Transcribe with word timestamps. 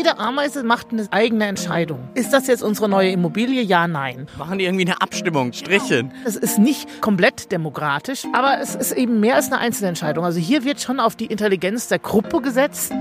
jede 0.00 0.18
Ameise 0.18 0.62
macht 0.62 0.92
eine 0.92 1.06
eigene 1.10 1.44
Entscheidung. 1.44 1.98
Ist 2.14 2.32
das 2.32 2.46
jetzt 2.46 2.62
unsere 2.62 2.88
neue 2.88 3.10
Immobilie? 3.10 3.60
Ja, 3.60 3.86
nein. 3.86 4.28
Machen 4.38 4.58
die 4.58 4.64
irgendwie 4.64 4.86
eine 4.86 5.02
Abstimmung, 5.02 5.52
Strichen? 5.52 6.10
Es 6.24 6.36
ist 6.36 6.58
nicht 6.58 7.02
komplett 7.02 7.52
demokratisch, 7.52 8.24
aber 8.32 8.60
es 8.62 8.74
ist 8.74 8.92
eben 8.92 9.20
mehr 9.20 9.34
als 9.34 9.52
eine 9.52 9.58
Einzelentscheidung. 9.58 10.24
Also 10.24 10.40
hier 10.40 10.64
wird 10.64 10.80
schon 10.80 11.00
auf 11.00 11.16
die 11.16 11.26
Intelligenz 11.26 11.88
der 11.88 11.98
Gruppe 11.98 12.40
gesetzt. 12.40 12.94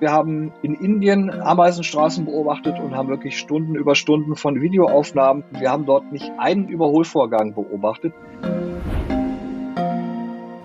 Wir 0.00 0.10
haben 0.10 0.54
in 0.62 0.72
Indien 0.72 1.30
Ameisenstraßen 1.30 2.24
beobachtet 2.24 2.78
und 2.80 2.96
haben 2.96 3.10
wirklich 3.10 3.38
Stunden 3.38 3.74
über 3.74 3.94
Stunden 3.94 4.36
von 4.36 4.58
Videoaufnahmen. 4.58 5.44
Wir 5.50 5.70
haben 5.70 5.84
dort 5.84 6.10
nicht 6.12 6.32
einen 6.38 6.66
Überholvorgang 6.68 7.52
beobachtet. 7.52 8.14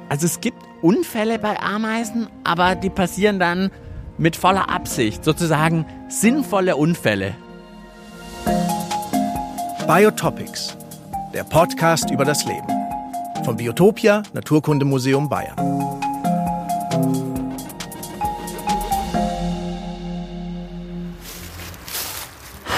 Also 0.07 0.25
es 0.25 0.39
gibt 0.39 0.63
Unfälle 0.81 1.39
bei 1.39 1.59
Ameisen, 1.59 2.27
aber 2.45 2.75
die 2.75 2.89
passieren 2.89 3.37
dann 3.37 3.69
mit 4.17 4.35
voller 4.35 4.69
Absicht, 4.69 5.23
sozusagen 5.23 5.85
sinnvolle 6.07 6.75
Unfälle. 6.75 7.35
Biotopics, 9.87 10.75
der 11.33 11.43
Podcast 11.43 12.09
über 12.11 12.25
das 12.25 12.45
Leben. 12.45 12.67
Vom 13.45 13.57
Biotopia 13.57 14.23
Naturkundemuseum 14.33 15.29
Bayern. 15.29 15.55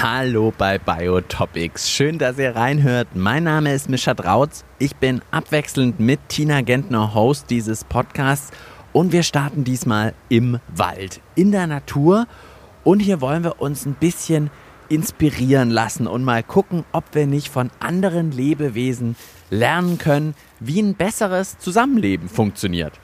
Hallo 0.02 0.54
bei 0.58 0.78
Biotopics. 0.78 1.90
Schön, 1.90 2.20
dass 2.20 2.38
ihr 2.38 2.56
reinhört. 2.56 3.10
Mein 3.16 3.44
Name 3.44 3.74
ist 3.74 3.90
Mischa 3.90 4.14
Drautz. 4.14 4.64
Ich 4.78 4.96
bin 4.96 5.22
abwechselnd 5.32 6.00
mit 6.00 6.20
Tina 6.30 6.62
Gentner 6.62 7.14
Host 7.14 7.50
dieses 7.50 7.84
Podcasts 7.84 8.52
und 8.94 9.12
wir 9.12 9.24
starten 9.24 9.64
diesmal 9.64 10.14
im 10.30 10.60
Wald, 10.76 11.22
in 11.36 11.52
der 11.52 11.68
Natur. 11.68 12.28
Und 12.84 13.00
hier 13.00 13.22
wollen 13.22 13.44
wir 13.44 13.62
uns 13.62 13.86
ein 13.86 13.94
bisschen 13.94 14.50
inspirieren 14.88 15.70
lassen 15.70 16.08
und 16.08 16.24
mal 16.24 16.42
gucken, 16.44 16.84
ob 16.92 17.14
wir 17.14 17.28
nicht 17.28 17.50
von 17.50 17.70
anderen 17.80 18.32
Lebewesen 18.32 19.16
lernen 19.50 19.98
können, 19.98 20.34
wie 20.60 20.82
ein 20.82 20.96
besseres 20.96 21.60
Zusammenleben 21.60 22.28
funktioniert. 22.28 23.00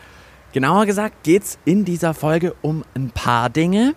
Genauer 0.53 0.85
gesagt 0.85 1.23
geht 1.23 1.43
es 1.43 1.59
in 1.65 1.85
dieser 1.85 2.13
Folge 2.13 2.55
um 2.61 2.83
ein 2.95 3.11
paar 3.11 3.49
Dinge 3.49 3.93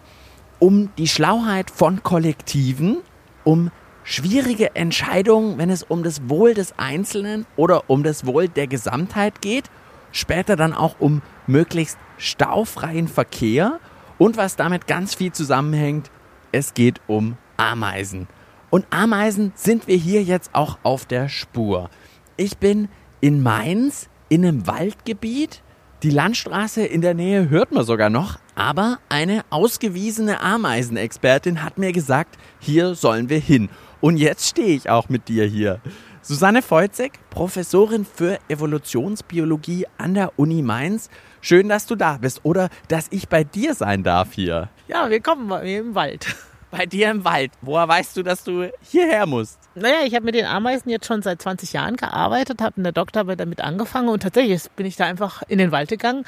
um 0.58 0.90
die 0.98 1.08
Schlauheit 1.08 1.70
von 1.70 2.02
Kollektiven, 2.02 2.98
um 3.44 3.70
schwierige 4.04 4.74
Entscheidungen, 4.74 5.58
wenn 5.58 5.70
es 5.70 5.82
um 5.82 6.02
das 6.02 6.28
Wohl 6.28 6.54
des 6.54 6.78
Einzelnen 6.78 7.46
oder 7.56 7.88
um 7.88 8.02
das 8.02 8.26
Wohl 8.26 8.48
der 8.48 8.66
Gesamtheit 8.66 9.40
geht, 9.40 9.70
später 10.12 10.56
dann 10.56 10.74
auch 10.74 10.96
um 10.98 11.22
möglichst 11.46 11.98
staufreien 12.16 13.08
Verkehr 13.08 13.80
und 14.18 14.36
was 14.36 14.56
damit 14.56 14.86
ganz 14.86 15.14
viel 15.14 15.32
zusammenhängt, 15.32 16.10
es 16.52 16.74
geht 16.74 17.00
um 17.06 17.36
Ameisen. 17.56 18.26
Und 18.70 18.86
Ameisen 18.90 19.52
sind 19.54 19.86
wir 19.86 19.96
hier 19.96 20.22
jetzt 20.22 20.50
auch 20.54 20.78
auf 20.82 21.06
der 21.06 21.28
Spur. 21.28 21.88
Ich 22.36 22.58
bin 22.58 22.88
in 23.20 23.42
Mainz 23.42 24.08
in 24.28 24.44
einem 24.44 24.66
Waldgebiet. 24.66 25.62
Die 26.02 26.10
Landstraße 26.10 26.82
in 26.82 27.00
der 27.00 27.14
Nähe 27.14 27.48
hört 27.48 27.72
man 27.72 27.84
sogar 27.84 28.10
noch, 28.10 28.38
aber 28.54 28.98
eine 29.08 29.44
ausgewiesene 29.50 30.40
Ameisenexpertin 30.40 31.64
hat 31.64 31.78
mir 31.78 31.92
gesagt, 31.92 32.38
hier 32.60 32.94
sollen 32.94 33.28
wir 33.28 33.40
hin. 33.40 33.68
Und 34.00 34.16
jetzt 34.16 34.46
stehe 34.46 34.76
ich 34.76 34.90
auch 34.90 35.08
mit 35.08 35.28
dir 35.28 35.44
hier. 35.44 35.80
Susanne 36.22 36.62
Feuzek, 36.62 37.18
Professorin 37.30 38.04
für 38.04 38.38
Evolutionsbiologie 38.48 39.86
an 39.98 40.14
der 40.14 40.38
Uni 40.38 40.62
Mainz. 40.62 41.10
Schön, 41.40 41.68
dass 41.68 41.86
du 41.86 41.94
da 41.96 42.18
bist 42.18 42.40
oder 42.44 42.68
dass 42.88 43.06
ich 43.10 43.28
bei 43.28 43.44
dir 43.44 43.74
sein 43.74 44.02
darf 44.02 44.32
hier. 44.32 44.68
Ja, 44.88 45.08
wir 45.10 45.20
kommen 45.20 45.50
im 45.62 45.94
Wald. 45.94 46.34
Bei 46.70 46.84
dir 46.84 47.10
im 47.10 47.24
Wald. 47.24 47.52
Woher 47.62 47.88
weißt 47.88 48.16
du, 48.16 48.22
dass 48.22 48.44
du 48.44 48.70
hierher 48.82 49.26
musst? 49.26 49.58
Naja, 49.74 49.98
ich 50.04 50.14
habe 50.14 50.26
mit 50.26 50.34
den 50.34 50.44
Ameisen 50.44 50.90
jetzt 50.90 51.06
schon 51.06 51.22
seit 51.22 51.40
20 51.40 51.72
Jahren 51.72 51.96
gearbeitet, 51.96 52.60
habe 52.60 52.74
in 52.76 52.82
der 52.82 52.92
Doktorarbeit 52.92 53.40
damit 53.40 53.62
angefangen 53.62 54.08
und 54.08 54.22
tatsächlich 54.22 54.70
bin 54.76 54.84
ich 54.84 54.96
da 54.96 55.06
einfach 55.06 55.42
in 55.48 55.58
den 55.58 55.72
Wald 55.72 55.88
gegangen 55.88 56.24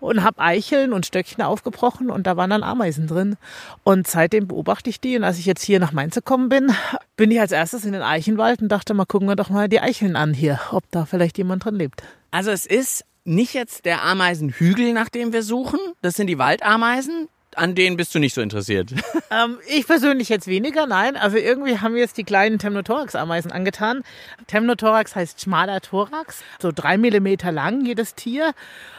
und 0.00 0.24
habe 0.24 0.40
Eicheln 0.40 0.92
und 0.92 1.06
Stöckchen 1.06 1.42
aufgebrochen 1.42 2.10
und 2.10 2.26
da 2.26 2.36
waren 2.36 2.50
dann 2.50 2.64
Ameisen 2.64 3.06
drin. 3.06 3.36
Und 3.84 4.08
seitdem 4.08 4.48
beobachte 4.48 4.90
ich 4.90 5.00
die 5.00 5.16
und 5.16 5.24
als 5.24 5.38
ich 5.38 5.46
jetzt 5.46 5.62
hier 5.62 5.78
nach 5.78 5.92
Mainz 5.92 6.16
gekommen 6.16 6.48
bin, 6.48 6.72
bin 7.16 7.30
ich 7.30 7.40
als 7.40 7.52
erstes 7.52 7.84
in 7.84 7.92
den 7.92 8.02
Eichenwald 8.02 8.62
und 8.62 8.68
dachte 8.68 8.92
mal, 8.92 9.06
gucken 9.06 9.28
wir 9.28 9.36
doch 9.36 9.50
mal 9.50 9.68
die 9.68 9.80
Eicheln 9.80 10.16
an 10.16 10.34
hier, 10.34 10.58
ob 10.72 10.84
da 10.90 11.04
vielleicht 11.04 11.38
jemand 11.38 11.64
drin 11.64 11.76
lebt. 11.76 12.02
Also 12.32 12.50
es 12.50 12.66
ist 12.66 13.04
nicht 13.24 13.54
jetzt 13.54 13.84
der 13.84 14.02
Ameisenhügel, 14.04 14.92
nach 14.92 15.08
dem 15.08 15.32
wir 15.32 15.42
suchen. 15.42 15.78
Das 16.02 16.14
sind 16.14 16.26
die 16.28 16.38
Waldameisen 16.38 17.28
an 17.56 17.74
denen 17.74 17.96
bist 17.96 18.14
du 18.14 18.18
nicht 18.18 18.34
so 18.34 18.40
interessiert. 18.40 18.92
Ähm, 19.28 19.58
ich 19.66 19.88
persönlich 19.88 20.28
jetzt 20.28 20.46
weniger, 20.46 20.86
nein. 20.86 21.16
Also 21.16 21.36
irgendwie 21.36 21.80
haben 21.80 21.94
wir 21.94 22.00
jetzt 22.00 22.16
die 22.16 22.22
kleinen 22.22 22.60
Temnothorax-Ameisen 22.60 23.50
angetan. 23.50 24.04
Temnothorax 24.46 25.16
heißt 25.16 25.40
schmaler 25.40 25.80
Thorax, 25.80 26.44
so 26.62 26.70
drei 26.72 26.96
Millimeter 26.96 27.50
lang 27.50 27.84
jedes 27.84 28.14
Tier. 28.14 28.52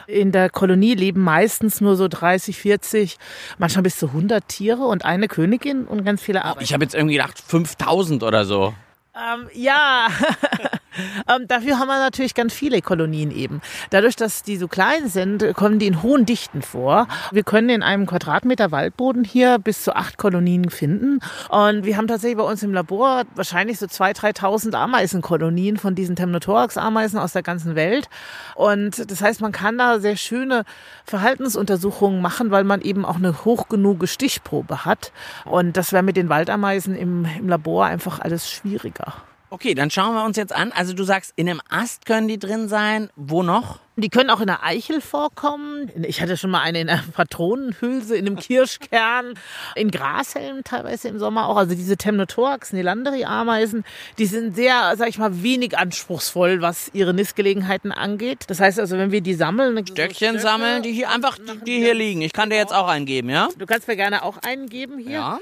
In 0.06 0.30
der 0.30 0.50
Kolonie 0.50 0.94
leben 0.94 1.22
meistens 1.22 1.80
nur 1.80 1.96
so 1.96 2.08
30, 2.08 2.58
40, 2.58 3.16
manchmal 3.56 3.84
bis 3.84 3.96
zu 3.96 4.08
100 4.08 4.46
Tiere 4.48 4.82
und 4.82 5.06
eine 5.06 5.28
Königin 5.28 5.86
und 5.86 6.04
ganz 6.04 6.20
viele 6.20 6.44
Arbeiter. 6.44 6.62
Ich 6.62 6.74
habe 6.74 6.84
jetzt 6.84 6.94
irgendwie 6.94 7.16
gedacht 7.16 7.38
5000 7.40 8.22
oder 8.22 8.44
so. 8.44 8.74
Ähm, 9.16 9.48
ja, 9.54 10.08
ähm, 11.28 11.46
dafür 11.48 11.78
haben 11.78 11.88
wir 11.88 11.98
natürlich 11.98 12.34
ganz 12.34 12.52
viele 12.52 12.82
Kolonien 12.82 13.30
eben. 13.30 13.60
Dadurch, 13.90 14.16
dass 14.16 14.42
die 14.42 14.56
so 14.56 14.68
klein 14.68 15.08
sind, 15.08 15.54
kommen 15.54 15.78
die 15.78 15.86
in 15.86 16.02
hohen 16.02 16.26
Dichten 16.26 16.62
vor. 16.62 17.08
Wir 17.32 17.42
können 17.42 17.68
in 17.68 17.82
einem 17.82 18.06
Quadratmeter 18.06 18.70
Waldboden 18.70 19.24
hier 19.24 19.58
bis 19.58 19.82
zu 19.82 19.94
acht 19.94 20.18
Kolonien 20.18 20.70
finden. 20.70 21.20
Und 21.48 21.84
wir 21.84 21.96
haben 21.96 22.08
tatsächlich 22.08 22.38
bei 22.38 22.44
uns 22.44 22.62
im 22.62 22.72
Labor 22.72 23.24
wahrscheinlich 23.34 23.78
so 23.78 23.86
2.000, 23.86 24.38
3.000 24.38 24.74
Ameisenkolonien 24.74 25.76
von 25.76 25.94
diesen 25.94 26.16
Temnothorax-Ameisen 26.16 27.18
aus 27.18 27.32
der 27.32 27.42
ganzen 27.42 27.74
Welt. 27.74 28.08
Und 28.54 29.10
das 29.10 29.20
heißt, 29.20 29.40
man 29.40 29.52
kann 29.52 29.78
da 29.78 30.00
sehr 30.00 30.16
schöne 30.16 30.64
Verhaltensuntersuchungen 31.04 32.20
machen, 32.20 32.50
weil 32.50 32.64
man 32.64 32.80
eben 32.80 33.04
auch 33.04 33.16
eine 33.16 33.44
hoch 33.44 33.68
genug 33.68 34.06
Stichprobe 34.08 34.84
hat. 34.84 35.12
Und 35.44 35.76
das 35.76 35.92
wäre 35.92 36.02
mit 36.02 36.16
den 36.16 36.28
Waldameisen 36.28 36.96
im, 36.96 37.26
im 37.38 37.48
Labor 37.48 37.86
einfach 37.86 38.20
alles 38.20 38.50
schwieriger. 38.50 39.14
Okay, 39.50 39.74
dann 39.74 39.90
schauen 39.90 40.14
wir 40.14 40.24
uns 40.24 40.36
jetzt 40.36 40.52
an. 40.52 40.72
Also 40.72 40.92
du 40.92 41.04
sagst, 41.04 41.32
in 41.36 41.48
einem 41.48 41.62
Ast 41.70 42.04
können 42.04 42.28
die 42.28 42.38
drin 42.38 42.68
sein. 42.68 43.08
Wo 43.16 43.42
noch? 43.42 43.80
Die 43.96 44.10
können 44.10 44.30
auch 44.30 44.40
in 44.40 44.46
der 44.46 44.62
Eichel 44.62 45.00
vorkommen. 45.00 45.90
Ich 46.04 46.20
hatte 46.20 46.36
schon 46.36 46.50
mal 46.50 46.60
eine 46.60 46.80
in 46.80 46.88
einer 46.88 47.02
Patronenhülse, 47.12 48.14
in 48.14 48.26
einem 48.26 48.36
Kirschkern, 48.36 49.34
in 49.74 49.90
Grashelmen 49.90 50.62
teilweise 50.62 51.08
im 51.08 51.18
Sommer 51.18 51.48
auch. 51.48 51.56
Also 51.56 51.74
diese 51.74 51.96
Temnothorax, 51.96 52.72
Nelandri-Ameisen, 52.72 53.84
die 54.18 54.26
sind 54.26 54.54
sehr, 54.54 54.94
sag 54.96 55.08
ich 55.08 55.18
mal, 55.18 55.42
wenig 55.42 55.76
anspruchsvoll, 55.76 56.60
was 56.62 56.90
ihre 56.92 57.12
Nistgelegenheiten 57.12 57.90
angeht. 57.90 58.44
Das 58.48 58.60
heißt 58.60 58.78
also, 58.78 58.98
wenn 58.98 59.10
wir 59.10 59.20
die 59.20 59.34
sammeln... 59.34 59.84
Stöckchen 59.84 60.34
so 60.34 60.42
sammeln, 60.42 60.82
die 60.82 60.92
hier 60.92 61.10
einfach, 61.10 61.38
die, 61.66 61.78
hier 61.78 61.94
liegen. 61.94 62.20
Ich 62.20 62.32
kann 62.32 62.50
dir 62.50 62.56
jetzt 62.56 62.74
auch 62.74 62.86
eingeben, 62.86 63.30
ja? 63.30 63.48
Du 63.58 63.66
kannst 63.66 63.88
mir 63.88 63.96
gerne 63.96 64.22
auch 64.22 64.36
einen 64.46 64.68
geben 64.68 64.98
hier. 64.98 65.12
Ja. 65.12 65.38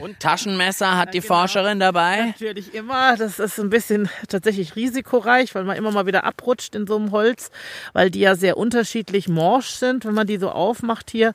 Und 0.00 0.20
Taschenmesser 0.20 0.96
hat 0.96 1.14
die 1.14 1.20
genau. 1.20 1.34
Forscherin 1.34 1.80
dabei? 1.80 2.26
Natürlich 2.26 2.74
immer. 2.74 3.16
Das 3.16 3.38
ist 3.38 3.58
ein 3.58 3.70
bisschen 3.70 4.08
tatsächlich 4.28 4.76
risikoreich, 4.76 5.54
weil 5.54 5.64
man 5.64 5.76
immer 5.76 5.90
mal 5.90 6.06
wieder 6.06 6.24
abrutscht 6.24 6.74
in 6.74 6.86
so 6.86 6.96
einem 6.96 7.10
Holz, 7.10 7.50
weil 7.92 8.10
die 8.10 8.20
ja 8.20 8.34
sehr 8.34 8.56
unterschiedlich 8.56 9.28
morsch 9.28 9.70
sind, 9.70 10.04
wenn 10.04 10.14
man 10.14 10.26
die 10.26 10.38
so 10.38 10.50
aufmacht 10.50 11.10
hier. 11.10 11.34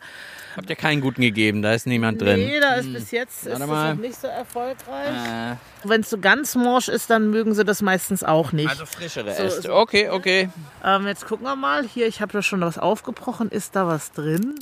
Habt 0.56 0.70
ihr 0.70 0.76
keinen 0.76 1.02
guten 1.02 1.22
gegeben? 1.22 1.62
Da 1.62 1.74
ist 1.74 1.86
niemand 1.86 2.22
drin. 2.22 2.40
Nee, 2.40 2.60
da 2.60 2.76
ist 2.76 2.86
hm. 2.86 2.94
bis 2.94 3.12
jetzt 3.12 3.46
ist 3.46 3.60
das 3.60 3.68
noch 3.68 3.96
nicht 3.96 4.20
so 4.20 4.28
erfolgreich. 4.28 5.54
Äh. 5.54 5.56
Wenn 5.84 6.02
es 6.02 6.10
so 6.10 6.18
ganz 6.18 6.56
morsch 6.56 6.88
ist, 6.88 7.10
dann 7.10 7.30
mögen 7.30 7.54
sie 7.54 7.64
das 7.64 7.82
meistens 7.82 8.24
auch 8.24 8.52
nicht. 8.52 8.70
Also 8.70 8.86
frischere 8.86 9.34
so, 9.34 9.44
Äste. 9.44 9.74
Okay, 9.74 10.10
okay. 10.10 10.50
Ähm, 10.84 11.08
jetzt 11.08 11.28
gucken 11.28 11.46
wir 11.46 11.56
mal. 11.56 11.86
Hier, 11.86 12.08
ich 12.08 12.22
habe 12.22 12.32
da 12.32 12.42
schon 12.42 12.62
was 12.62 12.78
aufgebrochen. 12.78 13.50
Ist 13.50 13.76
da 13.76 13.88
was 13.88 14.12
drin? 14.12 14.56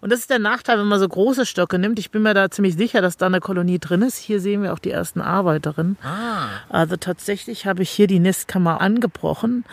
Und 0.00 0.12
das 0.12 0.20
ist 0.20 0.30
der 0.30 0.38
Nachteil, 0.38 0.78
wenn 0.78 0.86
man 0.86 1.00
so 1.00 1.08
große 1.08 1.46
Stöcke 1.46 1.78
nimmt. 1.78 1.98
Ich 1.98 2.10
bin 2.10 2.22
mir 2.22 2.34
da 2.34 2.50
ziemlich 2.50 2.76
sicher, 2.76 3.00
dass 3.00 3.16
da 3.16 3.26
eine 3.26 3.40
Kolonie 3.40 3.78
drin 3.78 4.02
ist. 4.02 4.18
Hier 4.18 4.40
sehen 4.40 4.62
wir 4.62 4.72
auch 4.72 4.78
die 4.78 4.90
ersten 4.90 5.20
Arbeiterinnen. 5.20 5.96
Ah. 6.02 6.46
Also 6.68 6.96
tatsächlich 6.96 7.66
habe 7.66 7.82
ich 7.82 7.90
hier 7.90 8.06
die 8.06 8.18
Nistkammer 8.18 8.80
angebrochen. 8.80 9.64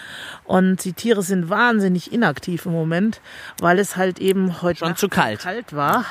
Und 0.43 0.83
die 0.85 0.93
Tiere 0.93 1.21
sind 1.23 1.49
wahnsinnig 1.49 2.11
inaktiv 2.11 2.65
im 2.65 2.71
Moment, 2.71 3.21
weil 3.59 3.79
es 3.79 3.95
halt 3.95 4.19
eben 4.19 4.61
heute 4.61 4.79
Schon 4.79 4.95
zu 4.95 5.09
kalt. 5.09 5.39
kalt 5.39 5.73
war. 5.73 6.05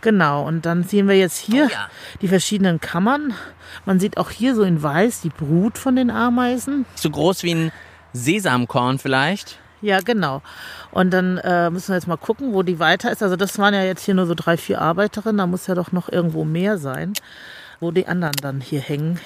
Genau. 0.00 0.46
Und 0.46 0.66
dann 0.66 0.84
sehen 0.84 1.08
wir 1.08 1.16
jetzt 1.16 1.38
hier 1.38 1.66
oh 1.66 1.72
ja. 1.72 1.88
die 2.20 2.28
verschiedenen 2.28 2.80
Kammern. 2.80 3.34
Man 3.84 4.00
sieht 4.00 4.18
auch 4.18 4.30
hier 4.30 4.54
so 4.54 4.62
in 4.62 4.82
weiß 4.82 5.20
die 5.22 5.30
Brut 5.30 5.78
von 5.78 5.96
den 5.96 6.10
Ameisen. 6.10 6.86
So 6.94 7.10
groß 7.10 7.42
wie 7.42 7.54
ein 7.54 7.72
Sesamkorn 8.12 8.98
vielleicht. 8.98 9.58
Ja, 9.84 10.00
genau. 10.00 10.40
Und 10.92 11.10
dann 11.10 11.36
äh, 11.36 11.68
müssen 11.68 11.88
wir 11.88 11.96
jetzt 11.96 12.06
mal 12.06 12.16
gucken, 12.16 12.54
wo 12.54 12.62
die 12.62 12.78
weiter 12.78 13.12
ist. 13.12 13.22
Also 13.22 13.36
das 13.36 13.58
waren 13.58 13.74
ja 13.74 13.82
jetzt 13.82 14.02
hier 14.02 14.14
nur 14.14 14.24
so 14.24 14.34
drei, 14.34 14.56
vier 14.56 14.80
Arbeiterinnen. 14.80 15.36
Da 15.36 15.46
muss 15.46 15.66
ja 15.66 15.74
doch 15.74 15.92
noch 15.92 16.08
irgendwo 16.08 16.46
mehr 16.46 16.78
sein, 16.78 17.12
wo 17.80 17.90
die 17.90 18.06
anderen 18.06 18.36
dann 18.40 18.62
hier 18.62 18.80
hängen. 18.80 19.20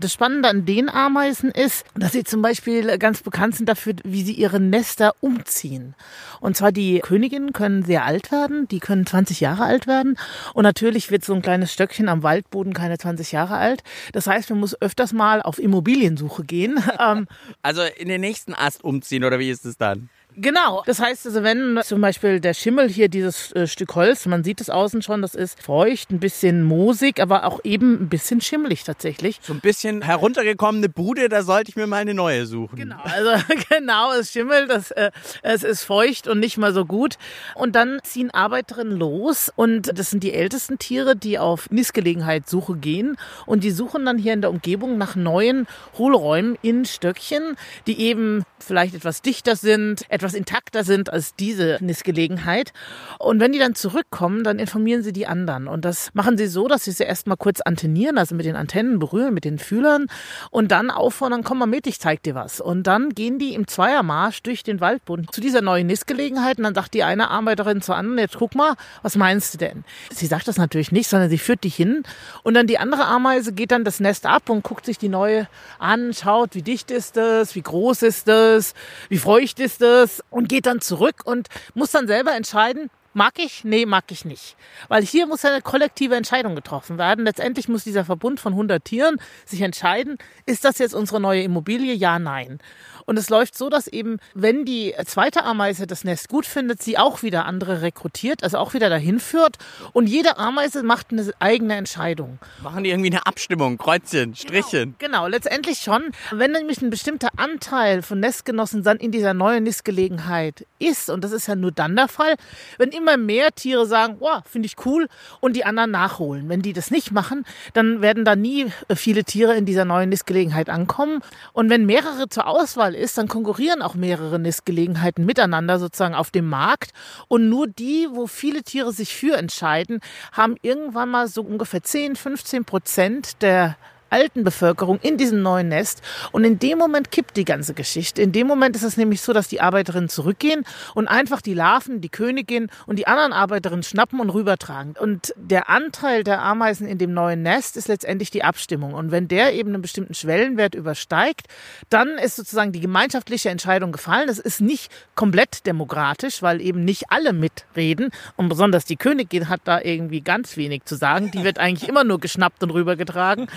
Das 0.00 0.14
Spannende 0.14 0.48
an 0.48 0.64
den 0.64 0.88
Ameisen 0.88 1.50
ist, 1.50 1.84
dass 1.94 2.12
sie 2.12 2.24
zum 2.24 2.40
Beispiel 2.40 2.96
ganz 2.96 3.22
bekannt 3.22 3.56
sind 3.56 3.68
dafür, 3.68 3.96
wie 4.02 4.22
sie 4.22 4.32
ihre 4.32 4.58
Nester 4.58 5.14
umziehen. 5.20 5.94
Und 6.40 6.56
zwar 6.56 6.72
die 6.72 7.00
Königinnen 7.00 7.52
können 7.52 7.82
sehr 7.82 8.06
alt 8.06 8.32
werden, 8.32 8.66
die 8.66 8.80
können 8.80 9.04
20 9.04 9.40
Jahre 9.40 9.64
alt 9.64 9.86
werden. 9.86 10.16
Und 10.54 10.62
natürlich 10.62 11.10
wird 11.10 11.22
so 11.22 11.34
ein 11.34 11.42
kleines 11.42 11.70
Stöckchen 11.70 12.08
am 12.08 12.22
Waldboden 12.22 12.72
keine 12.72 12.96
20 12.96 13.32
Jahre 13.32 13.58
alt. 13.58 13.82
Das 14.12 14.26
heißt, 14.26 14.48
man 14.48 14.60
muss 14.60 14.80
öfters 14.80 15.12
mal 15.12 15.42
auf 15.42 15.58
Immobiliensuche 15.58 16.44
gehen. 16.44 16.82
Ähm, 16.98 17.28
also 17.62 17.82
in 17.82 18.08
den 18.08 18.20
nächsten 18.20 18.52
Ast 18.52 18.84
umziehen 18.84 19.24
oder 19.24 19.38
wie 19.38 19.48
ist 19.48 19.64
es 19.64 19.78
dann? 19.78 20.10
Genau. 20.36 20.82
Das 20.86 21.00
heißt 21.00 21.26
also, 21.26 21.42
wenn 21.42 21.80
zum 21.84 22.00
Beispiel 22.00 22.40
der 22.40 22.54
Schimmel 22.54 22.88
hier 22.88 23.08
dieses 23.08 23.52
äh, 23.52 23.66
Stück 23.66 23.94
Holz, 23.94 24.26
man 24.26 24.44
sieht 24.44 24.60
es 24.60 24.70
außen 24.70 25.02
schon, 25.02 25.22
das 25.22 25.34
ist 25.34 25.62
feucht, 25.62 26.10
ein 26.10 26.20
bisschen 26.20 26.62
moosig, 26.62 27.20
aber 27.20 27.44
auch 27.44 27.60
eben 27.64 28.02
ein 28.02 28.08
bisschen 28.08 28.40
schimmelig 28.40 28.84
tatsächlich. 28.84 29.40
So 29.42 29.52
ein 29.52 29.60
bisschen 29.60 30.02
heruntergekommene 30.02 30.88
Bude, 30.88 31.28
da 31.28 31.42
sollte 31.42 31.70
ich 31.70 31.76
mir 31.76 31.86
mal 31.86 31.98
eine 31.98 32.14
neue 32.14 32.46
suchen. 32.46 32.76
Genau, 32.76 33.00
also 33.02 33.30
genau, 33.68 34.12
es 34.12 34.30
schimmelt, 34.30 34.70
das, 34.70 34.90
äh, 34.92 35.10
es 35.42 35.62
ist 35.62 35.84
feucht 35.84 36.28
und 36.28 36.40
nicht 36.40 36.58
mal 36.58 36.72
so 36.72 36.84
gut. 36.84 37.16
Und 37.54 37.74
dann 37.74 37.98
ziehen 38.02 38.30
Arbeiterinnen 38.30 38.96
los 38.96 39.52
und 39.54 39.98
das 39.98 40.10
sind 40.10 40.22
die 40.22 40.32
ältesten 40.32 40.78
Tiere, 40.78 41.16
die 41.16 41.38
auf 41.38 41.70
Nistgelegenheitssuche 41.70 42.76
gehen 42.76 43.16
und 43.46 43.64
die 43.64 43.70
suchen 43.70 44.04
dann 44.04 44.18
hier 44.18 44.32
in 44.32 44.40
der 44.40 44.50
Umgebung 44.50 44.98
nach 44.98 45.16
neuen 45.16 45.66
Hohlräumen 45.98 46.56
in 46.62 46.84
Stöckchen, 46.84 47.56
die 47.86 48.00
eben 48.00 48.44
vielleicht 48.58 48.94
etwas 48.94 49.22
dichter 49.22 49.56
sind, 49.56 50.10
etwas 50.20 50.34
intakter 50.34 50.84
sind 50.84 51.10
als 51.10 51.34
diese 51.34 51.78
Nistgelegenheit. 51.80 52.74
Und 53.18 53.40
wenn 53.40 53.52
die 53.52 53.58
dann 53.58 53.74
zurückkommen, 53.74 54.44
dann 54.44 54.58
informieren 54.58 55.02
sie 55.02 55.14
die 55.14 55.26
anderen. 55.26 55.66
Und 55.66 55.86
das 55.86 56.10
machen 56.12 56.36
sie 56.36 56.46
so, 56.46 56.68
dass 56.68 56.84
sie 56.84 56.90
sie 56.90 57.04
erstmal 57.04 57.38
kurz 57.38 57.62
antennieren, 57.62 58.18
also 58.18 58.34
mit 58.34 58.44
den 58.44 58.54
Antennen 58.54 58.98
berühren, 58.98 59.32
mit 59.32 59.46
den 59.46 59.58
Fühlern 59.58 60.08
und 60.50 60.72
dann 60.72 60.90
auffordern, 60.90 61.42
komm 61.42 61.58
mal 61.58 61.66
mit, 61.66 61.86
ich 61.86 62.00
zeig 62.00 62.22
dir 62.22 62.34
was. 62.34 62.60
Und 62.60 62.82
dann 62.82 63.10
gehen 63.14 63.38
die 63.38 63.54
im 63.54 63.66
Zweiermarsch 63.66 64.42
durch 64.42 64.62
den 64.62 64.80
Waldboden 64.80 65.26
zu 65.32 65.40
dieser 65.40 65.62
neuen 65.62 65.86
Nistgelegenheit 65.86 66.58
und 66.58 66.64
dann 66.64 66.74
sagt 66.74 66.92
die 66.92 67.02
eine 67.02 67.30
Arbeiterin 67.30 67.80
zur 67.80 67.96
anderen, 67.96 68.18
jetzt 68.18 68.36
guck 68.36 68.54
mal, 68.54 68.74
was 69.00 69.16
meinst 69.16 69.54
du 69.54 69.58
denn? 69.58 69.84
Sie 70.10 70.26
sagt 70.26 70.48
das 70.48 70.58
natürlich 70.58 70.92
nicht, 70.92 71.08
sondern 71.08 71.30
sie 71.30 71.38
führt 71.38 71.64
dich 71.64 71.76
hin 71.76 72.02
und 72.42 72.52
dann 72.52 72.66
die 72.66 72.76
andere 72.76 73.06
Ameise 73.06 73.54
geht 73.54 73.70
dann 73.70 73.84
das 73.84 74.00
Nest 74.00 74.26
ab 74.26 74.50
und 74.50 74.62
guckt 74.62 74.84
sich 74.84 74.98
die 74.98 75.08
neue 75.08 75.48
an, 75.78 76.12
schaut, 76.12 76.54
wie 76.54 76.62
dicht 76.62 76.90
ist 76.90 77.16
es, 77.16 77.54
wie 77.54 77.62
groß 77.62 78.02
ist 78.02 78.28
es, 78.28 78.74
wie 79.08 79.16
feucht 79.16 79.60
ist 79.60 79.80
es 79.80 80.09
und 80.30 80.48
geht 80.48 80.66
dann 80.66 80.80
zurück 80.80 81.22
und 81.24 81.48
muss 81.74 81.90
dann 81.90 82.06
selber 82.06 82.34
entscheiden, 82.34 82.90
Mag 83.12 83.38
ich? 83.38 83.64
Nee, 83.64 83.86
mag 83.86 84.04
ich 84.10 84.24
nicht. 84.24 84.56
Weil 84.86 85.02
hier 85.02 85.26
muss 85.26 85.44
eine 85.44 85.62
kollektive 85.62 86.14
Entscheidung 86.14 86.54
getroffen 86.54 86.96
werden. 86.96 87.24
Letztendlich 87.24 87.68
muss 87.68 87.82
dieser 87.82 88.04
Verbund 88.04 88.38
von 88.38 88.52
100 88.52 88.84
Tieren 88.84 89.16
sich 89.44 89.62
entscheiden, 89.62 90.16
ist 90.46 90.64
das 90.64 90.78
jetzt 90.78 90.94
unsere 90.94 91.20
neue 91.20 91.42
Immobilie? 91.42 91.92
Ja, 91.92 92.20
nein. 92.20 92.60
Und 93.06 93.18
es 93.18 93.28
läuft 93.28 93.58
so, 93.58 93.68
dass 93.68 93.88
eben, 93.88 94.18
wenn 94.34 94.64
die 94.64 94.94
zweite 95.04 95.42
Ameise 95.42 95.88
das 95.88 96.04
Nest 96.04 96.28
gut 96.28 96.46
findet, 96.46 96.80
sie 96.80 96.96
auch 96.96 97.24
wieder 97.24 97.44
andere 97.44 97.82
rekrutiert, 97.82 98.44
also 98.44 98.58
auch 98.58 98.74
wieder 98.74 98.88
dahin 98.88 99.18
führt. 99.18 99.56
Und 99.92 100.06
jede 100.06 100.38
Ameise 100.38 100.84
macht 100.84 101.10
eine 101.10 101.28
eigene 101.40 101.74
Entscheidung. 101.74 102.38
Machen 102.62 102.84
die 102.84 102.90
irgendwie 102.90 103.10
eine 103.10 103.26
Abstimmung, 103.26 103.78
Kreuzchen, 103.78 104.36
Strichchen? 104.36 104.94
Genau, 104.98 105.22
genau 105.22 105.26
letztendlich 105.26 105.80
schon. 105.80 106.12
Wenn 106.30 106.52
nämlich 106.52 106.80
ein 106.82 106.90
bestimmter 106.90 107.30
Anteil 107.36 108.02
von 108.02 108.20
Nestgenossen 108.20 108.84
dann 108.84 108.98
in 108.98 109.10
dieser 109.10 109.34
neuen 109.34 109.64
Nistgelegenheit 109.64 110.64
ist, 110.78 111.10
und 111.10 111.24
das 111.24 111.32
ist 111.32 111.48
ja 111.48 111.56
nur 111.56 111.72
dann 111.72 111.96
der 111.96 112.06
Fall, 112.06 112.36
wenn 112.78 112.92
immer 113.00 113.16
mehr 113.16 113.50
Tiere 113.52 113.86
sagen, 113.86 114.16
wow, 114.20 114.42
finde 114.44 114.66
ich 114.66 114.76
cool, 114.84 115.08
und 115.40 115.56
die 115.56 115.64
anderen 115.64 115.90
nachholen. 115.90 116.48
Wenn 116.48 116.62
die 116.62 116.72
das 116.72 116.90
nicht 116.90 117.12
machen, 117.12 117.44
dann 117.72 118.02
werden 118.02 118.24
da 118.24 118.36
nie 118.36 118.66
viele 118.94 119.24
Tiere 119.24 119.56
in 119.56 119.64
dieser 119.64 119.84
neuen 119.84 120.10
Nistgelegenheit 120.10 120.68
ankommen. 120.68 121.20
Und 121.52 121.70
wenn 121.70 121.86
mehrere 121.86 122.28
zur 122.28 122.46
Auswahl 122.46 122.94
ist, 122.94 123.18
dann 123.18 123.28
konkurrieren 123.28 123.82
auch 123.82 123.94
mehrere 123.94 124.38
Nistgelegenheiten 124.38 125.24
miteinander 125.24 125.78
sozusagen 125.78 126.14
auf 126.14 126.30
dem 126.30 126.48
Markt. 126.48 126.92
Und 127.28 127.48
nur 127.48 127.66
die, 127.66 128.08
wo 128.10 128.26
viele 128.26 128.62
Tiere 128.62 128.92
sich 128.92 129.14
für 129.14 129.36
entscheiden, 129.36 130.00
haben 130.32 130.56
irgendwann 130.62 131.08
mal 131.08 131.28
so 131.28 131.42
ungefähr 131.42 131.82
10, 131.82 132.16
15 132.16 132.64
Prozent 132.64 133.42
der 133.42 133.76
alten 134.10 134.44
Bevölkerung 134.44 134.98
in 135.02 135.16
diesem 135.16 135.42
neuen 135.42 135.68
Nest. 135.68 136.02
Und 136.32 136.44
in 136.44 136.58
dem 136.58 136.78
Moment 136.78 137.10
kippt 137.10 137.36
die 137.36 137.44
ganze 137.44 137.74
Geschichte. 137.74 138.22
In 138.22 138.32
dem 138.32 138.46
Moment 138.46 138.76
ist 138.76 138.82
es 138.82 138.96
nämlich 138.96 139.20
so, 139.20 139.32
dass 139.32 139.48
die 139.48 139.60
Arbeiterinnen 139.60 140.08
zurückgehen 140.08 140.64
und 140.94 141.08
einfach 141.08 141.40
die 141.40 141.54
Larven, 141.54 142.00
die 142.00 142.08
Königin 142.08 142.68
und 142.86 142.98
die 142.98 143.06
anderen 143.06 143.32
Arbeiterinnen 143.32 143.82
schnappen 143.82 144.20
und 144.20 144.30
rübertragen. 144.30 144.94
Und 144.98 145.32
der 145.36 145.70
Anteil 145.70 146.24
der 146.24 146.42
Ameisen 146.42 146.86
in 146.86 146.98
dem 146.98 147.14
neuen 147.14 147.42
Nest 147.42 147.76
ist 147.76 147.88
letztendlich 147.88 148.30
die 148.30 148.44
Abstimmung. 148.44 148.94
Und 148.94 149.10
wenn 149.10 149.28
der 149.28 149.54
eben 149.54 149.70
einen 149.70 149.82
bestimmten 149.82 150.14
Schwellenwert 150.14 150.74
übersteigt, 150.74 151.46
dann 151.88 152.18
ist 152.18 152.36
sozusagen 152.36 152.72
die 152.72 152.80
gemeinschaftliche 152.80 153.50
Entscheidung 153.50 153.92
gefallen. 153.92 154.26
Das 154.26 154.38
ist 154.38 154.60
nicht 154.60 154.90
komplett 155.14 155.66
demokratisch, 155.66 156.42
weil 156.42 156.60
eben 156.60 156.84
nicht 156.84 157.04
alle 157.10 157.32
mitreden. 157.32 158.10
Und 158.36 158.48
besonders 158.48 158.84
die 158.84 158.96
Königin 158.96 159.48
hat 159.48 159.60
da 159.64 159.80
irgendwie 159.80 160.20
ganz 160.20 160.56
wenig 160.56 160.84
zu 160.84 160.96
sagen. 160.96 161.30
Die 161.30 161.44
wird 161.44 161.58
eigentlich 161.58 161.88
immer 161.88 162.04
nur 162.04 162.20
geschnappt 162.20 162.62
und 162.62 162.70
rübergetragen. 162.70 163.48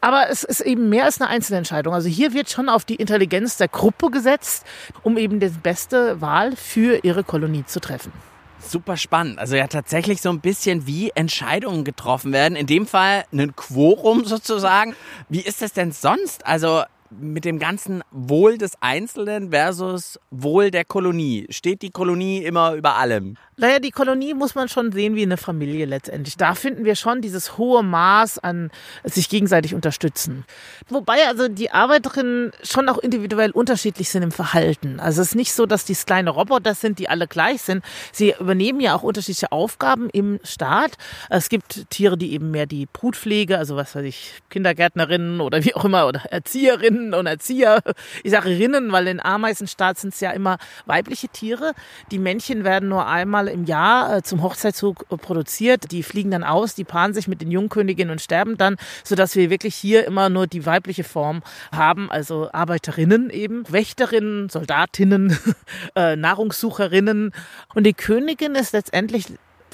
Aber 0.00 0.28
es 0.30 0.44
ist 0.44 0.60
eben 0.60 0.88
mehr 0.88 1.04
als 1.04 1.20
eine 1.20 1.30
Einzelentscheidung. 1.30 1.94
Also 1.94 2.08
hier 2.08 2.32
wird 2.32 2.50
schon 2.50 2.68
auf 2.68 2.84
die 2.84 2.96
Intelligenz 2.96 3.56
der 3.56 3.68
Gruppe 3.68 4.10
gesetzt, 4.10 4.64
um 5.02 5.16
eben 5.16 5.40
die 5.40 5.48
beste 5.48 6.20
Wahl 6.20 6.54
für 6.56 7.04
ihre 7.04 7.24
Kolonie 7.24 7.64
zu 7.66 7.80
treffen. 7.80 8.12
Super 8.58 8.96
spannend. 8.96 9.38
Also 9.38 9.54
ja 9.56 9.66
tatsächlich 9.66 10.20
so 10.20 10.30
ein 10.30 10.40
bisschen 10.40 10.86
wie 10.86 11.10
Entscheidungen 11.14 11.84
getroffen 11.84 12.32
werden. 12.32 12.56
In 12.56 12.66
dem 12.66 12.86
Fall 12.86 13.24
ein 13.32 13.54
Quorum 13.54 14.24
sozusagen. 14.24 14.96
Wie 15.28 15.40
ist 15.40 15.62
das 15.62 15.72
denn 15.72 15.92
sonst? 15.92 16.46
Also 16.46 16.82
mit 17.10 17.44
dem 17.44 17.58
ganzen 17.58 18.02
Wohl 18.10 18.58
des 18.58 18.72
Einzelnen 18.80 19.50
versus 19.50 20.18
Wohl 20.30 20.70
der 20.70 20.84
Kolonie. 20.84 21.46
Steht 21.50 21.82
die 21.82 21.90
Kolonie 21.90 22.42
immer 22.44 22.74
über 22.74 22.96
allem? 22.96 23.36
Naja, 23.58 23.78
die 23.78 23.90
Kolonie 23.90 24.34
muss 24.34 24.54
man 24.54 24.68
schon 24.68 24.92
sehen 24.92 25.14
wie 25.14 25.22
eine 25.22 25.38
Familie 25.38 25.86
letztendlich. 25.86 26.36
Da 26.36 26.54
finden 26.54 26.84
wir 26.84 26.94
schon 26.94 27.22
dieses 27.22 27.56
hohe 27.56 27.82
Maß 27.82 28.38
an 28.38 28.70
sich 29.04 29.30
gegenseitig 29.30 29.74
unterstützen. 29.74 30.44
Wobei 30.90 31.26
also 31.26 31.48
die 31.48 31.70
Arbeiterinnen 31.70 32.52
schon 32.62 32.88
auch 32.90 32.98
individuell 32.98 33.52
unterschiedlich 33.52 34.10
sind 34.10 34.22
im 34.22 34.32
Verhalten. 34.32 35.00
Also 35.00 35.22
es 35.22 35.28
ist 35.28 35.34
nicht 35.36 35.54
so, 35.54 35.64
dass 35.64 35.86
dies 35.86 36.04
kleine 36.04 36.30
Roboter 36.30 36.74
sind, 36.74 36.98
die 36.98 37.08
alle 37.08 37.26
gleich 37.26 37.62
sind. 37.62 37.82
Sie 38.12 38.34
übernehmen 38.38 38.80
ja 38.80 38.94
auch 38.94 39.02
unterschiedliche 39.02 39.52
Aufgaben 39.52 40.10
im 40.10 40.38
Staat. 40.42 40.92
Es 41.30 41.48
gibt 41.48 41.88
Tiere, 41.88 42.18
die 42.18 42.32
eben 42.32 42.50
mehr 42.50 42.66
die 42.66 42.86
Brutpflege, 42.86 43.56
also 43.56 43.76
was 43.76 43.94
weiß 43.94 44.04
ich, 44.04 44.34
Kindergärtnerinnen 44.50 45.40
oder 45.40 45.64
wie 45.64 45.74
auch 45.74 45.84
immer, 45.86 46.06
oder 46.06 46.20
Erzieherinnen 46.30 46.95
und 47.14 47.26
Erzieher. 47.26 47.82
Ich 48.22 48.30
sage 48.30 48.48
Rinnen, 48.48 48.92
weil 48.92 49.06
in 49.08 49.20
Ameisenstaat 49.20 49.98
sind 49.98 50.14
es 50.14 50.20
ja 50.20 50.30
immer 50.30 50.58
weibliche 50.86 51.28
Tiere. 51.28 51.72
Die 52.10 52.18
Männchen 52.18 52.64
werden 52.64 52.88
nur 52.88 53.06
einmal 53.06 53.48
im 53.48 53.64
Jahr 53.64 54.16
äh, 54.16 54.22
zum 54.22 54.42
Hochzeitszug 54.42 55.06
äh, 55.10 55.16
produziert. 55.16 55.92
Die 55.92 56.02
fliegen 56.02 56.30
dann 56.30 56.44
aus, 56.44 56.74
die 56.74 56.84
paaren 56.84 57.14
sich 57.14 57.28
mit 57.28 57.40
den 57.40 57.50
Jungköniginnen 57.50 58.12
und 58.12 58.20
sterben 58.20 58.56
dann, 58.56 58.76
sodass 59.04 59.36
wir 59.36 59.50
wirklich 59.50 59.74
hier 59.74 60.06
immer 60.06 60.28
nur 60.28 60.46
die 60.46 60.66
weibliche 60.66 61.04
Form 61.04 61.42
haben, 61.72 62.10
also 62.10 62.50
Arbeiterinnen 62.52 63.30
eben, 63.30 63.64
Wächterinnen, 63.70 64.48
Soldatinnen, 64.48 65.38
äh, 65.94 66.16
Nahrungssucherinnen. 66.16 67.32
Und 67.74 67.84
die 67.84 67.94
Königin 67.94 68.54
ist 68.54 68.72
letztendlich 68.72 69.26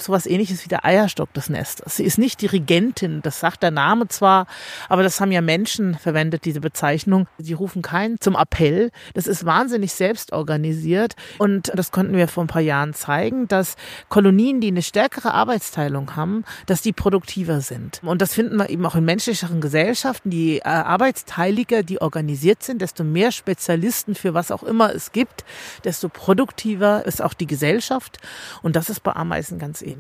sowas 0.04 0.26
ähnliches 0.26 0.64
wie 0.64 0.68
der 0.68 0.84
Eierstock 0.84 1.32
des 1.34 1.48
Nestes. 1.48 1.96
Sie 1.96 2.04
ist 2.04 2.18
nicht 2.18 2.40
Dirigentin, 2.40 3.22
das 3.22 3.40
sagt 3.40 3.62
der 3.62 3.70
Name 3.70 4.08
zwar, 4.08 4.46
aber 4.88 5.02
das 5.02 5.20
haben 5.20 5.32
ja 5.32 5.40
Menschen 5.40 5.94
verwendet, 5.94 6.44
diese 6.44 6.60
Bezeichnung. 6.60 7.26
Sie 7.38 7.52
rufen 7.52 7.82
keinen 7.82 8.20
zum 8.20 8.36
Appell. 8.36 8.90
Das 9.14 9.26
ist 9.26 9.44
wahnsinnig 9.44 9.92
selbst 9.92 10.32
organisiert 10.32 11.14
und 11.38 11.72
das 11.74 11.92
konnten 11.92 12.16
wir 12.16 12.28
vor 12.28 12.44
ein 12.44 12.48
paar 12.48 12.62
Jahren 12.62 12.94
zeigen, 12.94 13.48
dass 13.48 13.76
Kolonien, 14.08 14.60
die 14.60 14.68
eine 14.68 14.82
stärkere 14.82 15.34
Arbeitsteilung 15.34 16.16
haben, 16.16 16.44
dass 16.66 16.82
die 16.82 16.92
produktiver 16.92 17.60
sind. 17.60 18.00
Und 18.02 18.22
das 18.22 18.34
finden 18.34 18.56
wir 18.56 18.70
eben 18.70 18.84
auch 18.86 18.94
in 18.94 19.04
menschlicheren 19.04 19.60
Gesellschaften. 19.60 20.30
Die 20.30 20.58
äh, 20.58 20.62
Arbeitsteiliger, 20.62 21.82
die 21.82 22.00
organisiert 22.00 22.62
sind, 22.62 22.82
desto 22.82 23.04
mehr 23.04 23.32
Spezialisten 23.32 24.14
für 24.14 24.34
was 24.34 24.50
auch 24.50 24.62
immer 24.62 24.94
es 24.94 25.12
gibt, 25.12 25.44
desto 25.84 26.08
produktiver 26.08 27.04
ist 27.06 27.22
auch 27.22 27.34
die 27.34 27.46
Gesellschaft. 27.46 28.18
Und 28.62 28.76
das 28.76 28.90
ist 28.90 29.02
bei 29.02 29.12
Ameisen 29.12 29.58
ganz 29.58 29.82
ähnlich. 29.82 29.91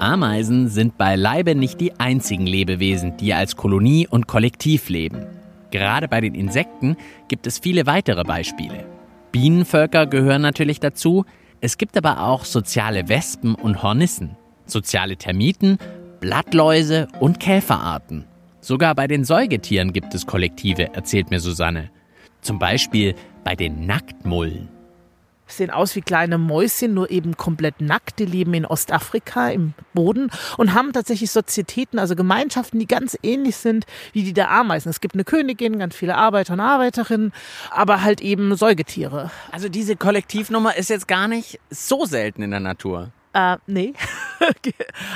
Ameisen 0.00 0.68
sind 0.68 0.96
beileibe 0.96 1.54
nicht 1.54 1.80
die 1.80 1.98
einzigen 1.98 2.46
Lebewesen, 2.46 3.16
die 3.16 3.34
als 3.34 3.56
Kolonie 3.56 4.06
und 4.06 4.26
Kollektiv 4.26 4.88
leben. 4.88 5.26
Gerade 5.70 6.08
bei 6.08 6.20
den 6.20 6.34
Insekten 6.34 6.96
gibt 7.28 7.46
es 7.46 7.58
viele 7.58 7.86
weitere 7.86 8.24
Beispiele. 8.24 8.86
Bienenvölker 9.32 10.06
gehören 10.06 10.42
natürlich 10.42 10.80
dazu, 10.80 11.24
es 11.60 11.76
gibt 11.76 11.96
aber 11.96 12.22
auch 12.22 12.44
soziale 12.44 13.08
Wespen 13.08 13.54
und 13.54 13.82
Hornissen, 13.82 14.36
soziale 14.64 15.16
Termiten, 15.16 15.78
Blattläuse 16.20 17.08
und 17.20 17.40
Käferarten. 17.40 18.24
Sogar 18.60 18.94
bei 18.94 19.06
den 19.06 19.24
Säugetieren 19.24 19.92
gibt 19.92 20.14
es 20.14 20.26
Kollektive, 20.26 20.94
erzählt 20.94 21.30
mir 21.30 21.40
Susanne. 21.40 21.90
Zum 22.40 22.58
Beispiel 22.58 23.14
bei 23.44 23.54
den 23.54 23.86
Nacktmullen. 23.86 24.68
Sehen 25.48 25.70
aus 25.70 25.96
wie 25.96 26.00
kleine 26.00 26.38
Mäuschen, 26.38 26.94
nur 26.94 27.10
eben 27.10 27.36
komplett 27.36 27.80
nackt. 27.80 28.18
Die 28.18 28.26
leben 28.26 28.54
in 28.54 28.66
Ostafrika 28.66 29.50
im 29.50 29.74
Boden 29.94 30.30
und 30.56 30.74
haben 30.74 30.92
tatsächlich 30.92 31.30
Sozietäten, 31.30 31.98
also 31.98 32.14
Gemeinschaften, 32.14 32.78
die 32.78 32.86
ganz 32.86 33.18
ähnlich 33.22 33.56
sind 33.56 33.86
wie 34.12 34.22
die 34.22 34.32
der 34.32 34.50
Ameisen. 34.50 34.90
Es 34.90 35.00
gibt 35.00 35.14
eine 35.14 35.24
Königin, 35.24 35.78
ganz 35.78 35.96
viele 35.96 36.16
Arbeiter 36.16 36.54
und 36.54 36.60
Arbeiterinnen, 36.60 37.32
aber 37.70 38.02
halt 38.02 38.20
eben 38.20 38.56
Säugetiere. 38.56 39.30
Also 39.50 39.68
diese 39.68 39.96
Kollektivnummer 39.96 40.76
ist 40.76 40.90
jetzt 40.90 41.08
gar 41.08 41.28
nicht 41.28 41.58
so 41.70 42.04
selten 42.04 42.42
in 42.42 42.50
der 42.50 42.60
Natur. 42.60 43.10
Äh, 43.32 43.56
nee. 43.66 43.92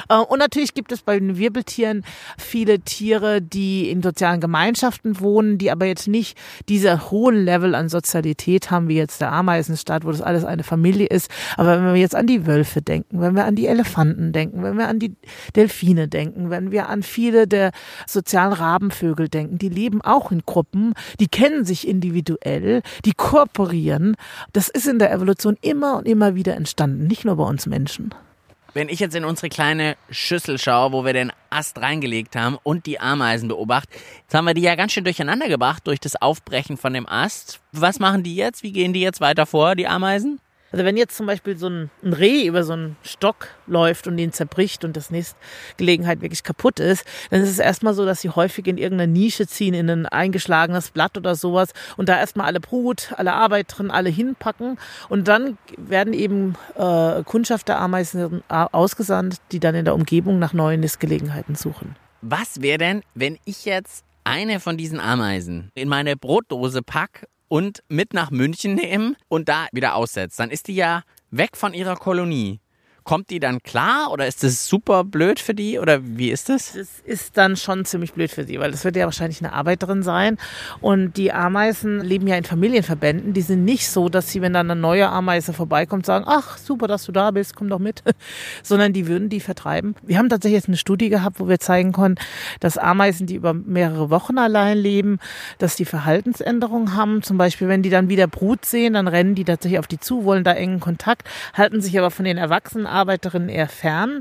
Äh, 0.09 0.17
und 0.17 0.41
natürlich 0.41 0.75
gibt 0.75 0.91
es 0.93 1.03
bei 1.03 1.19
den 1.19 1.39
Wirbeltieren 1.39 2.05
viele 2.39 2.81
Tiere, 2.81 3.41
die 3.41 3.89
in 3.89 4.03
sozialen 4.03 4.41
Gemeinschaften 4.41 5.21
wohnen, 5.21 5.59
die 5.59 5.71
aber 5.71 5.87
jetzt 5.87 6.09
nicht 6.09 6.37
dieser 6.69 7.11
hohen 7.11 7.45
Level 7.45 7.75
an 7.75 7.89
Sozialität 7.89 8.71
haben, 8.71 8.89
wie 8.89 8.97
jetzt 8.97 9.21
der 9.21 9.33
Ameisenstaat, 9.33 10.05
wo 10.05 10.11
das 10.11 10.23
alles 10.23 10.45
eine 10.45 10.65
Familie 10.65 11.07
ist. 11.07 11.31
Aber 11.57 11.79
wenn 11.79 11.95
wir 11.95 12.01
jetzt 12.01 12.15
an 12.15 12.27
die 12.27 12.47
Wölfe 12.47 12.83
denken, 12.83 13.21
wenn 13.21 13.37
wir 13.37 13.45
an 13.45 13.55
die 13.55 13.67
Elefanten 13.67 14.33
denken, 14.33 14.63
wenn 14.63 14.77
wir 14.77 14.89
an 14.89 14.99
die 14.99 15.15
Delfine 15.55 16.09
denken, 16.09 16.51
wenn 16.51 16.73
wir 16.73 16.89
an 16.89 17.03
viele 17.03 17.47
der 17.47 17.71
sozialen 18.07 18.53
Rabenvögel 18.53 19.29
denken, 19.29 19.59
die 19.59 19.69
leben 19.69 20.03
auch 20.03 20.33
in 20.33 20.43
Gruppen, 20.45 20.95
die 21.21 21.29
kennen 21.29 21.65
sich 21.65 21.87
individuell, 21.87 22.83
die 23.05 23.13
kooperieren. 23.13 24.17
Das 24.53 24.69
ist 24.69 24.89
in 24.89 24.99
der 24.99 25.13
Evolution 25.13 25.57
immer 25.61 25.99
und 25.99 26.09
immer 26.09 26.35
wieder 26.35 26.57
entstanden, 26.57 27.07
nicht 27.07 27.25
nur 27.25 27.37
bei 27.37 27.45
uns 27.45 27.67
Menschen. 27.67 28.12
Wenn 28.75 28.89
ich 28.89 29.01
jetzt 29.01 29.15
in 29.15 29.27
unsere 29.27 29.51
kleine 29.51 29.97
Schüssel 30.11 30.59
schaue, 30.59 30.93
wo 30.93 31.05
wir 31.05 31.13
den 31.13 31.31
Ast 31.51 31.77
reingelegt 31.79 32.37
haben 32.37 32.57
und 32.63 32.87
die 32.87 32.99
Ameisen 32.99 33.49
beobachte, 33.49 33.91
jetzt 34.23 34.35
haben 34.35 34.47
wir 34.47 34.55
die 34.55 34.63
ja 34.63 34.77
ganz 34.77 34.93
schön 34.93 35.05
durcheinander 35.05 35.49
gebracht 35.49 35.87
durch 35.87 36.01
das 36.01 36.17
Aufbrechen 36.17 36.79
von 36.79 36.95
dem 36.95 37.07
Ast. 37.07 37.61
Was 37.73 37.99
machen 37.99 38.23
die 38.23 38.35
jetzt? 38.35 38.63
Wie 38.63 38.73
gehen 38.73 38.95
die 38.95 39.03
jetzt 39.03 39.21
weiter 39.21 39.45
vor, 39.45 39.75
die 39.75 39.87
Ameisen? 39.87 40.41
Also 40.73 40.85
wenn 40.85 40.97
jetzt 40.97 41.17
zum 41.17 41.27
Beispiel 41.27 41.57
so 41.57 41.69
ein, 41.69 41.91
Reh 42.03 42.47
über 42.47 42.65
so 42.65 42.73
einen 42.73 42.97
Stock 43.03 43.49
läuft 43.67 44.07
und 44.07 44.19
ihn 44.19 44.33
zerbricht 44.33 44.85
und 44.85 44.97
das 44.97 45.11
Nistgelegenheit 45.11 46.23
wirklich 46.23 46.43
kaputt 46.43 46.81
ist, 46.81 47.05
dann 47.31 47.43
ist 47.43 47.51
es 47.51 47.59
erstmal 47.59 47.95
so, 47.95 48.05
dass 48.07 48.23
sie 48.23 48.31
häufig 48.31 48.67
in 48.67 48.79
irgendeine 48.79 49.13
Nische 49.13 49.47
ziehen, 49.47 49.75
in 49.75 49.89
ein 49.91 50.07
eingeschlagenes 50.07 50.91
Blatt 50.91 51.17
oder 51.17 51.35
sowas 51.35 51.71
und 51.97 52.09
da 52.09 52.19
erstmal 52.19 52.47
alle 52.47 52.61
Brut, 52.61 53.13
alle 53.17 53.35
Arbeit 53.35 53.67
drin, 53.69 53.91
alle 53.91 54.09
hinpacken 54.09 54.79
und 55.09 55.29
dann 55.29 55.59
werden 55.77 56.15
eben 56.15 56.55
äh, 56.75 57.23
Kundschafter-Ameisen 57.23 58.43
ausgesandt, 58.49 59.37
die 59.53 59.61
dann 59.61 59.75
in 59.75 59.85
der 59.85 59.95
Umgebung 59.95 60.39
nach 60.39 60.53
neuen 60.53 60.81
Nistgelegenheiten 60.81 61.55
suchen. 61.55 61.97
Was 62.23 62.63
wäre 62.63 62.79
denn, 62.79 63.03
wenn 63.15 63.39
ich 63.45 63.65
jetzt 63.65 64.05
eine 64.25 64.61
von 64.61 64.77
diesen 64.77 65.01
Ameisen 65.01 65.71
in 65.75 65.89
meine 65.89 66.17
Brotdose 66.17 66.83
pack 66.83 67.27
und 67.53 67.83
mit 67.89 68.15
nach 68.15 68.31
München 68.31 68.75
nehmen 68.77 69.15
und 69.29 69.51
da 69.51 69.67
wieder 69.73 69.95
aussetzt, 69.95 70.41
dann 70.41 70.49
ist 70.49 70.69
die 70.69 70.75
ja 70.75 71.03
weg 71.31 71.51
von 71.55 71.75
ihrer 71.75 71.97
Kolonie. 71.97 72.62
Kommt 73.05 73.31
die 73.31 73.41
dann 73.41 73.63
klar 73.63 74.11
oder 74.13 74.27
ist 74.27 74.45
das 74.45 74.67
super 74.67 75.05
blöd 75.05 75.41
für 75.41 75.55
die 75.55 75.79
oder 75.79 76.01
wie 76.03 76.31
ist 76.31 76.49
das? 76.49 76.73
Das 76.73 77.01
ist 77.05 77.37
dann 77.37 77.57
schon 77.57 77.85
ziemlich 77.85 78.13
blöd 78.13 78.31
für 78.31 78.45
sie, 78.45 78.61
weil 78.61 78.71
das 78.71 78.85
wird 78.85 78.97
ja 78.97 79.05
wahrscheinlich 79.05 79.41
eine 79.41 79.53
Arbeiterin 79.53 80.03
sein 80.03 80.39
und 80.81 81.17
die 81.17 81.33
Ameisen 81.33 82.01
leben 82.01 82.27
ja 82.27 82.37
in 82.37 82.45
Familienverbänden. 82.45 83.33
Die 83.33 83.43
sind 83.43 83.65
nicht 83.65 83.89
so, 83.89 84.09
dass 84.09 84.31
sie, 84.31 84.41
wenn 84.41 84.53
dann 84.53 84.71
eine 84.71 84.81
neue 84.81 85.09
Ameise 85.09 85.53
vorbeikommt, 85.53 86.07
sagen, 86.07 86.25
ach 86.29 86.59
super, 86.59 86.87
dass 86.87 87.05
du 87.05 87.13
da 87.13 87.31
bist, 87.31 87.57
komm 87.57 87.69
doch 87.69 87.79
mit, 87.79 88.03
sondern 88.63 88.93
die 88.93 89.07
würden 89.07 89.29
die 89.29 89.41
vertreiben. 89.41 89.95
Wir 90.03 90.19
haben 90.19 90.29
tatsächlich 90.29 90.59
jetzt 90.59 90.69
eine 90.69 90.77
Studie 90.77 91.09
gehabt, 91.09 91.41
wo 91.41 91.49
wir 91.49 91.59
zeigen 91.59 91.93
konnten, 91.93 92.23
dass 92.61 92.79
Ameisen, 92.79 93.27
die 93.27 93.35
über 93.35 93.55
mehrere 93.55 94.11
Wochen 94.11 94.39
allein 94.39 94.79
leben, 94.79 95.19
dass 95.59 95.77
die 95.77 95.85
Verhaltensänderungen 95.85 96.95
haben. 96.95 97.23
Zum 97.23 97.39
Beispiel, 97.39 97.69
wenn 97.69 97.83
die 97.83 97.91
dann 97.91 98.09
wieder 98.09 98.27
Brut 98.27 98.65
sehen, 98.65 98.95
dann 98.95 99.09
rennen 99.09 99.35
die 99.35 99.45
tatsächlich 99.45 99.79
auf 99.79 99.87
die 99.87 99.99
zu, 99.99 100.25
wollen 100.25 100.45
da 100.45 100.53
engen 100.53 100.81
Kontakt, 100.81 101.29
halten 101.55 101.81
sich 101.81 101.99
aber 101.99 102.11
von 102.11 102.25
den 102.25 102.39
Erwachsenen 102.39 102.87
Arbeiterinnen 102.93 103.49
eher 103.49 103.69
fern. 103.69 104.21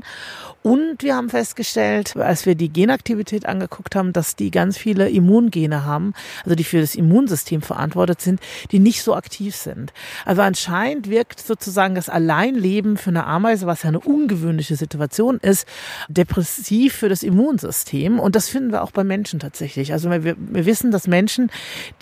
Und 0.62 1.02
wir 1.02 1.16
haben 1.16 1.28
festgestellt, 1.28 2.16
als 2.16 2.46
wir 2.46 2.54
die 2.54 2.72
Genaktivität 2.72 3.46
angeguckt 3.46 3.96
haben, 3.96 4.12
dass 4.12 4.36
die 4.36 4.52
ganz 4.52 4.78
viele 4.78 5.08
Immungene 5.08 5.84
haben, 5.84 6.14
also 6.44 6.54
die 6.54 6.62
für 6.62 6.80
das 6.80 6.94
Immunsystem 6.94 7.62
verantwortet 7.62 8.20
sind, 8.20 8.40
die 8.70 8.78
nicht 8.78 9.02
so 9.02 9.16
aktiv 9.16 9.56
sind. 9.56 9.92
Also 10.24 10.42
anscheinend 10.42 11.10
wirkt 11.10 11.40
sozusagen 11.40 11.96
das 11.96 12.08
Alleinleben 12.08 12.96
für 12.96 13.10
eine 13.10 13.26
Ameise, 13.26 13.66
was 13.66 13.82
ja 13.82 13.88
eine 13.88 13.98
ungewöhnliche 13.98 14.76
Situation 14.76 15.38
ist, 15.38 15.66
depressiv 16.08 16.94
für 16.94 17.08
das 17.08 17.24
Immunsystem. 17.24 18.20
Und 18.20 18.36
das 18.36 18.48
finden 18.48 18.70
wir 18.70 18.84
auch 18.84 18.92
bei 18.92 19.02
Menschen 19.02 19.40
tatsächlich. 19.40 19.92
Also 19.92 20.10
wir, 20.10 20.22
wir 20.24 20.66
wissen, 20.66 20.92
dass 20.92 21.08
Menschen, 21.08 21.50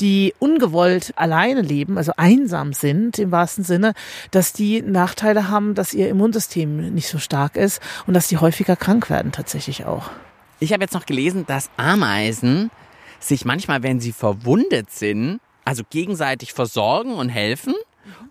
die 0.01 0.35
ungewollt 0.39 1.15
alleine 1.17 1.63
leben, 1.63 1.97
also 1.97 2.13
einsam 2.19 2.75
sind 2.75 3.19
im 3.19 3.31
wahrsten 3.31 3.65
Sinne, 3.65 3.95
dass 4.33 4.53
die 4.53 4.83
Nachteile 4.83 5.49
haben, 5.49 5.75
dass 5.75 5.95
ihr 5.95 6.11
Immunsystem 6.11 6.60
nicht 6.67 7.09
so 7.09 7.19
stark 7.19 7.57
ist 7.57 7.81
und 8.07 8.15
dass 8.15 8.29
die 8.29 8.39
häufiger 8.39 8.77
krank 8.77 9.11
werden 9.11 9.33
tatsächlich 9.33 9.85
auch. 9.85 10.11
Ich 10.59 10.73
habe 10.73 10.83
jetzt 10.83 10.95
noch 10.95 11.07
gelesen, 11.07 11.47
dass 11.47 11.71
Ameisen 11.77 12.71
sich 13.19 13.45
manchmal, 13.45 13.83
wenn 13.83 14.01
sie 14.01 14.13
verwundet 14.13 14.91
sind, 14.91 15.41
also 15.65 15.83
gegenseitig 15.89 16.53
versorgen 16.53 17.15
und 17.15 17.29
helfen. 17.29 17.75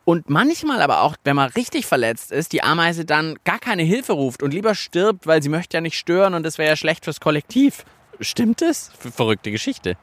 Und 0.04 0.30
manchmal 0.30 0.82
aber 0.82 1.02
auch, 1.02 1.16
wenn 1.24 1.36
man 1.36 1.50
richtig 1.52 1.86
verletzt 1.86 2.32
ist, 2.32 2.54
die 2.54 2.64
Ameise 2.64 3.06
dann 3.06 3.38
gar 3.44 3.60
keine 3.60 3.84
Hilfe 3.84 4.14
ruft 4.14 4.44
und 4.44 4.54
lieber 4.54 4.76
stirbt, 4.76 5.28
weil 5.28 5.42
sie 5.44 5.50
möchte 5.50 5.78
ja 5.78 5.82
nicht 5.82 5.98
stören 5.98 6.34
und 6.34 6.44
das 6.44 6.58
wäre 6.58 6.70
ja 6.70 6.76
schlecht 6.76 7.06
fürs 7.06 7.20
Kollektiv. 7.20 7.86
Stimmt 8.20 8.62
es? 8.62 8.92
Verrückte 9.16 9.52
Geschichte. 9.52 9.96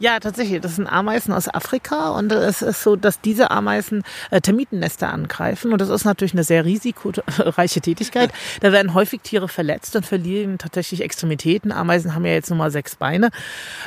Ja, 0.00 0.20
tatsächlich. 0.20 0.60
Das 0.60 0.76
sind 0.76 0.86
Ameisen 0.86 1.32
aus 1.32 1.52
Afrika 1.52 2.10
und 2.10 2.30
es 2.30 2.62
ist 2.62 2.82
so, 2.84 2.94
dass 2.94 3.20
diese 3.20 3.50
Ameisen 3.50 4.04
äh, 4.30 4.40
Termitennester 4.40 5.12
angreifen 5.12 5.72
und 5.72 5.80
das 5.80 5.88
ist 5.88 6.04
natürlich 6.04 6.34
eine 6.34 6.44
sehr 6.44 6.64
risikoreiche 6.64 7.80
Tätigkeit. 7.80 8.30
Da 8.60 8.70
werden 8.70 8.94
häufig 8.94 9.22
Tiere 9.22 9.48
verletzt 9.48 9.96
und 9.96 10.06
verlieren 10.06 10.58
tatsächlich 10.58 11.00
Extremitäten. 11.02 11.72
Ameisen 11.72 12.14
haben 12.14 12.24
ja 12.24 12.32
jetzt 12.32 12.48
nur 12.48 12.58
mal 12.58 12.70
sechs 12.70 12.94
Beine 12.94 13.30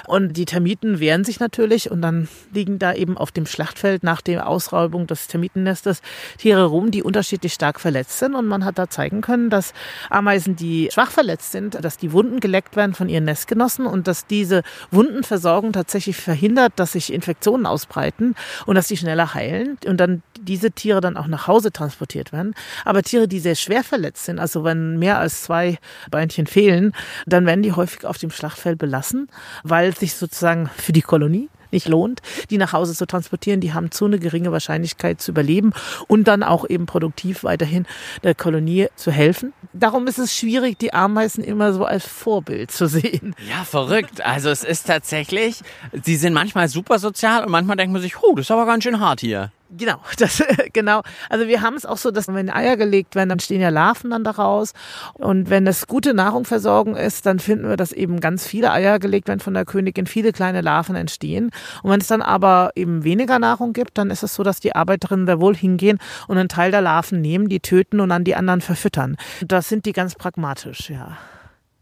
und 0.06 0.36
die 0.36 0.44
Termiten 0.44 1.00
wehren 1.00 1.24
sich 1.24 1.40
natürlich 1.40 1.90
und 1.90 2.02
dann 2.02 2.28
liegen 2.54 2.78
da 2.78 2.94
eben 2.94 3.18
auf 3.18 3.32
dem 3.32 3.46
Schlachtfeld 3.46 4.04
nach 4.04 4.20
der 4.20 4.48
Ausräubung 4.48 5.08
des 5.08 5.28
Termitennestes 5.28 6.02
Tiere 6.38 6.66
rum, 6.66 6.92
die 6.92 7.04
unterschiedlich 7.04 7.54
stark 7.54 7.80
verletzt 7.80 8.20
sind 8.20 8.36
und 8.36 8.48
man 8.48 8.66
hat 8.66 8.78
da 8.78 8.90
zeigen 8.90 9.22
können, 9.22 9.50
dass 9.50 9.74
Ameisen, 10.10 10.58
die 10.58 10.90
schwach 10.92 11.12
verletzt 11.12 11.54
sind, 11.54 11.82
dass 11.82 11.98
die 11.98 12.12
Wunden 12.12 12.42
geleckt 12.42 12.76
werden 12.76 12.94
von 12.94 13.08
ihren 13.08 13.24
Nestgenossen 13.24 13.86
und 13.86 14.08
dass 14.08 14.28
diese 14.28 14.64
Wundenversorgung 14.92 15.72
tatsächlich 15.72 15.91
verhindert, 16.00 16.74
dass 16.78 16.94
sich 16.94 17.14
Infektionen 17.14 17.66
ausbreiten 17.66 18.36
und 18.66 18.76
dass 18.76 18.88
die 18.88 18.98
schneller 18.98 19.34
heilen 19.34 19.78
und 19.86 19.98
dann 19.98 20.24
diese 20.40 20.72
Tiere 20.72 21.02
dann 21.02 21.18
auch 21.18 21.28
nach 21.28 21.48
Hause 21.48 21.72
transportiert 21.72 22.32
werden. 22.32 22.56
Aber 22.86 23.04
Tiere, 23.04 23.28
die 23.28 23.40
sehr 23.40 23.56
schwer 23.56 23.84
verletzt 23.84 24.26
sind, 24.26 24.40
also 24.40 24.64
wenn 24.64 24.98
mehr 24.98 25.20
als 25.20 25.44
zwei 25.44 25.78
Beinchen 26.10 26.48
fehlen, 26.48 26.94
dann 27.26 27.46
werden 27.46 27.64
die 27.64 27.74
häufig 27.74 28.06
auf 28.06 28.18
dem 28.18 28.32
Schlachtfeld 28.32 28.78
belassen, 28.78 29.28
weil 29.64 29.96
sich 29.96 30.16
sozusagen 30.16 30.70
für 30.78 30.94
die 30.94 31.02
Kolonie 31.02 31.50
nicht 31.72 31.88
lohnt, 31.88 32.22
die 32.50 32.58
nach 32.58 32.74
Hause 32.74 32.94
zu 32.94 33.06
transportieren. 33.06 33.62
Die 33.62 33.74
haben 33.74 33.92
zu 33.92 34.06
eine 34.06 34.20
geringe 34.20 34.52
Wahrscheinlichkeit 34.52 35.22
zu 35.22 35.32
überleben 35.32 35.74
und 36.08 36.28
dann 36.28 36.44
auch 36.44 36.70
eben 36.70 36.86
produktiv 36.86 37.44
weiterhin 37.44 37.86
der 38.24 38.36
Kolonie 38.36 38.88
zu 38.96 39.12
helfen. 39.12 39.54
Darum 39.74 40.08
ist 40.08 40.20
es 40.20 40.36
schwierig, 40.36 40.78
die 40.80 40.94
Ameisen 40.94 41.44
immer 41.44 41.74
so 41.74 41.86
als 41.86 42.06
Vorbild 42.06 42.72
zu 42.72 42.88
sehen. 42.88 43.36
Ja, 43.50 43.64
verrückt. 43.64 44.26
Also 44.26 44.50
es 44.50 44.64
ist 44.64 44.88
tatsächlich, 44.88 45.62
sie 46.04 46.16
sind 46.16 46.34
manchmal 46.34 46.68
super 46.68 47.00
sozial 47.00 47.44
und 47.46 47.52
manchmal 47.52 47.78
denkt 47.78 47.94
man 47.94 48.02
sich, 48.02 48.22
oh, 48.22 48.36
das 48.36 48.48
ist 48.48 48.52
aber 48.52 48.66
ganz 48.66 48.84
schön 48.84 49.00
hart 49.00 49.22
hier. 49.22 49.52
Genau, 49.78 50.00
das, 50.18 50.44
genau. 50.74 51.02
Also 51.30 51.48
wir 51.48 51.62
haben 51.62 51.76
es 51.76 51.86
auch 51.86 51.98
so, 51.98 52.12
dass 52.12 52.28
wenn 52.28 52.50
Eier 52.50 52.78
gelegt 52.78 53.16
werden, 53.16 53.30
dann 53.30 53.40
stehen 53.40 53.62
ja 53.62 53.70
Larven 53.70 54.12
dann 54.12 54.24
daraus. 54.24 54.74
Und 55.14 55.50
wenn 55.50 55.66
es 55.66 55.88
gute 55.88 56.14
Nahrungsversorgung 56.14 56.96
ist, 56.96 57.26
dann 57.26 57.40
finden 57.40 57.70
wir, 57.70 57.78
dass 57.78 57.92
eben 57.94 58.20
ganz 58.20 58.46
viele 58.46 58.72
Eier 58.72 59.00
gelegt 59.00 59.28
werden 59.28 59.40
von 59.40 59.54
der 59.54 59.66
Königin, 59.66 60.08
viele 60.08 60.34
kleine 60.34 60.62
Larven 60.62 60.96
entstehen. 60.96 61.52
Und 61.84 61.92
wenn 61.92 62.02
es 62.02 62.08
dann 62.08 62.22
aber 62.22 62.72
eben 62.76 63.04
weniger 63.04 63.40
Nahrung 63.40 63.74
gibt, 63.74 63.98
dann 63.98 64.12
ist 64.12 64.24
es 64.24 64.36
so, 64.36 64.44
dass 64.44 64.60
die 64.60 64.76
Arbeiterinnen 64.76 65.26
da 65.26 65.40
wohl 65.40 65.56
hingehen 65.56 66.00
und 66.28 66.38
einen 66.38 66.50
Teil 66.50 66.72
der 66.72 66.82
Larven 66.82 67.22
nehmen, 67.22 67.48
die 67.48 67.60
töten 67.60 68.00
und 68.00 68.10
dann 68.10 68.24
die 68.24 68.36
anderen 68.36 68.62
verfüttern. 68.62 69.16
Das 69.46 69.70
sind 69.70 69.86
die 69.86 69.94
ganz 69.94 70.16
pragmatisch, 70.16 70.90
ja. 70.90 71.18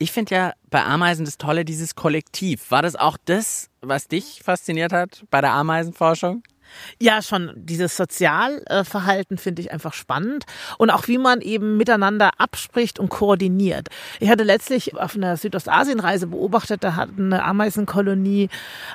Ich 0.01 0.13
finde 0.13 0.33
ja 0.33 0.53
bei 0.69 0.81
Ameisen 0.85 1.25
das 1.25 1.37
Tolle, 1.37 1.65
dieses 1.65 1.93
Kollektiv. 1.93 2.71
War 2.71 2.81
das 2.81 2.95
auch 2.95 3.17
das, 3.25 3.69
was 3.81 4.07
dich 4.07 4.41
fasziniert 4.43 4.93
hat 4.93 5.25
bei 5.29 5.41
der 5.41 5.51
Ameisenforschung? 5.51 6.41
Ja, 6.99 7.21
schon 7.21 7.51
dieses 7.55 7.95
Sozialverhalten 7.97 9.37
finde 9.37 9.61
ich 9.61 9.71
einfach 9.71 9.93
spannend. 9.93 10.45
Und 10.77 10.89
auch 10.89 11.07
wie 11.07 11.17
man 11.17 11.41
eben 11.41 11.77
miteinander 11.77 12.31
abspricht 12.37 12.99
und 12.99 13.09
koordiniert. 13.09 13.89
Ich 14.19 14.29
hatte 14.29 14.43
letztlich 14.43 14.95
auf 14.95 15.15
einer 15.15 15.37
Südostasienreise 15.37 16.27
beobachtet, 16.27 16.83
da 16.83 16.95
hat 16.95 17.09
eine 17.17 17.43
Ameisenkolonie 17.43 18.49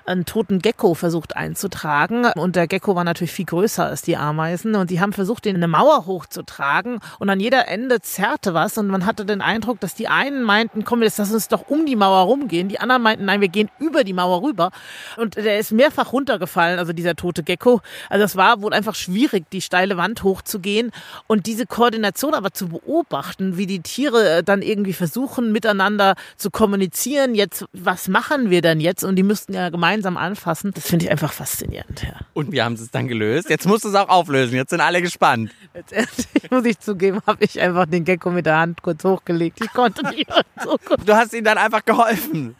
einen 0.06 0.24
toten 0.24 0.60
Gecko 0.60 0.94
versucht 0.94 1.36
einzutragen. 1.36 2.26
Und 2.36 2.56
der 2.56 2.66
Gecko 2.66 2.94
war 2.94 3.04
natürlich 3.04 3.32
viel 3.32 3.46
größer 3.46 3.86
als 3.86 4.02
die 4.02 4.16
Ameisen. 4.16 4.74
Und 4.74 4.90
die 4.90 5.00
haben 5.00 5.12
versucht, 5.12 5.46
ihn 5.46 5.50
in 5.50 5.56
eine 5.56 5.68
Mauer 5.68 6.06
hochzutragen. 6.06 7.00
Und 7.18 7.30
an 7.30 7.40
jeder 7.40 7.68
Ende 7.68 8.00
zerrte 8.00 8.54
was. 8.54 8.78
Und 8.78 8.88
man 8.88 9.06
hatte 9.06 9.24
den 9.24 9.40
Eindruck, 9.40 9.80
dass 9.80 9.94
die 9.94 10.08
einen 10.08 10.42
meinten, 10.42 10.84
komm, 10.84 11.02
jetzt 11.02 11.18
lass 11.18 11.32
uns 11.32 11.48
doch 11.48 11.68
um 11.68 11.86
die 11.86 11.96
Mauer 11.96 12.24
rumgehen, 12.24 12.68
die 12.68 12.80
anderen 12.80 13.02
meinten, 13.02 13.24
nein, 13.24 13.40
wir 13.40 13.48
gehen 13.48 13.70
über 13.78 14.04
die 14.04 14.12
Mauer 14.12 14.42
rüber. 14.42 14.70
Und 15.16 15.36
der 15.36 15.58
ist 15.58 15.72
mehrfach 15.72 16.12
runtergefallen, 16.12 16.78
also 16.78 16.92
dieser 16.92 17.14
tote 17.14 17.42
Gecko 17.42 17.63
Gecko. 17.64 17.80
Also 18.09 18.25
es 18.25 18.37
war 18.37 18.62
wohl 18.62 18.73
einfach 18.73 18.94
schwierig, 18.94 19.44
die 19.50 19.61
steile 19.61 19.97
Wand 19.97 20.23
hochzugehen 20.23 20.92
und 21.26 21.47
diese 21.47 21.66
Koordination 21.66 22.35
aber 22.35 22.52
zu 22.52 22.68
beobachten, 22.68 23.56
wie 23.56 23.66
die 23.66 23.80
Tiere 23.80 24.38
äh, 24.38 24.42
dann 24.42 24.62
irgendwie 24.62 24.92
versuchen, 24.92 25.52
miteinander 25.52 26.14
zu 26.37 26.50
kommunizieren. 26.50 27.35
Jetzt, 27.35 27.64
was 27.73 28.09
machen 28.09 28.50
wir 28.50 28.62
denn 28.62 28.80
jetzt? 28.80 29.04
Und 29.04 29.16
die 29.16 29.23
müssten 29.23 29.54
ja 29.54 29.71
gemeinsam 29.71 30.16
anfassen. 30.16 30.73
Das 30.75 30.87
finde 30.87 31.06
ich 31.06 31.11
einfach 31.11 31.33
faszinierend. 31.33 32.02
Ja. 32.02 32.14
Und 32.35 32.52
wir 32.52 32.64
haben 32.64 32.75
es 32.75 32.90
dann 32.90 33.09
gelöst. 33.09 33.49
Jetzt 33.49 33.66
musst 33.66 33.85
du 33.85 33.88
es 33.88 33.94
auch 33.94 34.09
auflösen. 34.09 34.54
Jetzt 34.56 34.71
sind 34.71 34.80
alle 34.80 35.00
gespannt. 35.00 35.50
Letztendlich 35.73 36.26
muss 36.50 36.64
ich 36.64 36.78
zugeben, 36.78 37.21
habe 37.26 37.44
ich 37.44 37.61
einfach 37.61 37.87
den 37.87 38.04
Gecko 38.04 38.30
mit 38.30 38.47
der 38.47 38.59
Hand 38.59 38.83
kurz 38.83 39.04
hochgelegt. 39.04 39.61
Ich 39.62 39.73
konnte 39.73 40.06
nicht 40.09 40.28
so 40.62 40.76
gut. 40.88 41.06
Du 41.06 41.14
hast 41.14 41.33
ihm 41.33 41.44
dann 41.44 41.59
einfach 41.59 41.85
geholfen. 41.85 42.54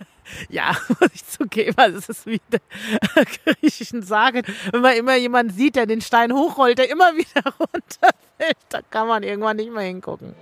Ja, 0.49 0.76
muss 1.00 1.11
ich 1.14 1.26
zugeben. 1.26 1.75
Also 1.76 1.99
es 1.99 2.09
ist 2.09 2.26
wie 2.26 2.35
in 2.35 2.40
der 2.50 3.25
griechischen 3.25 4.02
Sage. 4.02 4.43
Wenn 4.73 4.81
man 4.81 4.97
immer 4.97 5.16
jemanden 5.16 5.52
sieht, 5.52 5.76
der 5.76 5.87
den 5.87 6.00
Stein 6.00 6.33
hochrollt, 6.33 6.78
der 6.78 6.90
immer 6.90 7.12
wieder 7.16 7.52
runterfällt, 7.59 8.57
da 8.69 8.81
kann 8.90 9.09
man 9.09 9.23
irgendwann 9.23 9.57
nicht 9.57 9.73
mehr 9.73 9.83
hingucken. 9.83 10.35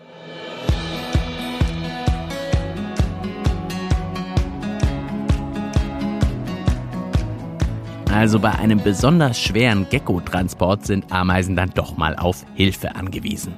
Also 8.12 8.38
bei 8.38 8.50
einem 8.50 8.82
besonders 8.82 9.40
schweren 9.40 9.88
Gecko-Transport 9.88 10.84
sind 10.84 11.10
Ameisen 11.10 11.56
dann 11.56 11.70
doch 11.70 11.96
mal 11.96 12.14
auf 12.14 12.44
Hilfe 12.54 12.94
angewiesen. 12.94 13.54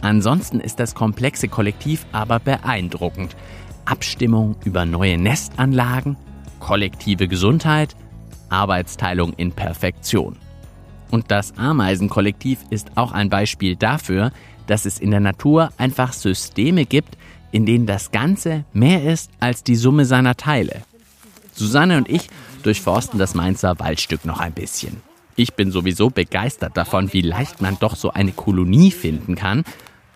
Ansonsten 0.00 0.58
ist 0.58 0.80
das 0.80 0.96
komplexe 0.96 1.46
Kollektiv 1.46 2.04
aber 2.10 2.40
beeindruckend. 2.40 3.36
Abstimmung 3.84 4.56
über 4.64 4.84
neue 4.84 5.18
Nestanlagen, 5.18 6.16
kollektive 6.60 7.28
Gesundheit, 7.28 7.96
Arbeitsteilung 8.48 9.32
in 9.34 9.52
Perfektion. 9.52 10.36
Und 11.10 11.30
das 11.30 11.56
Ameisenkollektiv 11.58 12.60
ist 12.70 12.96
auch 12.96 13.12
ein 13.12 13.28
Beispiel 13.28 13.76
dafür, 13.76 14.32
dass 14.66 14.86
es 14.86 14.98
in 14.98 15.10
der 15.10 15.20
Natur 15.20 15.70
einfach 15.76 16.12
Systeme 16.12 16.86
gibt, 16.86 17.16
in 17.50 17.66
denen 17.66 17.86
das 17.86 18.10
Ganze 18.10 18.64
mehr 18.72 19.04
ist 19.04 19.30
als 19.40 19.62
die 19.62 19.76
Summe 19.76 20.04
seiner 20.06 20.36
Teile. 20.36 20.82
Susanne 21.54 21.98
und 21.98 22.08
ich 22.08 22.28
durchforsten 22.62 23.18
das 23.18 23.34
Mainzer 23.34 23.78
Waldstück 23.78 24.24
noch 24.24 24.40
ein 24.40 24.52
bisschen. 24.52 25.02
Ich 25.36 25.54
bin 25.54 25.70
sowieso 25.70 26.10
begeistert 26.10 26.76
davon, 26.76 27.12
wie 27.12 27.22
leicht 27.22 27.60
man 27.60 27.78
doch 27.78 27.96
so 27.96 28.10
eine 28.10 28.32
Kolonie 28.32 28.90
finden 28.90 29.34
kann. 29.34 29.64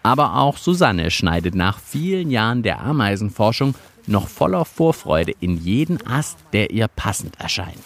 Aber 0.06 0.36
auch 0.36 0.56
Susanne 0.56 1.10
schneidet 1.10 1.56
nach 1.56 1.80
vielen 1.80 2.30
Jahren 2.30 2.62
der 2.62 2.80
Ameisenforschung 2.80 3.74
noch 4.06 4.28
voller 4.28 4.64
Vorfreude 4.64 5.32
in 5.40 5.56
jeden 5.56 6.06
Ast, 6.06 6.38
der 6.52 6.70
ihr 6.70 6.86
passend 6.86 7.40
erscheint. 7.40 7.82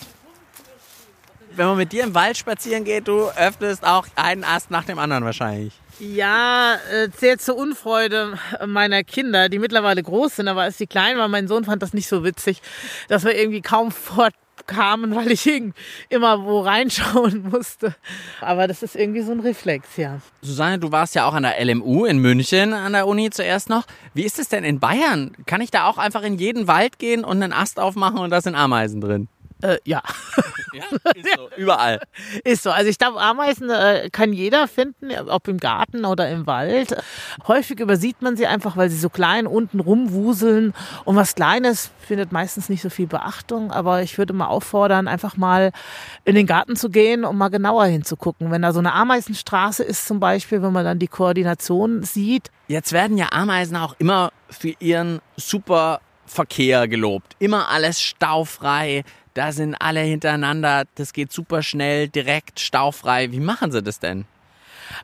Wenn 1.56 1.64
man 1.64 1.78
mit 1.78 1.92
dir 1.92 2.04
im 2.04 2.14
Wald 2.14 2.36
spazieren 2.36 2.84
geht, 2.84 3.08
du 3.08 3.30
öffnest 3.30 3.86
auch 3.86 4.06
einen 4.16 4.44
Ast 4.44 4.70
nach 4.70 4.84
dem 4.84 4.98
anderen 4.98 5.24
wahrscheinlich. 5.24 5.72
Ja, 5.98 6.74
äh, 6.92 7.10
zählt 7.10 7.40
zur 7.40 7.56
Unfreude 7.56 8.38
meiner 8.66 9.02
Kinder, 9.02 9.48
die 9.48 9.58
mittlerweile 9.58 10.02
groß 10.02 10.36
sind, 10.36 10.48
aber 10.48 10.60
als 10.60 10.76
die 10.76 10.86
klein 10.86 11.16
waren, 11.16 11.30
mein 11.30 11.48
Sohn 11.48 11.64
fand 11.64 11.82
das 11.82 11.94
nicht 11.94 12.06
so 12.06 12.22
witzig, 12.22 12.60
dass 13.08 13.24
wir 13.24 13.34
irgendwie 13.34 13.62
kaum 13.62 13.92
fortkamen, 14.70 15.14
weil 15.14 15.30
ich 15.30 15.50
immer 16.08 16.44
wo 16.44 16.60
reinschauen 16.60 17.48
musste. 17.50 17.94
Aber 18.40 18.66
das 18.68 18.82
ist 18.82 18.96
irgendwie 18.96 19.22
so 19.22 19.32
ein 19.32 19.40
Reflex, 19.40 19.96
ja. 19.96 20.18
Susanne, 20.42 20.78
du 20.78 20.92
warst 20.92 21.14
ja 21.14 21.26
auch 21.26 21.34
an 21.34 21.42
der 21.42 21.62
LMU 21.62 22.04
in 22.04 22.18
München 22.18 22.72
an 22.72 22.92
der 22.92 23.06
Uni 23.06 23.30
zuerst 23.30 23.68
noch. 23.68 23.84
Wie 24.14 24.24
ist 24.24 24.38
es 24.38 24.48
denn 24.48 24.64
in 24.64 24.80
Bayern? 24.80 25.32
Kann 25.46 25.60
ich 25.60 25.70
da 25.70 25.86
auch 25.86 25.98
einfach 25.98 26.22
in 26.22 26.38
jeden 26.38 26.66
Wald 26.68 26.98
gehen 26.98 27.24
und 27.24 27.42
einen 27.42 27.52
Ast 27.52 27.78
aufmachen 27.80 28.18
und 28.18 28.30
da 28.30 28.40
sind 28.40 28.54
Ameisen 28.54 29.00
drin? 29.00 29.28
Äh, 29.62 29.78
ja. 29.84 30.02
Ja, 30.72 30.84
ist 31.14 31.34
so. 31.34 31.48
Überall. 31.56 32.00
Ist 32.44 32.62
so. 32.62 32.70
Also 32.70 32.88
ich 32.88 32.98
glaube, 32.98 33.20
Ameisen 33.20 33.70
äh, 33.70 34.08
kann 34.10 34.32
jeder 34.32 34.68
finden, 34.68 35.10
ob 35.28 35.48
im 35.48 35.58
Garten 35.58 36.04
oder 36.04 36.30
im 36.30 36.46
Wald. 36.46 36.96
Häufig 37.48 37.80
übersieht 37.80 38.22
man 38.22 38.36
sie 38.36 38.46
einfach, 38.46 38.76
weil 38.76 38.88
sie 38.90 38.98
so 38.98 39.08
klein 39.08 39.46
unten 39.46 39.80
rumwuseln. 39.80 40.72
Und 41.04 41.16
was 41.16 41.34
Kleines 41.34 41.90
findet 41.98 42.32
meistens 42.32 42.68
nicht 42.68 42.82
so 42.82 42.90
viel 42.90 43.06
Beachtung. 43.06 43.72
Aber 43.72 44.02
ich 44.02 44.18
würde 44.18 44.32
mal 44.32 44.46
auffordern, 44.46 45.08
einfach 45.08 45.36
mal 45.36 45.72
in 46.24 46.34
den 46.34 46.46
Garten 46.46 46.76
zu 46.76 46.88
gehen, 46.88 47.24
um 47.24 47.36
mal 47.36 47.48
genauer 47.48 47.86
hinzugucken. 47.86 48.50
Wenn 48.50 48.62
da 48.62 48.72
so 48.72 48.78
eine 48.78 48.92
Ameisenstraße 48.92 49.82
ist 49.82 50.06
zum 50.06 50.20
Beispiel, 50.20 50.62
wenn 50.62 50.72
man 50.72 50.84
dann 50.84 50.98
die 50.98 51.08
Koordination 51.08 52.02
sieht. 52.04 52.50
Jetzt 52.68 52.92
werden 52.92 53.18
ja 53.18 53.28
Ameisen 53.32 53.76
auch 53.76 53.96
immer 53.98 54.30
für 54.48 54.74
ihren 54.78 55.20
super 55.36 56.00
Verkehr 56.30 56.86
gelobt. 56.86 57.34
Immer 57.40 57.68
alles 57.68 58.00
staufrei, 58.00 59.02
da 59.34 59.52
sind 59.52 59.74
alle 59.74 60.00
hintereinander, 60.00 60.84
das 60.94 61.12
geht 61.12 61.32
super 61.32 61.62
schnell, 61.62 62.08
direkt, 62.08 62.60
staufrei. 62.60 63.30
Wie 63.32 63.40
machen 63.40 63.72
sie 63.72 63.82
das 63.82 64.00
denn? 64.00 64.24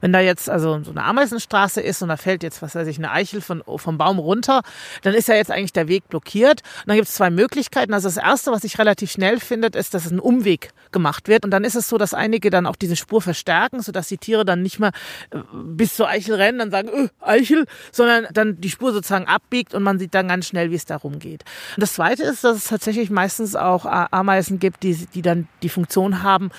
Wenn 0.00 0.12
da 0.12 0.20
jetzt 0.20 0.48
also 0.48 0.82
so 0.82 0.90
eine 0.90 1.04
Ameisenstraße 1.04 1.80
ist 1.80 2.02
und 2.02 2.08
da 2.08 2.16
fällt 2.16 2.42
jetzt, 2.42 2.62
was 2.62 2.74
weiß 2.74 2.86
ich, 2.88 2.98
eine 2.98 3.10
Eichel 3.10 3.40
von, 3.40 3.62
vom 3.76 3.98
Baum 3.98 4.18
runter, 4.18 4.62
dann 5.02 5.14
ist 5.14 5.28
ja 5.28 5.34
jetzt 5.34 5.50
eigentlich 5.50 5.72
der 5.72 5.88
Weg 5.88 6.08
blockiert. 6.08 6.62
Und 6.80 6.88
dann 6.88 6.96
gibt 6.96 7.08
es 7.08 7.14
zwei 7.14 7.30
Möglichkeiten. 7.30 7.94
Also 7.94 8.08
das 8.08 8.16
Erste, 8.16 8.52
was 8.52 8.62
sich 8.62 8.78
relativ 8.78 9.10
schnell 9.10 9.40
findet, 9.40 9.76
ist, 9.76 9.94
dass 9.94 10.10
ein 10.10 10.20
Umweg 10.20 10.70
gemacht 10.92 11.28
wird. 11.28 11.44
Und 11.44 11.50
dann 11.50 11.64
ist 11.64 11.74
es 11.74 11.88
so, 11.88 11.98
dass 11.98 12.14
einige 12.14 12.50
dann 12.50 12.66
auch 12.66 12.76
diese 12.76 12.96
Spur 12.96 13.20
verstärken, 13.22 13.82
sodass 13.82 14.08
die 14.08 14.18
Tiere 14.18 14.44
dann 14.44 14.62
nicht 14.62 14.78
mehr 14.78 14.92
äh, 15.30 15.38
bis 15.52 15.94
zur 15.94 16.08
Eichel 16.08 16.34
rennen, 16.34 16.58
dann 16.58 16.70
sagen, 16.70 16.88
öh, 16.88 17.08
Eichel, 17.20 17.66
sondern 17.92 18.26
dann 18.32 18.60
die 18.60 18.70
Spur 18.70 18.92
sozusagen 18.92 19.26
abbiegt 19.26 19.74
und 19.74 19.82
man 19.82 19.98
sieht 19.98 20.14
dann 20.14 20.28
ganz 20.28 20.46
schnell, 20.46 20.70
wie 20.70 20.76
es 20.76 20.84
da 20.84 20.96
rumgeht. 20.96 21.44
Und 21.76 21.82
das 21.82 21.94
Zweite 21.94 22.22
ist, 22.24 22.44
dass 22.44 22.56
es 22.56 22.64
tatsächlich 22.64 23.10
meistens 23.10 23.56
auch 23.56 23.86
Ameisen 23.86 24.58
gibt, 24.58 24.82
die, 24.82 24.94
die 24.94 25.22
dann 25.22 25.48
die 25.62 25.68
Funktion 25.68 26.22
haben, 26.22 26.50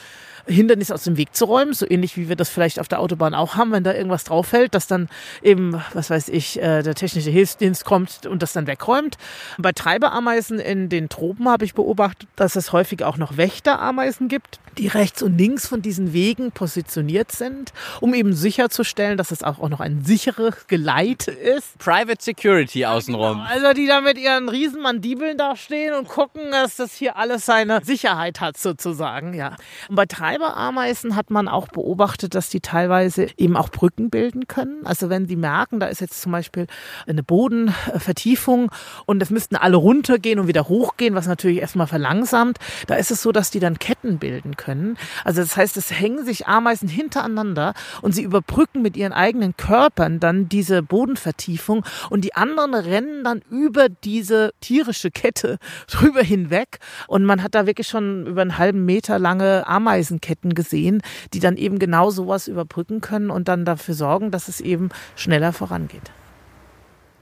Hindernis 0.47 0.91
aus 0.91 1.03
dem 1.03 1.17
Weg 1.17 1.35
zu 1.35 1.45
räumen, 1.45 1.73
so 1.73 1.85
ähnlich 1.89 2.17
wie 2.17 2.29
wir 2.29 2.35
das 2.35 2.49
vielleicht 2.49 2.79
auf 2.79 2.87
der 2.87 2.99
Autobahn 2.99 3.33
auch 3.33 3.55
haben, 3.55 3.71
wenn 3.71 3.83
da 3.83 3.93
irgendwas 3.93 4.23
drauf 4.23 4.47
fällt, 4.47 4.73
dass 4.75 4.87
dann 4.87 5.09
eben, 5.41 5.81
was 5.93 6.09
weiß 6.09 6.29
ich, 6.29 6.61
äh, 6.61 6.81
der 6.83 6.95
technische 6.95 7.29
Hilfsdienst 7.29 7.85
kommt 7.85 8.25
und 8.25 8.41
das 8.41 8.53
dann 8.53 8.67
wegräumt. 8.67 9.17
Bei 9.57 9.71
Treiberameisen 9.71 10.59
in 10.59 10.89
den 10.89 11.09
Tropen 11.09 11.47
habe 11.47 11.65
ich 11.65 11.73
beobachtet, 11.73 12.27
dass 12.35 12.55
es 12.55 12.71
häufig 12.71 13.03
auch 13.03 13.17
noch 13.17 13.37
Wächterameisen 13.37 14.27
gibt, 14.27 14.59
die 14.77 14.87
rechts 14.87 15.21
und 15.21 15.37
links 15.37 15.67
von 15.67 15.81
diesen 15.81 16.13
Wegen 16.13 16.51
positioniert 16.51 17.31
sind, 17.31 17.73
um 17.99 18.13
eben 18.13 18.33
sicherzustellen, 18.33 19.17
dass 19.17 19.31
es 19.31 19.43
auch 19.43 19.67
noch 19.69 19.79
ein 19.79 20.03
sicheres 20.03 20.67
Geleit 20.67 21.27
ist. 21.27 21.77
Private 21.79 22.23
Security 22.23 22.85
außenrum. 22.85 23.37
Genau. 23.37 23.49
Also 23.49 23.73
die 23.73 23.87
da 23.87 24.01
mit 24.01 24.17
ihren 24.17 24.49
Riesenmandibeln 24.49 25.37
da 25.37 25.55
stehen 25.55 25.93
und 25.93 26.07
gucken, 26.07 26.51
dass 26.51 26.75
das 26.75 26.93
hier 26.93 27.17
alles 27.17 27.45
seine 27.45 27.81
Sicherheit 27.83 28.39
hat 28.39 28.57
sozusagen, 28.57 29.33
ja. 29.33 29.55
Und 29.89 29.95
bei 29.95 30.05
Treiberameisen 30.05 31.15
hat 31.15 31.31
man 31.31 31.47
auch 31.47 31.67
beobachtet, 31.67 32.35
dass 32.35 32.49
die 32.49 32.59
teilweise 32.59 33.27
eben 33.37 33.57
auch 33.57 33.69
Brücken 33.69 34.09
bilden 34.09 34.47
können. 34.47 34.85
Also 34.85 35.09
wenn 35.09 35.27
sie 35.27 35.35
merken, 35.35 35.79
da 35.79 35.87
ist 35.87 36.01
jetzt 36.01 36.21
zum 36.21 36.31
Beispiel 36.31 36.67
eine 37.07 37.23
Bodenvertiefung 37.23 38.71
und 39.05 39.21
es 39.21 39.29
müssten 39.29 39.55
alle 39.55 39.77
runtergehen 39.77 40.39
und 40.39 40.47
wieder 40.47 40.67
hochgehen, 40.67 41.15
was 41.15 41.27
natürlich 41.27 41.59
erstmal 41.59 41.87
verlangsamt, 41.87 42.57
da 42.87 42.95
ist 42.95 43.11
es 43.11 43.21
so, 43.21 43.31
dass 43.31 43.49
die 43.51 43.59
dann 43.59 43.79
Ketten 43.79 44.19
bilden 44.19 44.55
können 44.55 44.66
können. 44.67 44.97
Also 45.23 45.41
das 45.41 45.55
heißt, 45.55 45.77
es 45.77 45.91
hängen 45.91 46.25
sich 46.25 46.47
Ameisen 46.47 46.89
hintereinander 46.89 47.73
und 48.01 48.13
sie 48.13 48.23
überbrücken 48.23 48.81
mit 48.81 48.97
ihren 48.97 49.13
eigenen 49.13 49.55
Körpern 49.55 50.19
dann 50.19 50.49
diese 50.49 50.83
Bodenvertiefung 50.83 51.85
und 52.09 52.25
die 52.25 52.35
anderen 52.35 52.73
rennen 52.73 53.23
dann 53.23 53.41
über 53.49 53.87
diese 53.87 54.51
tierische 54.59 55.09
Kette 55.09 55.57
drüber 55.87 56.21
hinweg. 56.21 56.79
Und 57.07 57.23
man 57.23 57.43
hat 57.43 57.55
da 57.55 57.65
wirklich 57.65 57.87
schon 57.87 58.27
über 58.27 58.41
einen 58.41 58.57
halben 58.57 58.83
Meter 58.83 59.19
lange 59.19 59.65
Ameisenketten 59.65 60.53
gesehen, 60.53 61.01
die 61.33 61.39
dann 61.39 61.55
eben 61.55 61.79
genau 61.79 62.09
sowas 62.09 62.49
überbrücken 62.49 62.99
können 62.99 63.29
und 63.29 63.47
dann 63.47 63.63
dafür 63.63 63.93
sorgen, 63.93 64.31
dass 64.31 64.49
es 64.49 64.59
eben 64.59 64.89
schneller 65.15 65.53
vorangeht. 65.53 66.11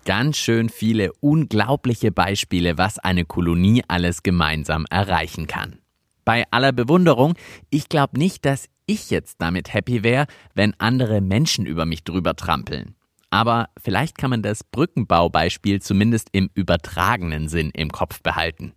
Ganz 0.06 0.38
schön 0.38 0.70
viele 0.70 1.12
unglaubliche 1.20 2.12
Beispiele, 2.12 2.80
was 2.80 2.98
eine 2.98 3.26
Kolonie 3.26 3.84
alles 3.88 4.24
gemeinsam 4.24 4.86
erreichen 4.90 5.46
kann 5.46 5.78
bei 6.26 6.44
aller 6.52 6.72
Bewunderung, 6.72 7.36
ich 7.70 7.88
glaube 7.88 8.18
nicht, 8.18 8.46
dass 8.46 8.68
ich 8.88 9.10
jetzt 9.10 9.42
damit 9.42 9.74
happy 9.74 10.04
wäre, 10.04 10.26
wenn 10.54 10.74
andere 10.80 11.22
Menschen 11.22 11.66
über 11.66 11.86
mich 11.86 12.04
drüber 12.04 12.36
trampeln. 12.36 12.96
Aber 13.30 13.70
vielleicht 13.82 14.18
kann 14.18 14.30
man 14.30 14.42
das 14.42 14.64
Brückenbaubeispiel 14.64 15.82
zumindest 15.82 16.30
im 16.32 16.50
übertragenen 16.54 17.48
Sinn 17.48 17.72
im 17.72 17.92
Kopf 17.92 18.22
behalten. 18.22 18.74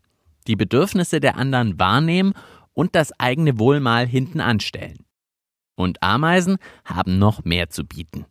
Die 0.46 0.56
Bedürfnisse 0.56 1.20
der 1.20 1.37
anderen 1.37 1.78
wahrnehmen 1.78 2.32
und 2.72 2.94
das 2.94 3.12
eigene 3.18 3.58
Wohl 3.58 3.80
mal 3.80 4.06
hinten 4.06 4.40
anstellen. 4.40 5.04
Und 5.74 6.02
Ameisen 6.02 6.58
haben 6.84 7.18
noch 7.18 7.44
mehr 7.44 7.70
zu 7.70 7.84
bieten. 7.84 8.26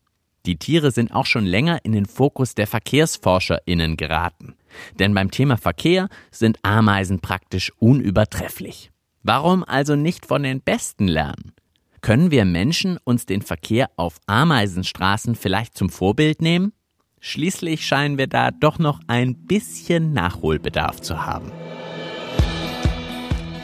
Die 0.46 0.58
Tiere 0.58 0.92
sind 0.92 1.14
auch 1.14 1.26
schon 1.26 1.46
länger 1.46 1.80
in 1.84 1.92
den 1.92 2.06
Fokus 2.06 2.56
der 2.56 2.68
VerkehrsforscherInnen 2.68 3.98
geraten. 3.98 4.56
Denn 5.00 5.14
beim 5.14 5.32
Thema 5.32 5.58
Verkehr 5.58 6.10
sind 6.32 6.60
Ameisen 6.64 7.20
praktisch 7.20 7.72
unübertrefflich. 7.80 8.92
Warum 9.30 9.66
also 9.66 9.98
nicht 9.98 10.26
von 10.26 10.44
den 10.44 10.62
Besten 10.62 11.06
lernen? 11.06 11.52
Können 12.00 12.32
wir 12.32 12.46
Menschen 12.46 12.98
uns 13.04 13.26
den 13.26 13.42
Verkehr 13.42 13.90
auf 13.98 14.20
Ameisenstraßen 14.26 15.36
vielleicht 15.36 15.78
zum 15.78 15.90
Vorbild 15.90 16.42
nehmen? 16.42 16.72
Schließlich 17.20 17.86
scheinen 17.86 18.18
wir 18.18 18.28
da 18.28 18.52
doch 18.52 18.80
noch 18.80 19.02
ein 19.08 19.36
bisschen 19.36 20.14
Nachholbedarf 20.14 21.02
zu 21.02 21.26
haben. 21.26 21.52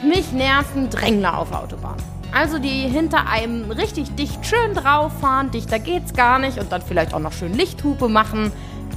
Mich 0.06 0.32
nerven 0.32 0.90
Drängler 0.90 1.38
auf 1.38 1.50
Autobahn. 1.50 1.96
Also 2.30 2.58
die 2.58 2.86
hinter 2.86 3.26
einem 3.26 3.70
richtig 3.70 4.14
dicht 4.16 4.44
schön 4.44 4.74
drauf 4.74 5.18
fahren, 5.18 5.50
dichter 5.50 5.78
geht's 5.78 6.12
gar 6.12 6.38
nicht 6.38 6.58
und 6.58 6.72
dann 6.72 6.82
vielleicht 6.82 7.14
auch 7.14 7.20
noch 7.20 7.32
schön 7.32 7.54
Lichthupe 7.54 8.10
machen. 8.10 8.52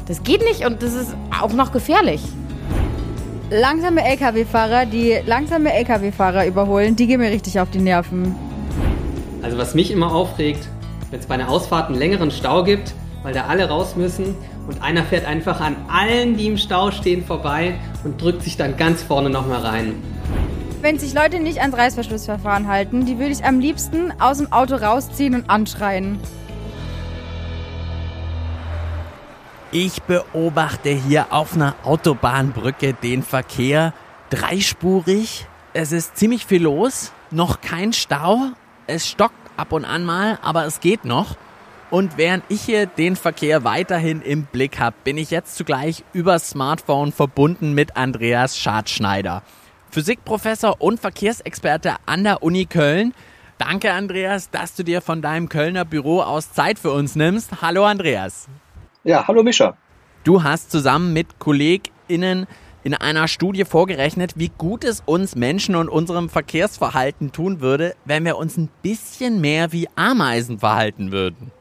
Das 0.10 0.22
geht 0.22 0.44
nicht 0.44 0.66
und 0.66 0.84
das 0.84 0.96
ist 0.96 1.16
auch 1.32 1.54
noch 1.54 1.72
gefährlich. 1.72 2.22
Langsame 3.50 4.04
LKW-Fahrer, 4.04 4.86
die 4.86 5.20
langsame 5.26 5.72
LKW-Fahrer 5.72 6.46
überholen, 6.48 6.98
die 6.98 7.08
gehen 7.08 7.22
mir 7.22 7.32
richtig 7.32 7.62
auf 7.62 7.70
die 7.70 7.80
Nerven. 7.80 8.36
Also 9.42 9.58
was 9.58 9.74
mich 9.74 9.90
immer 9.90 10.14
aufregt, 10.14 10.68
wenn 11.12 11.22
es 11.22 11.28
bei 11.28 11.36
einer 11.36 11.48
Ausfahrt 11.48 11.88
einen 11.88 11.98
längeren 11.98 12.30
Stau 12.30 12.66
gibt, 12.66 12.94
weil 13.24 13.34
da 13.34 13.46
alle 13.46 13.70
raus 13.70 13.96
müssen 13.96 14.36
und 14.68 14.84
einer 14.84 15.04
fährt 15.04 15.26
einfach 15.26 15.62
an 15.62 15.78
allen, 15.88 16.36
die 16.36 16.48
im 16.48 16.58
Stau 16.58 16.92
stehen, 16.92 17.24
vorbei 17.24 17.76
und 18.04 18.22
drückt 18.22 18.44
sich 18.44 18.58
dann 18.58 18.76
ganz 18.76 19.02
vorne 19.02 19.30
nochmal 19.30 19.62
rein. 19.62 19.94
Wenn 20.82 21.00
sich 21.00 21.14
Leute 21.14 21.40
nicht 21.40 21.62
ans 21.62 21.78
Reißverschlussverfahren 21.78 22.68
halten, 22.68 23.06
die 23.06 23.18
würde 23.18 23.32
ich 23.32 23.46
am 23.46 23.62
liebsten 23.62 24.12
aus 24.20 24.40
dem 24.40 24.52
Auto 24.52 24.76
rausziehen 24.76 25.36
und 25.36 25.50
anschreien. 25.50 26.20
Ich 29.72 30.02
beobachte 30.04 30.90
hier 30.90 31.34
auf 31.34 31.54
einer 31.54 31.76
Autobahnbrücke 31.84 32.94
den 32.94 33.22
Verkehr 33.22 33.94
dreispurig. 34.30 35.46
Es 35.74 35.92
ist 35.92 36.16
ziemlich 36.16 36.46
viel 36.46 36.64
los, 36.64 37.12
noch 37.32 37.60
kein 37.60 37.92
Stau. 37.92 38.52
Es 38.88 39.10
stockt 39.10 39.36
ab 39.58 39.74
und 39.74 39.84
an 39.84 40.06
mal, 40.06 40.40
aber 40.42 40.66
es 40.66 40.80
geht 40.80 41.04
noch. 41.04 41.36
Und 41.90 42.18
während 42.18 42.46
ich 42.48 42.62
hier 42.62 42.86
den 42.86 43.18
Verkehr 43.18 43.66
weiterhin 43.66 44.22
im 44.22 44.46
Blick 44.46 44.80
habe, 44.80 44.96
bin 45.04 45.18
ich 45.18 45.32
jetzt 45.32 45.58
zugleich 45.58 46.06
über 46.14 46.40
Smartphone 46.40 47.12
verbunden 47.12 47.74
mit 47.74 47.98
Andreas 47.98 48.58
Schadschneider. 48.58 49.44
Physikprofessor 49.92 50.78
und 50.80 51.02
Verkehrsexperte 51.02 51.96
an 52.06 52.24
der 52.24 52.42
Uni 52.42 52.68
Köln. 52.68 53.14
Danke, 53.58 53.92
Andreas, 53.92 54.50
dass 54.50 54.76
du 54.76 54.84
dir 54.84 55.02
von 55.02 55.22
deinem 55.22 55.50
Kölner 55.50 55.84
Büro 55.84 56.22
aus 56.22 56.54
Zeit 56.54 56.80
für 56.80 56.92
uns 56.92 57.16
nimmst. 57.16 57.62
Hallo, 57.62 57.86
Andreas. 57.86 58.48
Ja, 59.08 59.26
hallo, 59.26 59.42
Mischa. 59.42 59.78
Du 60.26 60.44
hast 60.44 60.70
zusammen 60.70 61.14
mit 61.14 61.40
KollegInnen 61.40 62.46
in 62.84 62.94
einer 62.94 63.30
Studie 63.30 63.64
vorgerechnet, 63.64 64.34
wie 64.36 64.50
gut 64.50 64.84
es 64.84 65.02
uns 65.06 65.34
Menschen 65.34 65.78
und 65.78 65.88
unserem 65.88 66.28
Verkehrsverhalten 66.28 67.32
tun 67.32 67.62
würde, 67.62 67.96
wenn 68.04 68.26
wir 68.26 68.36
uns 68.36 68.58
ein 68.58 68.68
bisschen 68.82 69.40
mehr 69.40 69.72
wie 69.72 69.88
Ameisen 69.96 70.60
verhalten 70.60 71.14
würden. 71.14 71.52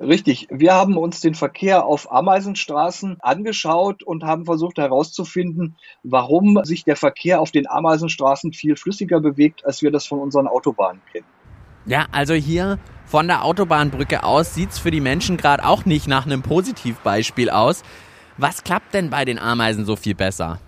Richtig. 0.00 0.48
Wir 0.50 0.74
haben 0.74 0.98
uns 0.98 1.20
den 1.20 1.36
Verkehr 1.36 1.84
auf 1.86 2.10
Ameisenstraßen 2.10 3.18
angeschaut 3.20 4.02
und 4.02 4.24
haben 4.24 4.44
versucht 4.44 4.78
herauszufinden, 4.78 5.76
warum 6.02 6.58
sich 6.64 6.82
der 6.82 6.96
Verkehr 6.96 7.40
auf 7.40 7.52
den 7.52 7.68
Ameisenstraßen 7.68 8.52
viel 8.52 8.74
flüssiger 8.74 9.20
bewegt, 9.20 9.64
als 9.64 9.80
wir 9.80 9.92
das 9.92 10.08
von 10.08 10.18
unseren 10.18 10.48
Autobahnen 10.48 11.00
kennen. 11.12 11.26
Ja, 11.86 12.06
also 12.10 12.34
hier 12.34 12.80
von 13.10 13.26
der 13.26 13.44
Autobahnbrücke 13.44 14.22
aus 14.24 14.54
sieht's 14.54 14.78
für 14.78 14.90
die 14.90 15.00
Menschen 15.00 15.36
gerade 15.36 15.66
auch 15.66 15.84
nicht 15.84 16.08
nach 16.08 16.24
einem 16.24 16.42
Positivbeispiel 16.42 17.50
aus. 17.50 17.82
Was 18.38 18.64
klappt 18.64 18.94
denn 18.94 19.10
bei 19.10 19.24
den 19.24 19.38
Ameisen 19.38 19.84
so 19.84 19.96
viel 19.96 20.14
besser? 20.14 20.60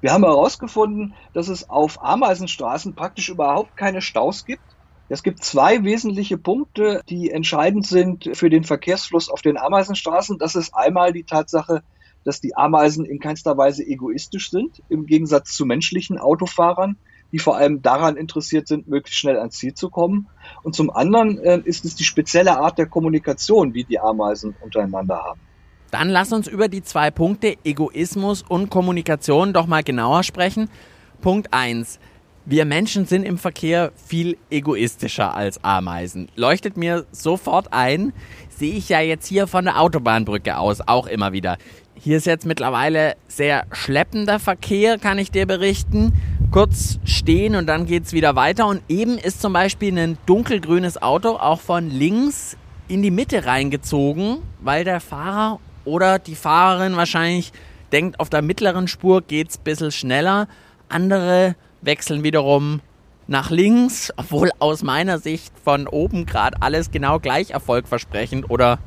Wir 0.00 0.12
haben 0.12 0.24
herausgefunden, 0.24 1.14
dass 1.34 1.48
es 1.48 1.68
auf 1.68 2.02
Ameisenstraßen 2.02 2.94
praktisch 2.94 3.28
überhaupt 3.28 3.76
keine 3.76 4.00
Staus 4.00 4.44
gibt 4.44 4.62
es 5.10 5.22
gibt 5.22 5.42
zwei 5.42 5.84
wesentliche 5.84 6.36
Punkte, 6.36 7.00
die 7.08 7.30
entscheidend 7.30 7.86
sind 7.86 8.28
für 8.34 8.50
den 8.50 8.64
Verkehrsfluss 8.64 9.30
auf 9.30 9.40
den 9.40 9.56
Ameisenstraßen. 9.56 10.36
Das 10.38 10.54
ist 10.54 10.74
einmal 10.74 11.14
die 11.14 11.24
Tatsache, 11.24 11.82
dass 12.24 12.42
die 12.42 12.54
Ameisen 12.54 13.06
in 13.06 13.18
keinster 13.18 13.56
Weise 13.56 13.86
egoistisch 13.86 14.50
sind, 14.50 14.82
im 14.90 15.06
Gegensatz 15.06 15.54
zu 15.54 15.64
menschlichen 15.64 16.18
Autofahrern, 16.18 16.98
die 17.32 17.38
vor 17.38 17.56
allem 17.56 17.82
daran 17.82 18.16
interessiert 18.16 18.68
sind, 18.68 18.88
möglichst 18.88 19.20
schnell 19.20 19.38
ans 19.38 19.56
Ziel 19.56 19.74
zu 19.74 19.90
kommen. 19.90 20.28
Und 20.62 20.74
zum 20.74 20.90
anderen 20.90 21.38
äh, 21.38 21.60
ist 21.64 21.84
es 21.84 21.94
die 21.94 22.04
spezielle 22.04 22.58
Art 22.58 22.78
der 22.78 22.86
Kommunikation, 22.86 23.72
die 23.72 23.84
die 23.84 23.98
Ameisen 23.98 24.54
untereinander 24.62 25.16
haben. 25.16 25.40
Dann 25.90 26.08
lass 26.08 26.32
uns 26.32 26.46
über 26.46 26.68
die 26.68 26.82
zwei 26.82 27.10
Punkte 27.10 27.56
Egoismus 27.64 28.42
und 28.42 28.70
Kommunikation 28.70 29.52
doch 29.52 29.66
mal 29.66 29.82
genauer 29.82 30.22
sprechen. 30.22 30.68
Punkt 31.20 31.52
eins 31.52 31.98
wir 32.50 32.64
Menschen 32.64 33.04
sind 33.04 33.24
im 33.24 33.36
Verkehr 33.36 33.92
viel 33.94 34.38
egoistischer 34.50 35.34
als 35.34 35.62
Ameisen. 35.62 36.30
Leuchtet 36.34 36.78
mir 36.78 37.04
sofort 37.12 37.74
ein, 37.74 38.14
sehe 38.48 38.72
ich 38.72 38.88
ja 38.88 39.00
jetzt 39.00 39.26
hier 39.26 39.46
von 39.46 39.66
der 39.66 39.78
Autobahnbrücke 39.78 40.56
aus 40.56 40.80
auch 40.86 41.06
immer 41.06 41.32
wieder. 41.32 41.58
Hier 42.00 42.18
ist 42.18 42.26
jetzt 42.26 42.46
mittlerweile 42.46 43.16
sehr 43.26 43.66
schleppender 43.72 44.38
Verkehr, 44.38 44.98
kann 44.98 45.18
ich 45.18 45.32
dir 45.32 45.46
berichten. 45.46 46.12
Kurz 46.52 47.00
stehen 47.04 47.56
und 47.56 47.66
dann 47.66 47.86
geht's 47.86 48.12
wieder 48.12 48.36
weiter. 48.36 48.68
Und 48.68 48.82
eben 48.88 49.18
ist 49.18 49.42
zum 49.42 49.52
Beispiel 49.52 49.98
ein 49.98 50.16
dunkelgrünes 50.24 51.02
Auto 51.02 51.30
auch 51.30 51.60
von 51.60 51.90
links 51.90 52.56
in 52.86 53.02
die 53.02 53.10
Mitte 53.10 53.46
reingezogen, 53.46 54.38
weil 54.60 54.84
der 54.84 55.00
Fahrer 55.00 55.58
oder 55.84 56.20
die 56.20 56.36
Fahrerin 56.36 56.96
wahrscheinlich 56.96 57.52
denkt, 57.90 58.20
auf 58.20 58.30
der 58.30 58.42
mittleren 58.42 58.86
Spur 58.86 59.22
geht's 59.22 59.58
ein 59.58 59.64
bisschen 59.64 59.90
schneller. 59.90 60.46
Andere 60.88 61.56
wechseln 61.82 62.22
wiederum 62.22 62.80
nach 63.26 63.50
links, 63.50 64.12
obwohl 64.16 64.52
aus 64.60 64.84
meiner 64.84 65.18
Sicht 65.18 65.52
von 65.64 65.88
oben 65.88 66.26
gerade 66.26 66.62
alles 66.62 66.92
genau 66.92 67.18
gleich 67.18 67.50
erfolgversprechend 67.50 68.48
oder 68.50 68.78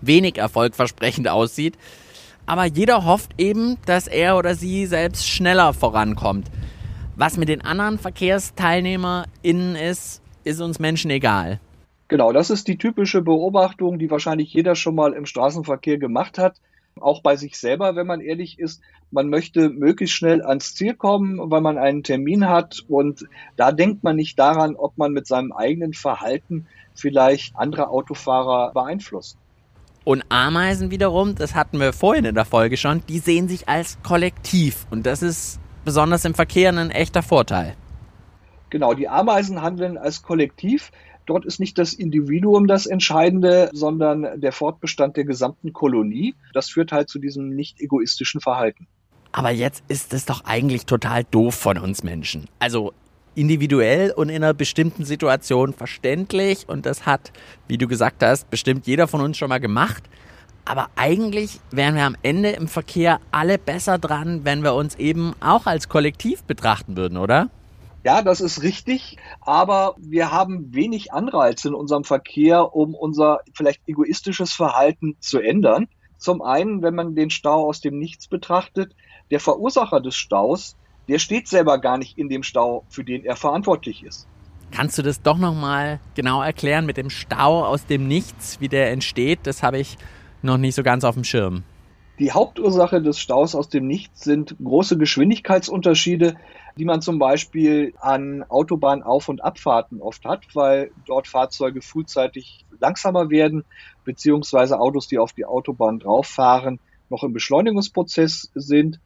wenig 0.00 0.38
erfolgversprechend 0.38 1.28
aussieht. 1.28 1.76
Aber 2.46 2.64
jeder 2.64 3.04
hofft 3.04 3.32
eben, 3.38 3.78
dass 3.86 4.06
er 4.06 4.36
oder 4.36 4.54
sie 4.54 4.86
selbst 4.86 5.28
schneller 5.28 5.72
vorankommt. 5.72 6.50
Was 7.16 7.36
mit 7.36 7.48
den 7.48 7.62
anderen 7.62 7.98
VerkehrsteilnehmerInnen 7.98 9.76
ist, 9.76 10.22
ist 10.44 10.60
uns 10.60 10.78
Menschen 10.78 11.10
egal. 11.10 11.60
Genau, 12.08 12.32
das 12.32 12.50
ist 12.50 12.68
die 12.68 12.78
typische 12.78 13.22
Beobachtung, 13.22 13.98
die 13.98 14.10
wahrscheinlich 14.10 14.52
jeder 14.52 14.74
schon 14.74 14.94
mal 14.94 15.12
im 15.12 15.26
Straßenverkehr 15.26 15.98
gemacht 15.98 16.38
hat 16.38 16.56
auch 17.00 17.22
bei 17.22 17.36
sich 17.36 17.58
selber, 17.58 17.96
wenn 17.96 18.06
man 18.06 18.20
ehrlich 18.20 18.58
ist. 18.58 18.82
Man 19.10 19.28
möchte 19.28 19.68
möglichst 19.68 20.16
schnell 20.16 20.42
ans 20.42 20.74
Ziel 20.74 20.94
kommen, 20.94 21.38
weil 21.50 21.60
man 21.60 21.78
einen 21.78 22.02
Termin 22.02 22.48
hat 22.48 22.84
und 22.88 23.26
da 23.56 23.72
denkt 23.72 24.02
man 24.02 24.16
nicht 24.16 24.38
daran, 24.38 24.76
ob 24.76 24.96
man 24.98 25.12
mit 25.12 25.26
seinem 25.26 25.52
eigenen 25.52 25.92
Verhalten 25.92 26.66
vielleicht 26.94 27.56
andere 27.56 27.88
Autofahrer 27.88 28.72
beeinflusst. 28.72 29.38
Und 30.04 30.24
Ameisen 30.28 30.90
wiederum, 30.90 31.34
das 31.34 31.54
hatten 31.54 31.78
wir 31.78 31.92
vorhin 31.92 32.24
in 32.24 32.34
der 32.34 32.44
Folge 32.44 32.76
schon, 32.76 33.02
die 33.08 33.18
sehen 33.18 33.48
sich 33.48 33.68
als 33.68 33.98
Kollektiv 34.02 34.86
und 34.90 35.06
das 35.06 35.22
ist 35.22 35.60
besonders 35.84 36.24
im 36.24 36.34
Verkehr 36.34 36.70
ein 36.70 36.90
echter 36.90 37.22
Vorteil. 37.22 37.76
Genau, 38.70 38.94
die 38.94 39.08
Ameisen 39.08 39.62
handeln 39.62 39.98
als 39.98 40.22
Kollektiv. 40.22 40.90
Dort 41.26 41.44
ist 41.44 41.60
nicht 41.60 41.78
das 41.78 41.92
Individuum 41.92 42.66
das 42.66 42.86
Entscheidende, 42.86 43.70
sondern 43.72 44.40
der 44.40 44.52
Fortbestand 44.52 45.16
der 45.16 45.24
gesamten 45.24 45.72
Kolonie. 45.72 46.34
Das 46.52 46.68
führt 46.68 46.90
halt 46.90 47.08
zu 47.08 47.18
diesem 47.18 47.50
nicht 47.50 47.80
egoistischen 47.80 48.40
Verhalten. 48.40 48.88
Aber 49.30 49.50
jetzt 49.50 49.84
ist 49.88 50.12
es 50.12 50.26
doch 50.26 50.44
eigentlich 50.44 50.84
total 50.84 51.24
doof 51.24 51.54
von 51.54 51.78
uns 51.78 52.02
Menschen. 52.02 52.48
Also 52.58 52.92
individuell 53.34 54.12
und 54.12 54.28
in 54.28 54.36
einer 54.36 54.54
bestimmten 54.54 55.04
Situation 55.04 55.72
verständlich 55.72 56.68
und 56.68 56.86
das 56.86 57.06
hat, 57.06 57.32
wie 57.68 57.78
du 57.78 57.88
gesagt 57.88 58.22
hast, 58.22 58.50
bestimmt 58.50 58.86
jeder 58.86 59.08
von 59.08 59.20
uns 59.20 59.36
schon 59.38 59.48
mal 59.48 59.60
gemacht. 59.60 60.04
Aber 60.64 60.88
eigentlich 60.94 61.60
wären 61.70 61.96
wir 61.96 62.04
am 62.04 62.16
Ende 62.22 62.50
im 62.50 62.68
Verkehr 62.68 63.20
alle 63.32 63.58
besser 63.58 63.98
dran, 63.98 64.44
wenn 64.44 64.62
wir 64.62 64.74
uns 64.74 64.94
eben 64.94 65.34
auch 65.40 65.66
als 65.66 65.88
Kollektiv 65.88 66.44
betrachten 66.44 66.96
würden, 66.96 67.18
oder? 67.18 67.50
Ja, 68.04 68.22
das 68.22 68.40
ist 68.40 68.62
richtig, 68.62 69.16
aber 69.40 69.94
wir 69.98 70.32
haben 70.32 70.74
wenig 70.74 71.12
Anreize 71.12 71.68
in 71.68 71.74
unserem 71.74 72.02
Verkehr, 72.02 72.74
um 72.74 72.94
unser 72.94 73.40
vielleicht 73.54 73.80
egoistisches 73.86 74.52
Verhalten 74.52 75.16
zu 75.20 75.38
ändern. 75.38 75.88
Zum 76.18 76.42
einen, 76.42 76.82
wenn 76.82 76.94
man 76.94 77.14
den 77.14 77.30
Stau 77.30 77.66
aus 77.68 77.80
dem 77.80 77.98
Nichts 77.98 78.26
betrachtet, 78.26 78.94
der 79.30 79.40
Verursacher 79.40 80.00
des 80.00 80.16
Staus, 80.16 80.76
der 81.08 81.18
steht 81.18 81.48
selber 81.48 81.78
gar 81.78 81.98
nicht 81.98 82.18
in 82.18 82.28
dem 82.28 82.42
Stau, 82.42 82.84
für 82.88 83.04
den 83.04 83.24
er 83.24 83.36
verantwortlich 83.36 84.04
ist. 84.04 84.26
Kannst 84.70 84.96
du 84.96 85.02
das 85.02 85.20
doch 85.20 85.36
nochmal 85.36 86.00
genau 86.14 86.42
erklären 86.42 86.86
mit 86.86 86.96
dem 86.96 87.10
Stau 87.10 87.64
aus 87.64 87.84
dem 87.86 88.08
Nichts, 88.08 88.60
wie 88.60 88.68
der 88.68 88.90
entsteht? 88.90 89.40
Das 89.44 89.62
habe 89.62 89.78
ich 89.78 89.98
noch 90.40 90.56
nicht 90.56 90.74
so 90.74 90.82
ganz 90.82 91.04
auf 91.04 91.14
dem 91.14 91.24
Schirm. 91.24 91.64
Die 92.18 92.32
Hauptursache 92.32 93.02
des 93.02 93.18
Staus 93.18 93.54
aus 93.54 93.68
dem 93.68 93.86
Nichts 93.86 94.22
sind 94.22 94.56
große 94.62 94.96
Geschwindigkeitsunterschiede, 94.96 96.36
die 96.78 96.84
man 96.84 97.02
zum 97.02 97.18
Beispiel 97.18 97.94
an 98.00 98.44
Autobahnauf- 98.44 99.28
und 99.28 99.42
Abfahrten 99.44 100.00
oft 100.00 100.24
hat, 100.24 100.44
weil 100.54 100.90
dort 101.06 101.26
Fahrzeuge 101.26 101.82
frühzeitig 101.82 102.64
langsamer 102.80 103.28
werden, 103.28 103.64
beziehungsweise 104.04 104.78
Autos, 104.78 105.08
die 105.08 105.18
auf 105.18 105.32
die 105.32 105.44
Autobahn 105.44 105.98
drauffahren, 105.98 106.80
noch 107.10 107.24
im 107.24 107.32
Beschleunigungsprozess 107.32 108.50
sind. 108.54 109.00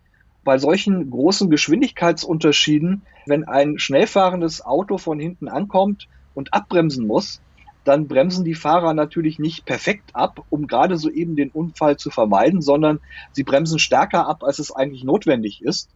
Bei 0.47 0.59
solchen 0.59 1.11
großen 1.11 1.51
Geschwindigkeitsunterschieden, 1.51 3.03
wenn 3.27 3.43
ein 3.49 3.81
schnell 3.81 4.07
fahrendes 4.07 4.65
Auto 4.65 4.97
von 4.97 5.19
hinten 5.19 5.49
ankommt 5.49 6.07
und 6.35 6.55
abbremsen 6.55 7.05
muss, 7.05 7.41
dann 7.83 8.07
bremsen 8.07 8.45
die 8.45 8.55
Fahrer 8.55 8.95
natürlich 8.95 9.41
nicht 9.41 9.65
perfekt 9.65 10.15
ab, 10.15 10.45
um 10.49 10.69
gerade 10.69 10.99
so 10.99 11.11
eben 11.11 11.35
den 11.35 11.51
Unfall 11.51 11.97
zu 11.97 12.11
vermeiden, 12.11 12.63
sondern 12.63 13.01
sie 13.33 13.43
bremsen 13.43 13.81
stärker 13.81 14.29
ab, 14.29 14.45
als 14.45 14.61
es 14.61 14.71
eigentlich 14.71 15.03
notwendig 15.03 15.63
ist. 15.63 15.91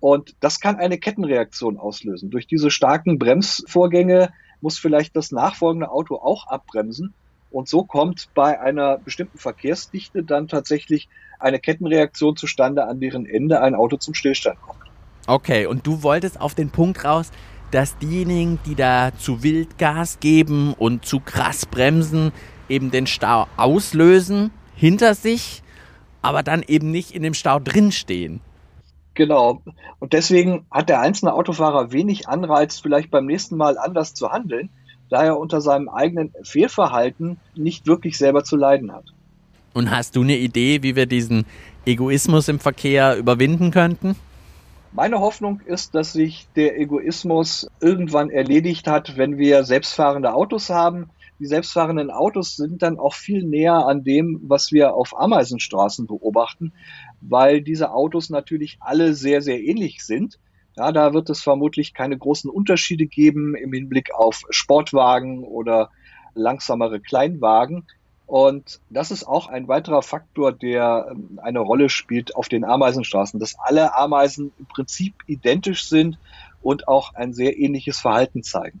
Und 0.00 0.34
das 0.40 0.58
kann 0.58 0.80
eine 0.80 0.98
Kettenreaktion 0.98 1.78
auslösen. 1.78 2.28
Durch 2.28 2.48
diese 2.48 2.72
starken 2.72 3.20
Bremsvorgänge 3.20 4.32
muss 4.60 4.80
vielleicht 4.80 5.14
das 5.14 5.30
nachfolgende 5.30 5.92
Auto 5.92 6.16
auch 6.16 6.48
abbremsen. 6.48 7.14
Und 7.52 7.68
so 7.68 7.84
kommt 7.84 8.28
bei 8.34 8.60
einer 8.60 8.98
bestimmten 8.98 9.38
Verkehrsdichte 9.38 10.22
dann 10.24 10.48
tatsächlich 10.48 11.08
eine 11.38 11.58
Kettenreaktion 11.58 12.36
zustande, 12.36 12.86
an 12.86 12.98
deren 12.98 13.26
Ende 13.26 13.60
ein 13.60 13.74
Auto 13.74 13.98
zum 13.98 14.14
Stillstand 14.14 14.60
kommt. 14.62 14.80
Okay, 15.26 15.66
und 15.66 15.86
du 15.86 16.02
wolltest 16.02 16.40
auf 16.40 16.54
den 16.54 16.70
Punkt 16.70 17.04
raus, 17.04 17.30
dass 17.70 17.98
diejenigen, 17.98 18.58
die 18.66 18.74
da 18.74 19.12
zu 19.16 19.42
wild 19.42 19.78
Gas 19.78 20.18
geben 20.20 20.74
und 20.74 21.04
zu 21.04 21.20
krass 21.20 21.66
bremsen, 21.66 22.32
eben 22.68 22.90
den 22.90 23.06
Stau 23.06 23.46
auslösen 23.56 24.50
hinter 24.74 25.14
sich, 25.14 25.62
aber 26.22 26.42
dann 26.42 26.62
eben 26.66 26.90
nicht 26.90 27.12
in 27.12 27.22
dem 27.22 27.34
Stau 27.34 27.58
drinstehen. 27.58 28.40
Genau. 29.14 29.62
Und 29.98 30.14
deswegen 30.14 30.64
hat 30.70 30.88
der 30.88 31.00
einzelne 31.00 31.34
Autofahrer 31.34 31.92
wenig 31.92 32.28
Anreiz, 32.28 32.80
vielleicht 32.80 33.10
beim 33.10 33.26
nächsten 33.26 33.56
Mal 33.56 33.76
anders 33.76 34.14
zu 34.14 34.30
handeln, 34.30 34.70
da 35.12 35.24
er 35.24 35.38
unter 35.38 35.60
seinem 35.60 35.90
eigenen 35.90 36.32
Fehlverhalten 36.42 37.36
nicht 37.54 37.86
wirklich 37.86 38.16
selber 38.16 38.44
zu 38.44 38.56
leiden 38.56 38.92
hat. 38.92 39.04
Und 39.74 39.90
hast 39.90 40.16
du 40.16 40.22
eine 40.22 40.38
Idee, 40.38 40.82
wie 40.82 40.96
wir 40.96 41.04
diesen 41.04 41.44
Egoismus 41.84 42.48
im 42.48 42.58
Verkehr 42.58 43.18
überwinden 43.18 43.70
könnten? 43.70 44.16
Meine 44.92 45.20
Hoffnung 45.20 45.60
ist, 45.66 45.94
dass 45.94 46.14
sich 46.14 46.46
der 46.56 46.78
Egoismus 46.78 47.68
irgendwann 47.80 48.30
erledigt 48.30 48.86
hat, 48.86 49.18
wenn 49.18 49.36
wir 49.36 49.64
selbstfahrende 49.64 50.32
Autos 50.32 50.70
haben. 50.70 51.10
Die 51.38 51.46
selbstfahrenden 51.46 52.10
Autos 52.10 52.56
sind 52.56 52.82
dann 52.82 52.98
auch 52.98 53.14
viel 53.14 53.44
näher 53.44 53.86
an 53.86 54.04
dem, 54.04 54.40
was 54.44 54.72
wir 54.72 54.94
auf 54.94 55.18
Ameisenstraßen 55.18 56.06
beobachten, 56.06 56.72
weil 57.20 57.60
diese 57.60 57.92
Autos 57.92 58.30
natürlich 58.30 58.78
alle 58.80 59.12
sehr, 59.12 59.42
sehr 59.42 59.60
ähnlich 59.62 60.04
sind. 60.04 60.38
Ja, 60.76 60.90
da 60.92 61.12
wird 61.12 61.28
es 61.28 61.42
vermutlich 61.42 61.92
keine 61.92 62.16
großen 62.16 62.50
Unterschiede 62.50 63.06
geben 63.06 63.54
im 63.54 63.72
Hinblick 63.72 64.14
auf 64.14 64.42
Sportwagen 64.50 65.44
oder 65.44 65.90
langsamere 66.34 67.00
Kleinwagen. 67.00 67.84
Und 68.26 68.80
das 68.88 69.10
ist 69.10 69.24
auch 69.24 69.48
ein 69.48 69.68
weiterer 69.68 70.00
Faktor, 70.00 70.52
der 70.52 71.08
ähm, 71.10 71.38
eine 71.42 71.58
Rolle 71.58 71.90
spielt 71.90 72.34
auf 72.34 72.48
den 72.48 72.64
Ameisenstraßen, 72.64 73.38
dass 73.38 73.58
alle 73.58 73.94
Ameisen 73.94 74.52
im 74.58 74.64
Prinzip 74.66 75.14
identisch 75.26 75.86
sind 75.86 76.18
und 76.62 76.88
auch 76.88 77.14
ein 77.14 77.34
sehr 77.34 77.58
ähnliches 77.58 78.00
Verhalten 78.00 78.42
zeigen. 78.42 78.80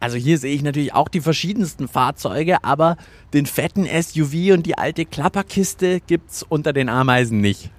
Also 0.00 0.16
hier 0.16 0.38
sehe 0.38 0.54
ich 0.54 0.62
natürlich 0.62 0.94
auch 0.94 1.08
die 1.08 1.20
verschiedensten 1.20 1.88
Fahrzeuge, 1.88 2.64
aber 2.64 2.96
den 3.32 3.46
fetten 3.46 3.86
SUV 3.86 4.52
und 4.52 4.66
die 4.66 4.76
alte 4.76 5.06
Klapperkiste 5.06 6.00
gibt's 6.00 6.42
unter 6.42 6.72
den 6.72 6.88
Ameisen 6.88 7.40
nicht. 7.40 7.70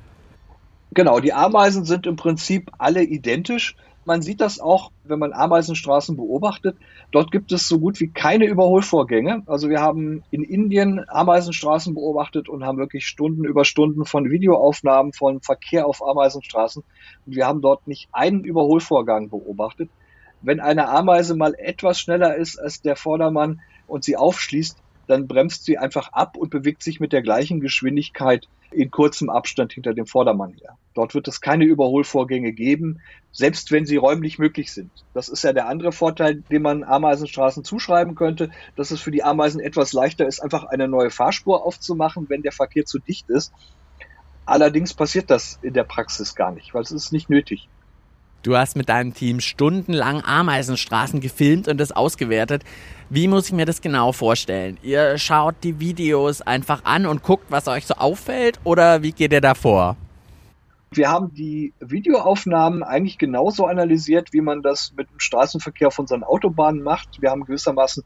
Genau, 0.93 1.21
die 1.21 1.31
Ameisen 1.31 1.85
sind 1.85 2.05
im 2.05 2.17
Prinzip 2.17 2.69
alle 2.77 3.03
identisch. 3.03 3.77
Man 4.03 4.21
sieht 4.21 4.41
das 4.41 4.59
auch, 4.59 4.91
wenn 5.05 5.19
man 5.19 5.31
Ameisenstraßen 5.31 6.17
beobachtet. 6.17 6.75
Dort 7.11 7.31
gibt 7.31 7.53
es 7.53 7.67
so 7.69 7.79
gut 7.79 8.01
wie 8.01 8.09
keine 8.09 8.45
Überholvorgänge. 8.45 9.43
Also 9.45 9.69
wir 9.69 9.79
haben 9.79 10.23
in 10.31 10.43
Indien 10.43 11.05
Ameisenstraßen 11.07 11.93
beobachtet 11.93 12.49
und 12.49 12.65
haben 12.65 12.77
wirklich 12.77 13.07
Stunden 13.07 13.45
über 13.45 13.63
Stunden 13.63 14.05
von 14.05 14.29
Videoaufnahmen 14.29 15.13
von 15.13 15.39
Verkehr 15.39 15.85
auf 15.85 16.05
Ameisenstraßen. 16.05 16.83
Und 17.25 17.35
wir 17.35 17.47
haben 17.47 17.61
dort 17.61 17.87
nicht 17.87 18.09
einen 18.11 18.43
Überholvorgang 18.43 19.29
beobachtet. 19.29 19.89
Wenn 20.41 20.59
eine 20.59 20.89
Ameise 20.89 21.37
mal 21.37 21.53
etwas 21.57 22.01
schneller 22.01 22.35
ist 22.35 22.57
als 22.57 22.81
der 22.81 22.97
Vordermann 22.97 23.61
und 23.87 24.03
sie 24.03 24.17
aufschließt, 24.17 24.77
dann 25.07 25.27
bremst 25.27 25.65
sie 25.65 25.77
einfach 25.77 26.11
ab 26.13 26.37
und 26.37 26.49
bewegt 26.49 26.83
sich 26.83 26.99
mit 26.99 27.13
der 27.13 27.21
gleichen 27.21 27.59
Geschwindigkeit 27.59 28.47
in 28.71 28.89
kurzem 28.89 29.29
Abstand 29.29 29.73
hinter 29.73 29.93
dem 29.93 30.05
Vordermann 30.05 30.53
her. 30.53 30.77
Dort 30.93 31.13
wird 31.13 31.27
es 31.27 31.41
keine 31.41 31.65
Überholvorgänge 31.65 32.53
geben, 32.53 33.01
selbst 33.31 33.71
wenn 33.71 33.85
sie 33.85 33.97
räumlich 33.97 34.39
möglich 34.39 34.71
sind. 34.71 34.91
Das 35.13 35.29
ist 35.29 35.43
ja 35.43 35.53
der 35.53 35.67
andere 35.67 35.91
Vorteil, 35.91 36.43
den 36.49 36.61
man 36.61 36.83
Ameisenstraßen 36.83 37.63
zuschreiben 37.63 38.15
könnte, 38.15 38.49
dass 38.75 38.91
es 38.91 39.01
für 39.01 39.11
die 39.11 39.23
Ameisen 39.23 39.59
etwas 39.59 39.93
leichter 39.93 40.25
ist, 40.25 40.41
einfach 40.41 40.63
eine 40.65 40.87
neue 40.87 41.09
Fahrspur 41.09 41.65
aufzumachen, 41.65 42.29
wenn 42.29 42.41
der 42.41 42.51
Verkehr 42.51 42.85
zu 42.85 42.99
dicht 42.99 43.29
ist. 43.29 43.53
Allerdings 44.45 44.93
passiert 44.93 45.29
das 45.29 45.59
in 45.61 45.73
der 45.73 45.83
Praxis 45.83 46.35
gar 46.35 46.51
nicht, 46.51 46.73
weil 46.73 46.81
es 46.81 46.91
ist 46.91 47.11
nicht 47.13 47.29
nötig. 47.29 47.69
Du 48.43 48.57
hast 48.57 48.75
mit 48.75 48.89
deinem 48.89 49.13
Team 49.13 49.39
stundenlang 49.39 50.23
Ameisenstraßen 50.25 51.19
gefilmt 51.19 51.67
und 51.67 51.77
das 51.77 51.91
ausgewertet. 51.91 52.63
Wie 53.07 53.27
muss 53.27 53.47
ich 53.47 53.53
mir 53.53 53.67
das 53.67 53.81
genau 53.81 54.13
vorstellen? 54.13 54.77
Ihr 54.81 55.19
schaut 55.19 55.55
die 55.63 55.79
Videos 55.79 56.41
einfach 56.41 56.83
an 56.83 57.05
und 57.05 57.21
guckt, 57.21 57.45
was 57.49 57.67
euch 57.67 57.85
so 57.85 57.93
auffällt 57.95 58.59
oder 58.63 59.03
wie 59.03 59.11
geht 59.11 59.31
ihr 59.31 59.41
da 59.41 59.53
vor? 59.53 59.95
Wir 60.89 61.09
haben 61.09 61.33
die 61.35 61.73
Videoaufnahmen 61.79 62.81
eigentlich 62.81 63.19
genauso 63.19 63.67
analysiert, 63.67 64.33
wie 64.33 64.41
man 64.41 64.63
das 64.63 64.91
mit 64.97 65.09
dem 65.09 65.19
Straßenverkehr 65.19 65.89
auf 65.89 65.99
unseren 65.99 66.23
Autobahnen 66.23 66.81
macht. 66.81 67.21
Wir 67.21 67.29
haben 67.29 67.45
gewissermaßen 67.45 68.03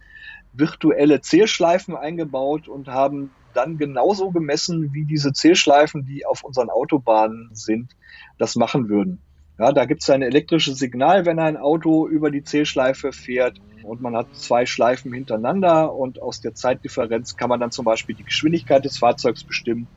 virtuelle 0.52 1.22
Zählschleifen 1.22 1.96
eingebaut 1.96 2.68
und 2.68 2.90
haben 2.90 3.32
dann 3.54 3.78
genauso 3.78 4.32
gemessen, 4.32 4.94
wie 4.94 5.06
diese 5.06 5.32
Zählschleifen, 5.32 6.06
die 6.06 6.26
auf 6.26 6.44
unseren 6.44 6.70
Autobahnen 6.70 7.52
sind, 7.54 7.96
das 8.38 8.58
machen 8.58 8.90
würden. 8.90 9.22
Ja, 9.58 9.72
da 9.72 9.86
gibt 9.86 10.04
es 10.04 10.10
ein 10.10 10.22
elektrisches 10.22 10.78
Signal, 10.78 11.26
wenn 11.26 11.40
ein 11.40 11.56
Auto 11.56 12.08
über 12.08 12.30
die 12.30 12.44
Zählschleife 12.44 13.14
fährt 13.14 13.62
und 13.84 14.02
man 14.02 14.16
hat 14.16 14.28
zwei 14.36 14.66
Schleifen 14.66 15.14
hintereinander 15.14 15.94
und 15.94 16.22
aus 16.22 16.42
der 16.42 16.56
Zeitdifferenz 16.56 17.38
kann 17.38 17.50
man 17.50 17.60
dann 17.60 17.72
zum 17.72 17.86
Beispiel 17.86 18.16
die 18.16 18.24
Geschwindigkeit 18.24 18.84
des 18.84 18.98
Fahrzeugs 18.98 19.44
bestimmen. 19.44 19.88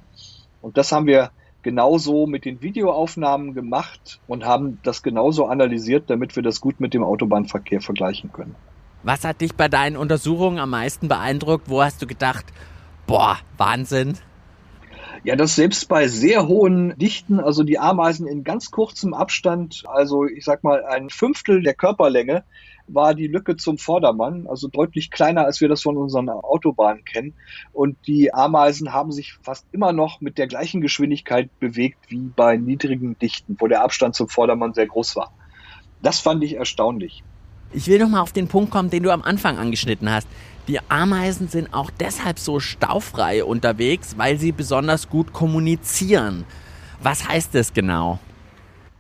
Und 0.61 0.77
das 0.77 0.93
haben 0.93 1.07
wir 1.07 1.31
genauso 1.63 2.27
mit 2.27 2.45
den 2.45 2.63
Videoaufnahmen 2.63 3.55
gemacht 3.55 4.21
und 4.29 4.45
haben 4.45 4.79
das 4.85 5.03
genauso 5.03 5.47
analysiert, 5.47 6.09
damit 6.09 6.37
wir 6.37 6.43
das 6.43 6.61
gut 6.61 6.79
mit 6.79 6.95
dem 6.95 7.03
Autobahnverkehr 7.03 7.81
vergleichen 7.81 8.33
können. 8.33 8.55
Was 9.03 9.25
hat 9.25 9.41
dich 9.41 9.55
bei 9.55 9.69
deinen 9.69 9.97
Untersuchungen 9.97 10.59
am 10.59 10.71
meisten 10.71 11.09
beeindruckt? 11.09 11.69
Wo 11.69 11.83
hast 11.83 12.01
du 12.01 12.07
gedacht, 12.07 12.47
boah, 13.07 13.39
Wahnsinn? 13.57 14.19
Ja, 15.25 15.37
das 15.37 15.57
selbst 15.57 15.89
bei 15.89 16.09
sehr 16.09 16.47
hohen 16.47 16.97
Dichten, 16.97 17.41
also 17.41 17.65
die 17.65 17.79
Ameisen 17.79 18.27
in 18.27 18.45
ganz 18.45 18.71
kurzem 18.71 19.15
Abstand, 19.15 19.85
also 19.87 20.25
ich 20.25 20.45
sag 20.45 20.63
mal 20.63 20.85
ein 20.85 21.11
Fünftel 21.11 21.63
der 21.63 21.75
Körperlänge, 21.75 22.45
war 22.89 23.15
die 23.15 23.27
Lücke 23.27 23.57
zum 23.57 23.79
Vordermann, 23.79 24.47
also 24.47 24.69
deutlich 24.69 25.11
kleiner, 25.11 25.45
als 25.45 25.61
wir 25.61 25.69
das 25.69 25.83
von 25.83 25.97
unseren 25.97 26.29
Autobahnen 26.29 27.05
kennen. 27.05 27.35
Und 27.73 27.97
die 28.07 28.33
Ameisen 28.33 28.93
haben 28.93 29.13
sich 29.13 29.35
fast 29.43 29.67
immer 29.73 29.93
noch 29.93 30.21
mit 30.21 30.39
der 30.39 30.47
gleichen 30.47 30.81
Geschwindigkeit 30.81 31.51
bewegt 31.61 31.99
wie 32.09 32.31
bei 32.35 32.57
niedrigen 32.57 33.19
Dichten, 33.19 33.57
wo 33.59 33.67
der 33.67 33.83
Abstand 33.83 34.15
zum 34.15 34.29
Vordermann 34.29 34.73
sehr 34.73 34.87
groß 34.87 35.17
war. 35.17 35.33
Das 36.03 36.21
fand 36.21 36.43
ich 36.45 36.55
erstaunlich. 36.55 37.23
Ich 37.73 37.87
will 37.89 37.99
noch 37.99 38.09
mal 38.09 38.21
auf 38.21 38.33
den 38.33 38.49
Punkt 38.49 38.71
kommen, 38.71 38.89
den 38.89 39.03
du 39.03 39.11
am 39.11 39.23
Anfang 39.23 39.59
angeschnitten 39.59 40.11
hast. 40.11 40.27
Die 40.69 40.81
Ameisen 40.91 41.49
sind 41.49 41.73
auch 41.73 41.91
deshalb 41.91 42.39
so 42.39 42.61
staufrei 42.61 43.43
unterwegs, 43.43 44.19
weil 44.19 44.39
sie 44.39 44.53
besonders 44.53 45.09
gut 45.09 45.33
kommunizieren. 45.33 46.45
Was 47.03 47.27
heißt 47.27 47.55
das 47.55 47.73
genau? 47.73 48.19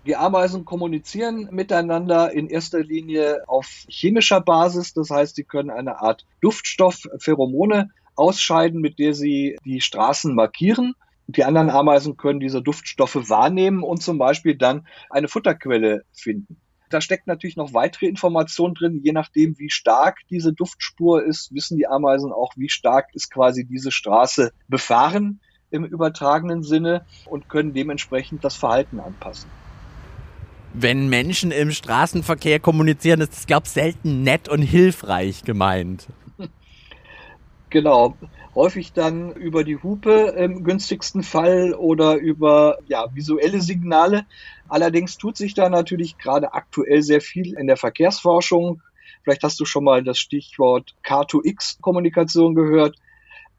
Die 0.07 0.17
Ameisen 0.17 0.65
kommunizieren 0.65 1.51
miteinander 1.53 2.33
in 2.33 2.49
erster 2.49 2.83
Linie 2.83 3.43
auf 3.47 3.67
chemischer 3.87 4.41
Basis. 4.41 4.95
Das 4.95 5.11
heißt, 5.11 5.37
sie 5.37 5.45
können 5.45 5.69
eine 5.69 6.01
Art 6.01 6.25
Duftstoff, 6.41 7.03
Pheromone 7.19 7.91
ausscheiden, 8.17 8.81
mit 8.81 8.99
der 8.99 9.13
sie 9.13 9.59
die 9.67 9.83
Straßen 9.83 10.35
markieren. 10.35 10.95
Die 11.27 11.45
anderen 11.45 11.69
Ameisen 11.69 12.17
können 12.17 12.41
diese 12.41 12.63
Duftstoffe 12.63 13.29
wahrnehmen 13.29 13.83
und 13.83 14.03
zum 14.03 14.17
Beispiel 14.17 14.57
dann 14.57 14.87
eine 15.11 15.29
Futterquelle 15.29 16.05
finden. 16.15 16.57
Da 16.89 17.01
steckt 17.01 17.27
natürlich 17.27 17.57
noch 17.57 17.75
weitere 17.75 18.07
Information 18.07 18.75
drin. 18.75 19.01
Je 19.03 19.13
nachdem, 19.13 19.59
wie 19.59 19.71
stark 19.71 20.19
diese 20.31 20.53
Duftspur 20.53 21.25
ist, 21.25 21.53
wissen 21.53 21.77
die 21.77 21.87
Ameisen 21.87 22.33
auch, 22.33 22.53
wie 22.57 22.69
stark 22.69 23.09
ist 23.15 23.31
quasi 23.31 23.65
diese 23.65 23.93
Straße 23.93 24.53
befahren 24.69 25.41
im 25.71 25.85
übertragenen 25.85 26.63
Sinne 26.63 27.05
und 27.27 27.49
können 27.49 27.75
dementsprechend 27.75 28.43
das 28.43 28.57
Verhalten 28.57 29.01
anpassen. 29.01 29.51
Wenn 30.73 31.09
Menschen 31.09 31.51
im 31.51 31.73
Straßenverkehr 31.73 32.61
kommunizieren, 32.61 33.21
ist 33.21 33.33
das, 33.33 33.47
glaube 33.47 33.67
ich, 33.67 33.73
selten 33.73 34.23
nett 34.23 34.49
und 34.49 34.63
hilfreich 34.63 35.43
gemeint. 35.43 36.07
Genau 37.71 38.17
häufig 38.59 38.93
dann 38.93 39.33
über 39.35 39.63
die 39.63 39.81
Hupe 39.81 40.35
im 40.37 40.65
günstigsten 40.65 41.23
Fall 41.23 41.75
oder 41.75 42.17
über 42.17 42.79
ja, 42.89 43.07
visuelle 43.15 43.61
Signale. 43.61 44.27
Allerdings 44.69 45.17
tut 45.17 45.37
sich 45.37 45.55
da 45.55 45.69
natürlich 45.69 46.19
gerade 46.19 46.55
aktuell 46.55 47.03
sehr 47.03 47.21
viel 47.21 47.57
in 47.57 47.69
der 47.69 47.77
Verkehrsforschung. 47.77 48.83
Vielleicht 49.23 49.45
hast 49.45 49.61
du 49.61 49.65
schon 49.65 49.85
mal 49.85 50.03
das 50.03 50.19
Stichwort 50.19 50.97
K2X-Kommunikation 51.05 52.57
gehört. 52.57 52.97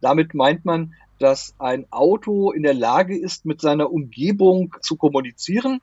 Damit 0.02 0.34
meint 0.34 0.65
man, 0.65 0.93
dass 1.17 1.56
ein 1.58 1.86
Auto 1.91 2.52
in 2.52 2.63
der 2.63 2.74
Lage 2.74 3.17
ist, 3.17 3.45
mit 3.45 3.62
seiner 3.62 3.91
Umgebung 3.91 4.76
zu 4.82 4.98
kommunizieren. 4.98 5.80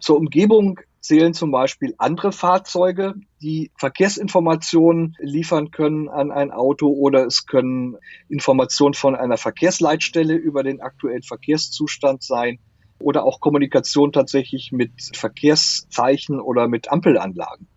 Zur 0.00 0.16
Umgebung 0.16 0.80
zählen 1.06 1.34
zum 1.34 1.50
Beispiel 1.50 1.94
andere 1.98 2.32
Fahrzeuge, 2.32 3.14
die 3.40 3.70
Verkehrsinformationen 3.78 5.16
liefern 5.20 5.70
können 5.70 6.08
an 6.08 6.32
ein 6.32 6.50
Auto 6.50 6.88
oder 6.88 7.24
es 7.26 7.46
können 7.46 7.96
Informationen 8.28 8.94
von 8.94 9.14
einer 9.14 9.36
Verkehrsleitstelle 9.36 10.34
über 10.34 10.62
den 10.62 10.80
aktuellen 10.80 11.22
Verkehrszustand 11.22 12.22
sein 12.22 12.58
oder 12.98 13.24
auch 13.24 13.40
Kommunikation 13.40 14.12
tatsächlich 14.12 14.72
mit 14.72 14.90
Verkehrszeichen 15.14 16.40
oder 16.40 16.66
mit 16.66 16.90
Ampelanlagen. 16.90 17.68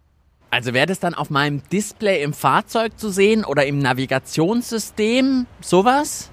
Also 0.49 0.73
wäre 0.73 0.87
das 0.87 0.99
dann 0.99 1.13
auf 1.13 1.29
meinem 1.29 1.61
Display 1.71 2.23
im 2.23 2.33
Fahrzeug 2.33 2.97
zu 2.97 3.09
sehen 3.09 3.45
oder 3.45 3.67
im 3.67 3.77
Navigationssystem, 3.77 5.45
sowas? 5.61 6.31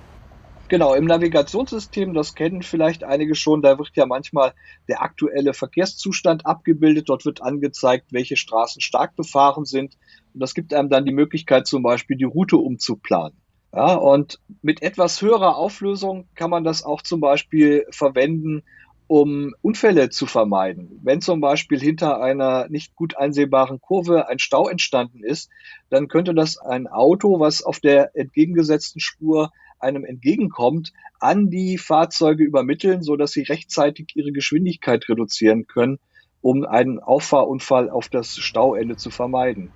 Genau, 0.68 0.94
im 0.94 1.04
Navigationssystem, 1.04 2.12
das 2.12 2.34
kennen 2.34 2.62
vielleicht 2.62 3.04
einige 3.04 3.36
schon, 3.36 3.62
da 3.62 3.78
wird 3.78 3.92
ja 3.94 4.04
manchmal 4.04 4.52
der 4.88 5.00
aktuelle 5.00 5.54
Verkehrszustand 5.54 6.44
abgebildet. 6.44 7.08
Dort 7.08 7.24
wird 7.24 7.40
angezeigt, 7.40 8.12
welche 8.12 8.36
Straßen 8.36 8.80
stark 8.80 9.14
befahren 9.14 9.64
sind. 9.64 9.96
Und 10.34 10.40
das 10.40 10.54
gibt 10.54 10.74
einem 10.74 10.88
dann 10.88 11.04
die 11.04 11.12
Möglichkeit, 11.12 11.68
zum 11.68 11.84
Beispiel 11.84 12.16
die 12.16 12.24
Route 12.24 12.56
umzuplanen. 12.56 13.36
Ja, 13.72 13.94
und 13.94 14.40
mit 14.62 14.82
etwas 14.82 15.22
höherer 15.22 15.56
Auflösung 15.56 16.26
kann 16.34 16.50
man 16.50 16.64
das 16.64 16.82
auch 16.82 17.02
zum 17.02 17.20
Beispiel 17.20 17.86
verwenden, 17.90 18.62
um 19.06 19.54
Unfälle 19.62 20.10
zu 20.10 20.26
vermeiden. 20.26 20.98
Wenn 21.02 21.20
zum 21.20 21.40
Beispiel 21.40 21.78
hinter 21.78 22.20
einer 22.20 22.68
nicht 22.68 22.96
gut 22.96 23.16
einsehbaren 23.16 23.80
Kurve 23.80 24.28
ein 24.28 24.40
Stau 24.40 24.68
entstanden 24.68 25.22
ist, 25.22 25.48
dann 25.90 26.08
könnte 26.08 26.34
das 26.34 26.58
ein 26.58 26.88
Auto, 26.88 27.38
was 27.38 27.62
auf 27.62 27.78
der 27.78 28.16
entgegengesetzten 28.16 29.00
Spur 29.00 29.52
einem 29.78 30.04
entgegenkommt, 30.04 30.92
an 31.20 31.50
die 31.50 31.78
Fahrzeuge 31.78 32.44
übermitteln, 32.44 33.02
so 33.02 33.16
dass 33.16 33.32
sie 33.32 33.42
rechtzeitig 33.42 34.12
ihre 34.14 34.32
Geschwindigkeit 34.32 35.08
reduzieren 35.08 35.66
können, 35.66 35.98
um 36.40 36.64
einen 36.64 36.98
Auffahrunfall 36.98 37.90
auf 37.90 38.08
das 38.08 38.36
Stauende 38.36 38.96
zu 38.96 39.10
vermeiden. 39.10 39.70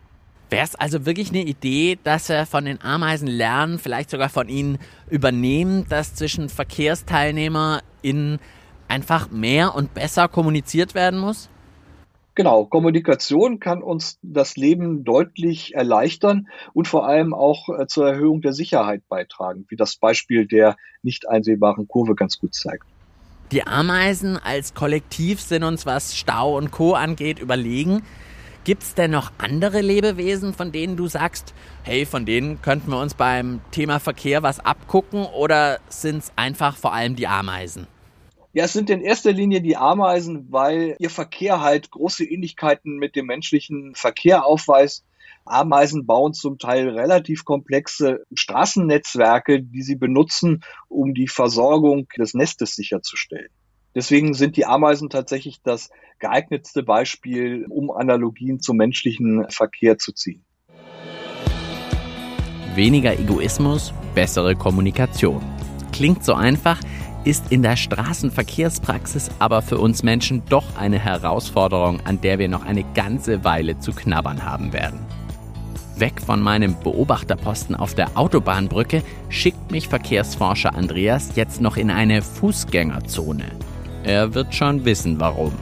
Wäre 0.50 0.64
es 0.64 0.74
also 0.74 1.06
wirklich 1.06 1.30
eine 1.30 1.42
Idee, 1.42 1.98
dass 2.02 2.28
wir 2.28 2.44
von 2.44 2.64
den 2.64 2.82
Ameisen 2.82 3.28
lernen, 3.28 3.78
vielleicht 3.78 4.10
sogar 4.10 4.28
von 4.28 4.48
ihnen 4.48 4.78
übernehmen, 5.08 5.86
dass 5.88 6.16
zwischen 6.16 6.48
VerkehrsteilnehmerInnen 6.48 8.40
einfach 8.88 9.30
mehr 9.30 9.76
und 9.76 9.94
besser 9.94 10.26
kommuniziert 10.26 10.94
werden 10.94 11.20
muss? 11.20 11.48
Genau, 12.34 12.64
Kommunikation 12.64 13.58
kann 13.58 13.82
uns 13.82 14.18
das 14.22 14.56
Leben 14.56 15.04
deutlich 15.04 15.74
erleichtern 15.74 16.48
und 16.72 16.86
vor 16.86 17.06
allem 17.06 17.34
auch 17.34 17.68
äh, 17.68 17.86
zur 17.86 18.08
Erhöhung 18.08 18.40
der 18.40 18.52
Sicherheit 18.52 19.02
beitragen, 19.08 19.66
wie 19.68 19.76
das 19.76 19.96
Beispiel 19.96 20.46
der 20.46 20.76
nicht 21.02 21.28
einsehbaren 21.28 21.88
Kurve 21.88 22.14
ganz 22.14 22.38
gut 22.38 22.54
zeigt. 22.54 22.84
Die 23.50 23.66
Ameisen 23.66 24.36
als 24.36 24.74
Kollektiv 24.74 25.40
sind 25.40 25.64
uns, 25.64 25.84
was 25.84 26.16
Stau 26.16 26.56
und 26.56 26.70
Co 26.70 26.92
angeht, 26.92 27.40
überlegen. 27.40 28.02
Gibt 28.62 28.84
es 28.84 28.94
denn 28.94 29.10
noch 29.10 29.32
andere 29.38 29.80
Lebewesen, 29.80 30.54
von 30.54 30.70
denen 30.70 30.96
du 30.96 31.08
sagst, 31.08 31.52
hey, 31.82 32.06
von 32.06 32.26
denen 32.26 32.62
könnten 32.62 32.92
wir 32.92 33.00
uns 33.00 33.14
beim 33.14 33.60
Thema 33.72 33.98
Verkehr 33.98 34.44
was 34.44 34.60
abgucken 34.60 35.24
oder 35.24 35.80
sind 35.88 36.18
es 36.18 36.32
einfach 36.36 36.76
vor 36.76 36.92
allem 36.92 37.16
die 37.16 37.26
Ameisen? 37.26 37.88
Ja, 38.52 38.64
es 38.64 38.72
sind 38.72 38.90
in 38.90 39.00
erster 39.00 39.30
Linie 39.30 39.60
die 39.60 39.76
Ameisen, 39.76 40.50
weil 40.50 40.96
ihr 40.98 41.10
Verkehr 41.10 41.60
halt 41.60 41.92
große 41.92 42.24
Ähnlichkeiten 42.24 42.96
mit 42.96 43.14
dem 43.14 43.26
menschlichen 43.26 43.94
Verkehr 43.94 44.44
aufweist. 44.44 45.04
Ameisen 45.44 46.04
bauen 46.04 46.34
zum 46.34 46.58
Teil 46.58 46.88
relativ 46.88 47.44
komplexe 47.44 48.24
Straßennetzwerke, 48.34 49.62
die 49.62 49.82
sie 49.82 49.94
benutzen, 49.94 50.64
um 50.88 51.14
die 51.14 51.28
Versorgung 51.28 52.08
des 52.18 52.34
Nestes 52.34 52.74
sicherzustellen. 52.74 53.50
Deswegen 53.94 54.34
sind 54.34 54.56
die 54.56 54.66
Ameisen 54.66 55.10
tatsächlich 55.10 55.62
das 55.62 55.90
geeignetste 56.18 56.82
Beispiel, 56.82 57.66
um 57.68 57.92
Analogien 57.92 58.58
zum 58.58 58.76
menschlichen 58.76 59.48
Verkehr 59.48 59.96
zu 59.98 60.12
ziehen. 60.12 60.44
Weniger 62.74 63.16
Egoismus, 63.16 63.94
bessere 64.16 64.56
Kommunikation. 64.56 65.40
Klingt 65.92 66.24
so 66.24 66.34
einfach, 66.34 66.80
ist 67.24 67.50
in 67.50 67.62
der 67.62 67.76
Straßenverkehrspraxis 67.76 69.30
aber 69.38 69.62
für 69.62 69.78
uns 69.78 70.02
Menschen 70.02 70.42
doch 70.48 70.76
eine 70.76 70.98
Herausforderung, 70.98 72.00
an 72.04 72.20
der 72.20 72.38
wir 72.38 72.48
noch 72.48 72.64
eine 72.64 72.84
ganze 72.94 73.44
Weile 73.44 73.78
zu 73.78 73.92
knabbern 73.92 74.44
haben 74.44 74.72
werden. 74.72 75.00
Weg 75.96 76.20
von 76.20 76.40
meinem 76.40 76.76
Beobachterposten 76.82 77.76
auf 77.76 77.94
der 77.94 78.16
Autobahnbrücke 78.16 79.02
schickt 79.28 79.70
mich 79.70 79.88
Verkehrsforscher 79.88 80.74
Andreas 80.74 81.36
jetzt 81.36 81.60
noch 81.60 81.76
in 81.76 81.90
eine 81.90 82.22
Fußgängerzone. 82.22 83.44
Er 84.02 84.34
wird 84.34 84.54
schon 84.54 84.84
wissen, 84.86 85.20
warum. 85.20 85.52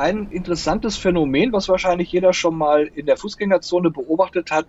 Ein 0.00 0.28
interessantes 0.30 0.96
Phänomen, 0.96 1.52
was 1.52 1.68
wahrscheinlich 1.68 2.10
jeder 2.10 2.32
schon 2.32 2.56
mal 2.56 2.86
in 2.94 3.04
der 3.04 3.18
Fußgängerzone 3.18 3.90
beobachtet 3.90 4.50
hat, 4.50 4.64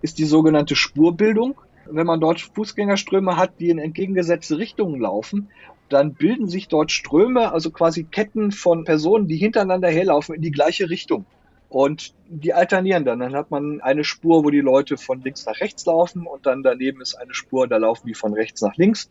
ist 0.00 0.16
die 0.16 0.24
sogenannte 0.24 0.76
Spurbildung. 0.76 1.60
Wenn 1.86 2.06
man 2.06 2.20
dort 2.20 2.40
Fußgängerströme 2.40 3.36
hat, 3.36 3.58
die 3.58 3.70
in 3.70 3.80
entgegengesetzte 3.80 4.58
Richtungen 4.58 5.00
laufen, 5.00 5.50
dann 5.88 6.14
bilden 6.14 6.46
sich 6.46 6.68
dort 6.68 6.92
Ströme, 6.92 7.50
also 7.50 7.72
quasi 7.72 8.04
Ketten 8.04 8.52
von 8.52 8.84
Personen, 8.84 9.26
die 9.26 9.38
hintereinander 9.38 9.88
herlaufen 9.88 10.36
in 10.36 10.42
die 10.42 10.52
gleiche 10.52 10.88
Richtung. 10.88 11.26
Und 11.68 12.14
die 12.28 12.54
alternieren 12.54 13.04
dann. 13.04 13.18
Dann 13.18 13.34
hat 13.34 13.50
man 13.50 13.80
eine 13.80 14.04
Spur, 14.04 14.44
wo 14.44 14.50
die 14.50 14.60
Leute 14.60 14.96
von 14.96 15.20
links 15.20 15.46
nach 15.46 15.58
rechts 15.60 15.84
laufen 15.84 16.28
und 16.28 16.46
dann 16.46 16.62
daneben 16.62 17.00
ist 17.00 17.16
eine 17.16 17.34
Spur, 17.34 17.66
da 17.66 17.78
laufen 17.78 18.06
die 18.06 18.14
von 18.14 18.34
rechts 18.34 18.62
nach 18.62 18.76
links. 18.76 19.08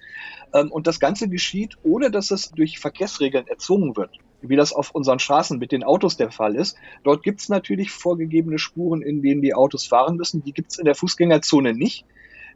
Ähm, 0.53 0.71
und 0.71 0.87
das 0.87 1.01
Ganze 1.01 1.27
geschieht, 1.27 1.75
ohne 1.83 2.11
dass 2.11 2.31
es 2.31 2.51
durch 2.51 2.79
Verkehrsregeln 2.79 3.47
erzwungen 3.47 3.97
wird, 3.97 4.11
wie 4.49 4.55
das 4.55 4.73
auf 4.73 4.91
unseren 4.91 5.19
Straßen 5.19 5.59
mit 5.59 5.71
den 5.71 5.83
Autos 5.83 6.17
der 6.17 6.31
Fall 6.31 6.55
ist. 6.55 6.77
Dort 7.03 7.23
gibt 7.23 7.41
es 7.41 7.49
natürlich 7.49 7.91
vorgegebene 7.91 8.59
Spuren, 8.59 9.01
in 9.01 9.21
denen 9.21 9.41
die 9.41 9.53
Autos 9.53 9.85
fahren 9.85 10.17
müssen. 10.17 10.43
Die 10.43 10.53
gibt 10.53 10.71
es 10.71 10.79
in 10.79 10.85
der 10.85 10.95
Fußgängerzone 10.95 11.73
nicht. 11.73 12.05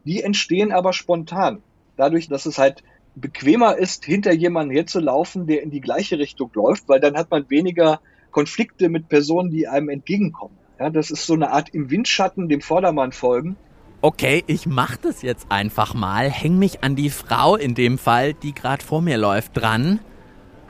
Die 0.04 0.22
entstehen 0.22 0.72
aber 0.72 0.92
spontan. 0.92 1.62
Dadurch, 1.96 2.28
dass 2.28 2.46
es 2.46 2.58
halt 2.58 2.82
bequemer 3.14 3.76
ist, 3.76 4.04
hinter 4.04 4.32
jemandem 4.32 4.76
herzulaufen, 4.76 5.46
der 5.46 5.62
in 5.62 5.70
die 5.70 5.80
gleiche 5.80 6.18
Richtung 6.18 6.50
läuft, 6.54 6.88
weil 6.88 7.00
dann 7.00 7.16
hat 7.16 7.30
man 7.30 7.50
weniger 7.50 8.00
Konflikte 8.30 8.88
mit 8.88 9.08
Personen, 9.08 9.50
die 9.50 9.68
einem 9.68 9.88
entgegenkommen. 9.88 10.56
Ja, 10.78 10.88
das 10.88 11.10
ist 11.10 11.26
so 11.26 11.34
eine 11.34 11.50
Art 11.50 11.70
im 11.70 11.90
Windschatten 11.90 12.48
dem 12.48 12.62
Vordermann 12.62 13.12
folgen. 13.12 13.56
Okay, 14.02 14.44
ich 14.46 14.64
mach 14.64 14.96
das 14.96 15.20
jetzt 15.20 15.46
einfach 15.50 15.92
mal. 15.92 16.30
Häng 16.30 16.58
mich 16.58 16.82
an 16.82 16.96
die 16.96 17.10
Frau 17.10 17.56
in 17.56 17.74
dem 17.74 17.98
Fall, 17.98 18.32
die 18.32 18.54
gerade 18.54 18.82
vor 18.82 19.02
mir 19.02 19.18
läuft, 19.18 19.58
dran. 19.58 20.00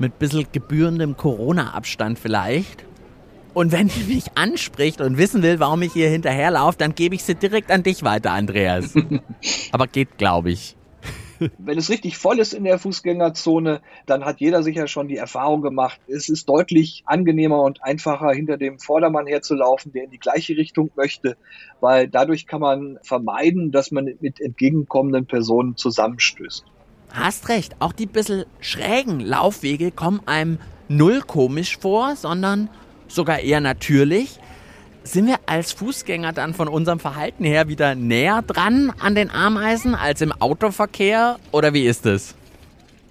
Mit 0.00 0.18
bisschen 0.18 0.46
gebührendem 0.50 1.16
Corona-Abstand 1.16 2.18
vielleicht. 2.18 2.84
Und 3.52 3.70
wenn 3.70 3.88
die 3.88 4.14
mich 4.14 4.24
anspricht 4.34 5.02
und 5.02 5.18
wissen 5.18 5.42
will, 5.42 5.60
warum 5.60 5.82
ich 5.82 5.94
ihr 5.94 6.08
hinterherlaufe, 6.08 6.78
dann 6.78 6.94
gebe 6.94 7.14
ich 7.14 7.22
sie 7.22 7.34
direkt 7.34 7.70
an 7.70 7.82
dich 7.82 8.02
weiter, 8.02 8.32
Andreas. 8.32 8.94
Aber 9.72 9.86
geht, 9.86 10.16
glaube 10.16 10.52
ich. 10.52 10.76
Wenn 11.58 11.78
es 11.78 11.90
richtig 11.90 12.16
voll 12.16 12.38
ist 12.38 12.54
in 12.54 12.64
der 12.64 12.78
Fußgängerzone, 12.78 13.80
dann 14.06 14.24
hat 14.24 14.40
jeder 14.40 14.62
sicher 14.62 14.86
schon 14.88 15.08
die 15.08 15.16
Erfahrung 15.16 15.62
gemacht, 15.62 16.00
es 16.06 16.28
ist 16.28 16.48
deutlich 16.48 17.02
angenehmer 17.06 17.62
und 17.62 17.82
einfacher, 17.82 18.30
hinter 18.30 18.58
dem 18.58 18.78
Vordermann 18.78 19.26
herzulaufen, 19.26 19.92
der 19.92 20.04
in 20.04 20.10
die 20.10 20.18
gleiche 20.18 20.56
Richtung 20.56 20.90
möchte, 20.96 21.36
weil 21.80 22.08
dadurch 22.08 22.46
kann 22.46 22.60
man 22.60 22.98
vermeiden, 23.02 23.70
dass 23.70 23.90
man 23.90 24.16
mit 24.20 24.40
entgegenkommenden 24.40 25.26
Personen 25.26 25.76
zusammenstößt. 25.76 26.64
Hast 27.12 27.49
recht, 27.49 27.75
auch 27.81 27.92
die 27.92 28.07
bisschen 28.07 28.44
schrägen 28.61 29.20
Laufwege 29.20 29.90
kommen 29.90 30.20
einem 30.27 30.59
null 30.88 31.23
komisch 31.23 31.79
vor, 31.79 32.16
sondern 32.16 32.68
sogar 33.09 33.40
eher 33.40 33.61
natürlich 33.61 34.38
sind 35.03 35.27
wir 35.27 35.38
als 35.46 35.73
Fußgänger 35.73 36.33
dann 36.33 36.55
von 36.55 36.68
unserem 36.68 37.01
Verhalten 37.01 37.44
her 37.44 37.68
wieder 37.68 37.94
näher 37.94 38.42
dran 38.42 38.92
an 39.01 39.14
den 39.14 39.31
Ameisen 39.31 39.94
als 39.94 40.20
im 40.20 40.33
Autoverkehr 40.33 41.38
oder 41.53 41.73
wie 41.73 41.87
ist 41.87 42.07
es? 42.07 42.35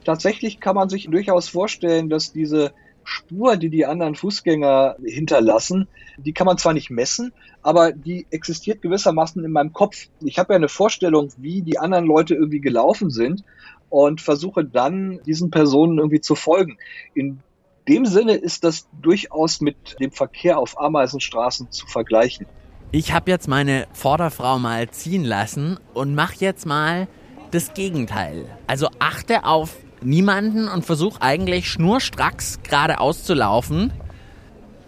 Tatsächlich 0.06 0.60
kann 0.60 0.76
man 0.76 0.90
sich 0.90 1.08
durchaus 1.10 1.50
vorstellen, 1.50 2.10
dass 2.10 2.32
diese 2.32 2.74
Spur, 3.04 3.58
die 3.58 3.70
die 3.70 3.86
anderen 3.86 4.16
Fußgänger 4.16 4.98
hinterlassen, 5.04 5.88
die 6.18 6.32
kann 6.32 6.46
man 6.46 6.58
zwar 6.58 6.74
nicht 6.74 6.92
messen, 6.92 7.34
aber 7.64 7.92
die 7.92 8.28
existiert 8.30 8.82
gewissermaßen 8.82 9.44
in 9.44 9.52
meinem 9.52 9.74
Kopf. 9.74 10.08
Ich 10.22 10.38
habe 10.38 10.54
ja 10.54 10.58
eine 10.58 10.70
Vorstellung, 10.70 11.32
wie 11.38 11.62
die 11.62 11.80
anderen 11.80 12.06
Leute 12.06 12.36
irgendwie 12.36 12.62
gelaufen 12.62 13.10
sind 13.10 13.44
und 13.90 14.22
versuche 14.22 14.64
dann 14.64 15.20
diesen 15.26 15.52
Personen 15.52 15.98
irgendwie 15.98 16.22
zu 16.22 16.36
folgen. 16.36 16.78
In 17.14 17.40
dem 17.88 18.06
Sinne 18.06 18.34
ist 18.34 18.64
das 18.64 18.88
durchaus 19.02 19.62
mit 19.62 20.00
dem 20.00 20.12
Verkehr 20.12 20.60
auf 20.60 20.80
Ameisenstraßen 20.80 21.72
zu 21.72 21.88
vergleichen. 21.88 22.46
Ich 22.92 23.14
habe 23.14 23.30
jetzt 23.30 23.48
meine 23.48 23.88
Vorderfrau 23.94 24.60
mal 24.60 24.90
ziehen 24.90 25.24
lassen 25.24 25.80
und 25.94 26.16
mache 26.16 26.36
jetzt 26.40 26.66
mal 26.66 27.08
das 27.52 27.74
Gegenteil. 27.74 28.46
Also 28.68 28.90
achte 29.00 29.44
auf 29.46 29.76
niemanden 30.02 30.68
und 30.68 30.86
versuche 30.86 31.22
eigentlich 31.22 31.68
schnurstracks 31.68 32.60
geradeaus 32.64 33.24
zu 33.24 33.34
laufen. 33.34 33.92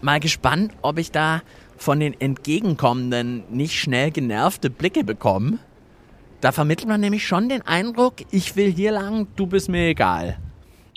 Mal 0.00 0.20
gespannt, 0.20 0.72
ob 0.82 0.98
ich 0.98 1.12
da 1.12 1.42
von 1.76 2.00
den 2.00 2.18
Entgegenkommenden 2.20 3.44
nicht 3.50 3.78
schnell 3.78 4.10
genervte 4.10 4.70
Blicke 4.70 5.04
bekomme. 5.04 5.58
Da 6.42 6.52
vermittelt 6.52 6.88
man 6.88 7.00
nämlich 7.00 7.26
schon 7.26 7.48
den 7.48 7.62
Eindruck, 7.62 8.16
ich 8.30 8.54
will 8.56 8.70
hier 8.70 8.92
lang, 8.92 9.28
du 9.36 9.46
bist 9.46 9.70
mir 9.70 9.86
egal 9.86 10.36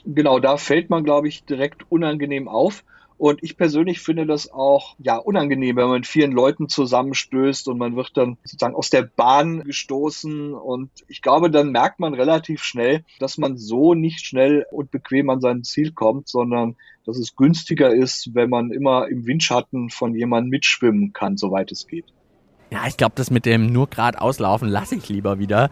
genau, 0.05 0.39
da 0.39 0.57
fällt 0.57 0.89
man, 0.89 1.03
glaube 1.03 1.27
ich, 1.27 1.43
direkt 1.43 1.91
unangenehm 1.91 2.47
auf. 2.47 2.83
Und 3.17 3.41
ich 3.43 3.55
persönlich 3.55 4.01
finde 4.01 4.25
das 4.25 4.51
auch 4.51 4.95
ja 4.99 5.15
unangenehm, 5.15 5.77
wenn 5.77 5.85
man 5.85 5.99
mit 5.99 6.07
vielen 6.07 6.33
Leuten 6.33 6.67
zusammenstößt 6.67 7.69
und 7.69 7.77
man 7.77 7.95
wird 7.95 8.11
dann 8.15 8.37
sozusagen 8.43 8.75
aus 8.75 8.89
der 8.89 9.03
Bahn 9.03 9.63
gestoßen. 9.63 10.53
Und 10.53 10.89
ich 11.07 11.21
glaube, 11.21 11.49
dann 11.49 11.71
merkt 11.71 12.01
man 12.01 12.13
relativ 12.13 12.61
schnell, 12.61 13.05
dass 13.19 13.37
man 13.37 13.57
so 13.57 13.93
nicht 13.93 14.25
schnell 14.25 14.65
und 14.69 14.91
bequem 14.91 15.29
an 15.29 15.39
sein 15.39 15.63
Ziel 15.63 15.93
kommt, 15.93 16.27
sondern 16.27 16.75
dass 17.05 17.17
es 17.17 17.37
günstiger 17.37 17.93
ist, 17.93 18.35
wenn 18.35 18.49
man 18.49 18.71
immer 18.71 19.07
im 19.07 19.25
Windschatten 19.25 19.89
von 19.89 20.13
jemandem 20.13 20.49
mitschwimmen 20.49 21.13
kann, 21.13 21.37
soweit 21.37 21.71
es 21.71 21.87
geht. 21.87 22.05
Ja, 22.71 22.87
ich 22.87 22.97
glaube, 22.97 23.13
das 23.15 23.31
mit 23.31 23.45
dem 23.45 23.71
nur 23.71 23.89
gerade 23.89 24.19
auslaufen 24.19 24.67
lasse 24.67 24.95
ich 24.95 25.09
lieber 25.09 25.39
wieder. 25.39 25.69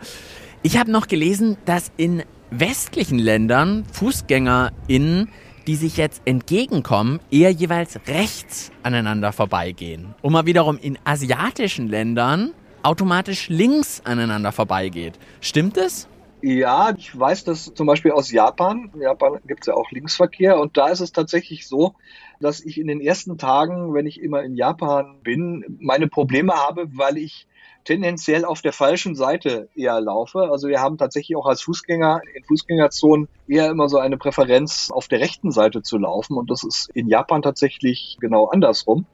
Ich 0.62 0.78
habe 0.78 0.92
noch 0.92 1.08
gelesen, 1.08 1.58
dass 1.66 1.92
in 1.98 2.24
westlichen 2.52 3.20
Ländern 3.20 3.86
FußgängerInnen, 3.92 5.30
die 5.68 5.76
sich 5.76 5.98
jetzt 5.98 6.22
entgegenkommen, 6.26 7.20
eher 7.32 7.50
jeweils 7.52 8.00
rechts 8.08 8.72
aneinander 8.84 9.34
vorbeigehen. 9.34 10.14
Und 10.22 10.34
mal 10.34 10.46
wiederum 10.46 10.78
in 10.78 11.00
asiatischen 11.04 11.88
Ländern 11.88 12.52
automatisch 12.84 13.50
links 13.50 14.02
aneinander 14.06 14.52
vorbeigeht. 14.52 15.18
Stimmt 15.42 15.78
es? 15.78 16.08
Ja, 16.46 16.94
ich 16.98 17.18
weiß 17.18 17.46
das 17.46 17.74
zum 17.74 17.88
Beispiel 17.88 18.12
aus 18.12 18.30
Japan. 18.30 18.92
In 18.94 19.00
Japan 19.00 19.40
gibt 19.48 19.62
es 19.62 19.68
ja 19.68 19.76
auch 19.76 19.90
Linksverkehr 19.92 20.60
und 20.60 20.76
da 20.76 20.90
ist 20.90 21.00
es 21.00 21.14
tatsächlich 21.14 21.66
so, 21.70 21.96
dass 22.42 22.60
ich 22.60 22.78
in 22.78 22.88
den 22.88 23.00
ersten 23.00 23.38
Tagen, 23.38 23.94
wenn 23.94 24.06
ich 24.06 24.20
immer 24.20 24.44
in 24.44 24.58
Japan 24.58 25.22
bin, 25.24 25.78
meine 25.80 26.10
Probleme 26.10 26.54
habe, 26.54 26.90
weil 26.98 27.16
ich 27.16 27.48
tendenziell 27.86 28.44
auf 28.44 28.62
der 28.62 28.74
falschen 28.74 29.16
Seite 29.16 29.70
eher 29.74 30.02
laufe. 30.02 30.52
Also 30.52 30.68
wir 30.68 30.82
haben 30.82 30.98
tatsächlich 30.98 31.38
auch 31.38 31.46
als 31.46 31.62
Fußgänger 31.62 32.20
in 32.36 32.44
Fußgängerzonen 32.44 33.30
eher 33.48 33.70
immer 33.70 33.88
so 33.88 34.00
eine 34.00 34.18
Präferenz, 34.18 34.92
auf 34.92 35.08
der 35.08 35.22
rechten 35.22 35.50
Seite 35.50 35.82
zu 35.82 35.98
laufen. 35.98 36.36
Und 36.36 36.52
das 36.52 36.66
ist 36.66 36.90
in 36.94 37.08
Japan 37.08 37.42
tatsächlich 37.42 38.18
genau 38.20 38.48
andersrum. 38.48 39.06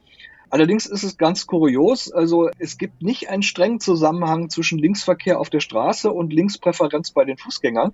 Allerdings 0.50 0.86
ist 0.88 1.04
es 1.04 1.18
ganz 1.18 1.46
kurios. 1.46 2.12
Also 2.12 2.50
es 2.58 2.78
gibt 2.78 3.02
nicht 3.02 3.30
einen 3.30 3.44
strengen 3.44 3.80
Zusammenhang 3.80 4.50
zwischen 4.50 4.80
Linksverkehr 4.80 5.40
auf 5.40 5.50
der 5.50 5.60
Straße 5.60 6.12
und 6.12 6.34
Linkspräferenz 6.34 7.12
bei 7.12 7.26
den 7.26 7.38
Fußgängern. 7.38 7.94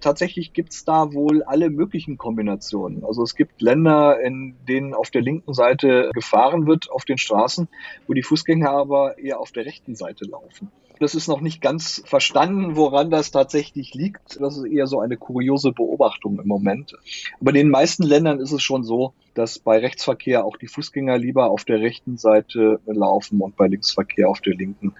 Tatsächlich 0.00 0.52
gibt's 0.52 0.84
da 0.84 1.12
wohl 1.12 1.42
alle 1.42 1.70
möglichen 1.70 2.18
Kombinationen. 2.18 3.04
Also 3.04 3.22
es 3.22 3.34
gibt 3.34 3.62
Länder, 3.62 4.20
in 4.20 4.56
denen 4.68 4.94
auf 4.94 5.10
der 5.10 5.22
linken 5.22 5.54
Seite 5.54 6.10
gefahren 6.12 6.66
wird 6.66 6.90
auf 6.90 7.04
den 7.04 7.18
Straßen, 7.18 7.68
wo 8.06 8.12
die 8.12 8.22
Fußgänger 8.22 8.70
aber 8.70 9.18
eher 9.18 9.40
auf 9.40 9.52
der 9.52 9.64
rechten 9.64 9.94
Seite 9.94 10.24
laufen. 10.26 10.70
Das 11.00 11.14
ist 11.14 11.26
noch 11.26 11.40
nicht 11.40 11.60
ganz 11.60 12.02
verstanden, 12.06 12.76
woran 12.76 13.10
das 13.10 13.32
tatsächlich 13.32 13.94
liegt. 13.94 14.40
Das 14.40 14.56
ist 14.56 14.64
eher 14.64 14.86
so 14.86 15.00
eine 15.00 15.16
kuriose 15.16 15.72
Beobachtung 15.72 16.38
im 16.38 16.46
Moment. 16.46 16.96
Aber 17.40 17.50
in 17.50 17.56
den 17.56 17.70
meisten 17.70 18.04
Ländern 18.04 18.38
ist 18.38 18.52
es 18.52 18.62
schon 18.62 18.84
so, 18.84 19.12
dass 19.34 19.58
bei 19.58 19.78
Rechtsverkehr 19.78 20.44
auch 20.44 20.56
die 20.56 20.68
Fußgänger 20.68 21.18
lieber 21.18 21.50
auf 21.50 21.64
der 21.64 21.80
rechten 21.80 22.16
Seite 22.16 22.80
laufen 22.86 23.40
und 23.40 23.56
bei 23.56 23.66
Linksverkehr 23.66 24.28
auf 24.28 24.40
der 24.40 24.54
linken. 24.54 24.94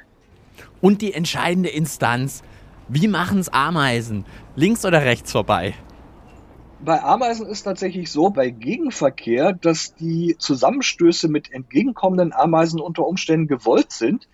Und 0.81 1.01
die 1.01 1.15
entscheidende 1.15 1.69
Instanz, 1.69 2.43
wie 2.89 3.09
machen 3.09 3.39
es 3.39 3.49
Ameisen? 3.49 4.25
Links 4.57 4.85
oder 4.85 5.03
rechts 5.03 5.33
vorbei? 5.33 5.75
Bei 6.85 7.03
Ameisen 7.03 7.47
ist 7.47 7.63
tatsächlich 7.63 8.11
so, 8.11 8.29
bei 8.29 8.51
Gegenverkehr, 8.51 9.55
dass 9.55 9.95
die 9.95 10.37
Zusammenstöße 10.39 11.29
mit 11.29 11.51
entgegenkommenden 11.51 12.35
Ameisen 12.35 12.79
unter 12.79 13.07
Umständen 13.07 13.47
gewollt 13.47 13.91
sind, 13.91 14.29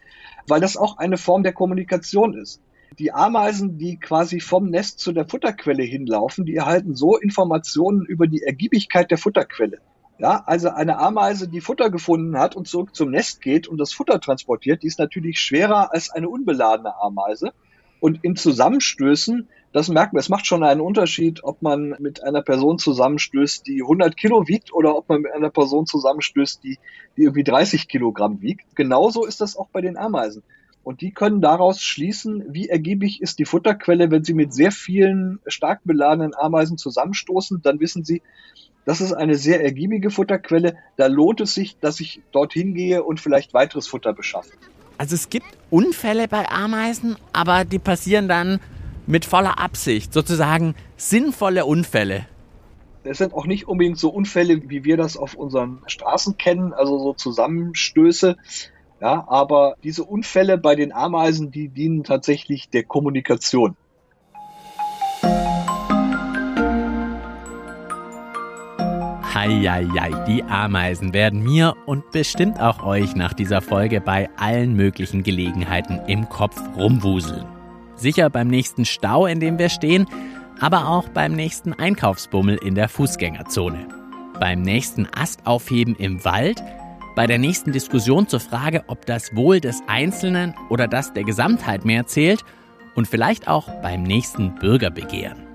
weil 0.49 0.61
das 0.61 0.77
auch 0.77 0.99
eine 0.99 1.17
Form 1.17 1.45
der 1.45 1.53
Kommunikation 1.53 2.35
ist. 2.35 2.61
Die 2.99 3.13
Ameisen, 3.13 3.79
die 3.79 3.99
quasi 3.99 4.41
vom 4.41 4.69
Nest 4.69 4.99
zu 4.99 5.13
der 5.13 5.29
Futterquelle 5.29 5.85
hinlaufen, 5.85 6.45
die 6.45 6.57
erhalten 6.57 6.97
so 6.97 7.17
Informationen 7.17 8.05
über 8.05 8.27
die 8.27 8.43
Ergiebigkeit 8.43 9.13
der 9.13 9.19
Futterquelle. 9.19 9.79
Ja, 10.19 10.43
also 10.45 10.71
eine 10.71 10.99
Ameise, 10.99 11.49
die 11.49 11.61
Futter 11.61 11.89
gefunden 11.89 12.37
hat 12.37 12.57
und 12.57 12.67
zurück 12.67 12.95
zum 12.95 13.11
Nest 13.11 13.41
geht 13.41 13.69
und 13.69 13.79
das 13.79 13.93
Futter 13.93 14.21
transportiert, 14.21 14.83
die 14.83 14.89
ist 14.89 14.99
natürlich 14.99 15.39
schwerer 15.39 15.95
als 15.95 16.11
eine 16.11 16.29
unbeladene 16.29 16.93
Ameise. 17.01 17.53
Und 18.01 18.25
in 18.25 18.35
Zusammenstößen, 18.35 19.49
das 19.73 19.89
merkt 19.89 20.15
man, 20.15 20.21
es 20.21 20.29
macht 20.29 20.47
schon 20.47 20.65
einen 20.65 20.81
Unterschied, 20.81 21.45
ob 21.45 21.63
man 21.63 21.95
mit 21.99 22.25
einer 22.25 22.43
Person 22.43 22.79
zusammenstößt, 22.79 23.67
die 23.67 23.83
100 23.83 24.17
Kilo 24.17 24.49
wiegt 24.49 24.73
oder 24.73 24.97
ob 24.97 25.09
man 25.09 25.23
mit 25.23 25.33
einer 25.33 25.51
Person 25.51 25.87
zusammenstößt, 25.87 26.65
die, 26.65 26.79
die 27.17 27.23
irgendwie 27.23 27.45
30 27.45 27.87
Kilogramm 27.87 28.41
wiegt. 28.41 28.75
Genauso 28.75 29.25
ist 29.25 29.41
das 29.41 29.57
auch 29.57 29.69
bei 29.69 29.81
den 29.81 29.97
Ameisen. 29.97 30.43
Und 30.83 31.03
die 31.03 31.13
können 31.13 31.43
daraus 31.43 31.83
schließen, 31.83 32.45
wie 32.49 32.69
ergiebig 32.69 33.21
ist 33.21 33.39
die 33.39 33.45
Futterquelle, 33.45 34.11
wenn 34.11 34.25
sie 34.25 34.33
mit 34.33 34.55
sehr 34.55 34.73
vielen 34.73 35.39
stark 35.47 35.81
beladenen 35.85 36.35
Ameisen 36.35 36.79
zusammenstoßen, 36.79 37.61
dann 37.63 37.81
wissen 37.81 38.03
sie, 38.03 38.23
das 38.87 39.03
ist 39.03 39.13
eine 39.13 39.35
sehr 39.35 39.63
ergiebige 39.63 40.11
Futterquelle, 40.11 40.77
da 40.97 41.07
lohnt 41.07 41.43
es 41.43 41.55
sich, 41.55 41.79
dass 41.79 42.01
ich 42.01 42.23
dorthin 42.33 42.75
gehe 42.75 43.05
und 43.05 43.21
vielleicht 43.21 43.53
weiteres 43.53 43.87
Futter 43.87 44.15
beschaffe. 44.15 44.53
Also 45.01 45.15
es 45.15 45.31
gibt 45.31 45.47
Unfälle 45.71 46.29
bei 46.29 46.47
Ameisen, 46.51 47.17
aber 47.33 47.65
die 47.65 47.79
passieren 47.79 48.29
dann 48.29 48.61
mit 49.07 49.25
voller 49.25 49.59
Absicht, 49.59 50.13
sozusagen 50.13 50.75
sinnvolle 50.99 51.65
Unfälle. 51.65 52.27
Es 53.05 53.17
sind 53.17 53.33
auch 53.33 53.47
nicht 53.47 53.67
unbedingt 53.67 53.99
so 53.99 54.11
Unfälle, 54.11 54.61
wie 54.69 54.85
wir 54.85 54.99
das 54.99 55.17
auf 55.17 55.37
unseren 55.37 55.81
Straßen 55.87 56.37
kennen, 56.37 56.75
also 56.75 56.99
so 56.99 57.15
Zusammenstöße. 57.15 58.37
Ja, 59.01 59.27
aber 59.27 59.77
diese 59.83 60.05
Unfälle 60.05 60.59
bei 60.59 60.75
den 60.75 60.93
Ameisen, 60.93 61.51
die 61.51 61.71
dienen 61.71 62.05
tatsächlich 62.05 62.69
der 62.69 62.85
Kommunikation. 62.85 63.77
Heieiei, 69.33 70.11
die 70.27 70.43
Ameisen 70.43 71.13
werden 71.13 71.43
mir 71.43 71.77
und 71.87 72.11
bestimmt 72.11 72.61
auch 72.61 72.83
euch 72.83 73.15
nach 73.15 73.33
dieser 73.33 73.61
Folge 73.61 74.01
bei 74.01 74.29
allen 74.37 74.75
möglichen 74.75 75.23
Gelegenheiten 75.23 76.01
im 76.09 76.29
Kopf 76.29 76.61
rumwuseln. 76.77 77.47
Sicher 77.95 78.29
beim 78.29 78.49
nächsten 78.49 78.85
Stau, 78.85 79.27
in 79.27 79.39
dem 79.39 79.59
wir 79.59 79.69
stehen, 79.69 80.07
aber 80.59 80.89
auch 80.89 81.09
beim 81.09 81.33
nächsten 81.33 81.73
Einkaufsbummel 81.73 82.57
in 82.57 82.75
der 82.75 82.89
Fußgängerzone. 82.89 83.87
Beim 84.41 84.63
nächsten 84.63 85.07
Astaufheben 85.15 85.95
im 85.97 86.25
Wald, 86.25 86.63
bei 87.15 87.27
der 87.27 87.39
nächsten 87.39 87.73
Diskussion 87.73 88.27
zur 88.27 88.41
Frage, 88.41 88.85
ob 88.89 89.07
das 89.07 89.37
Wohl 89.37 89.61
des 89.61 89.81
Einzelnen 89.87 90.55
oder 90.71 90.89
das 90.89 91.13
der 91.13 91.25
Gesamtheit 91.25 91.85
mehr 91.85 92.07
zählt 92.07 92.43
und 92.95 93.07
vielleicht 93.07 93.49
auch 93.49 93.69
beim 93.83 94.03
nächsten 94.03 94.55
Bürgerbegehren. 94.57 95.50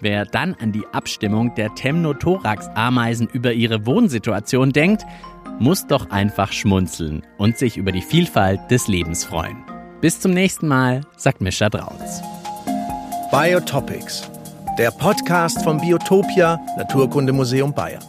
Wer 0.00 0.24
dann 0.24 0.54
an 0.54 0.72
die 0.72 0.86
Abstimmung 0.92 1.54
der 1.56 1.74
Temnothorax-Ameisen 1.74 3.28
über 3.28 3.52
ihre 3.52 3.84
Wohnsituation 3.84 4.72
denkt, 4.72 5.04
muss 5.58 5.86
doch 5.86 6.10
einfach 6.10 6.52
schmunzeln 6.52 7.22
und 7.36 7.58
sich 7.58 7.76
über 7.76 7.92
die 7.92 8.00
Vielfalt 8.00 8.60
des 8.70 8.88
Lebens 8.88 9.24
freuen. 9.24 9.58
Bis 10.00 10.18
zum 10.18 10.32
nächsten 10.32 10.68
Mal, 10.68 11.02
sagt 11.18 11.42
Mischa 11.42 11.68
Drautz. 11.68 12.22
Biotopics, 13.30 14.30
der 14.78 14.90
Podcast 14.90 15.62
vom 15.62 15.78
Biotopia 15.78 16.58
Naturkundemuseum 16.78 17.74
Bayern. 17.74 18.02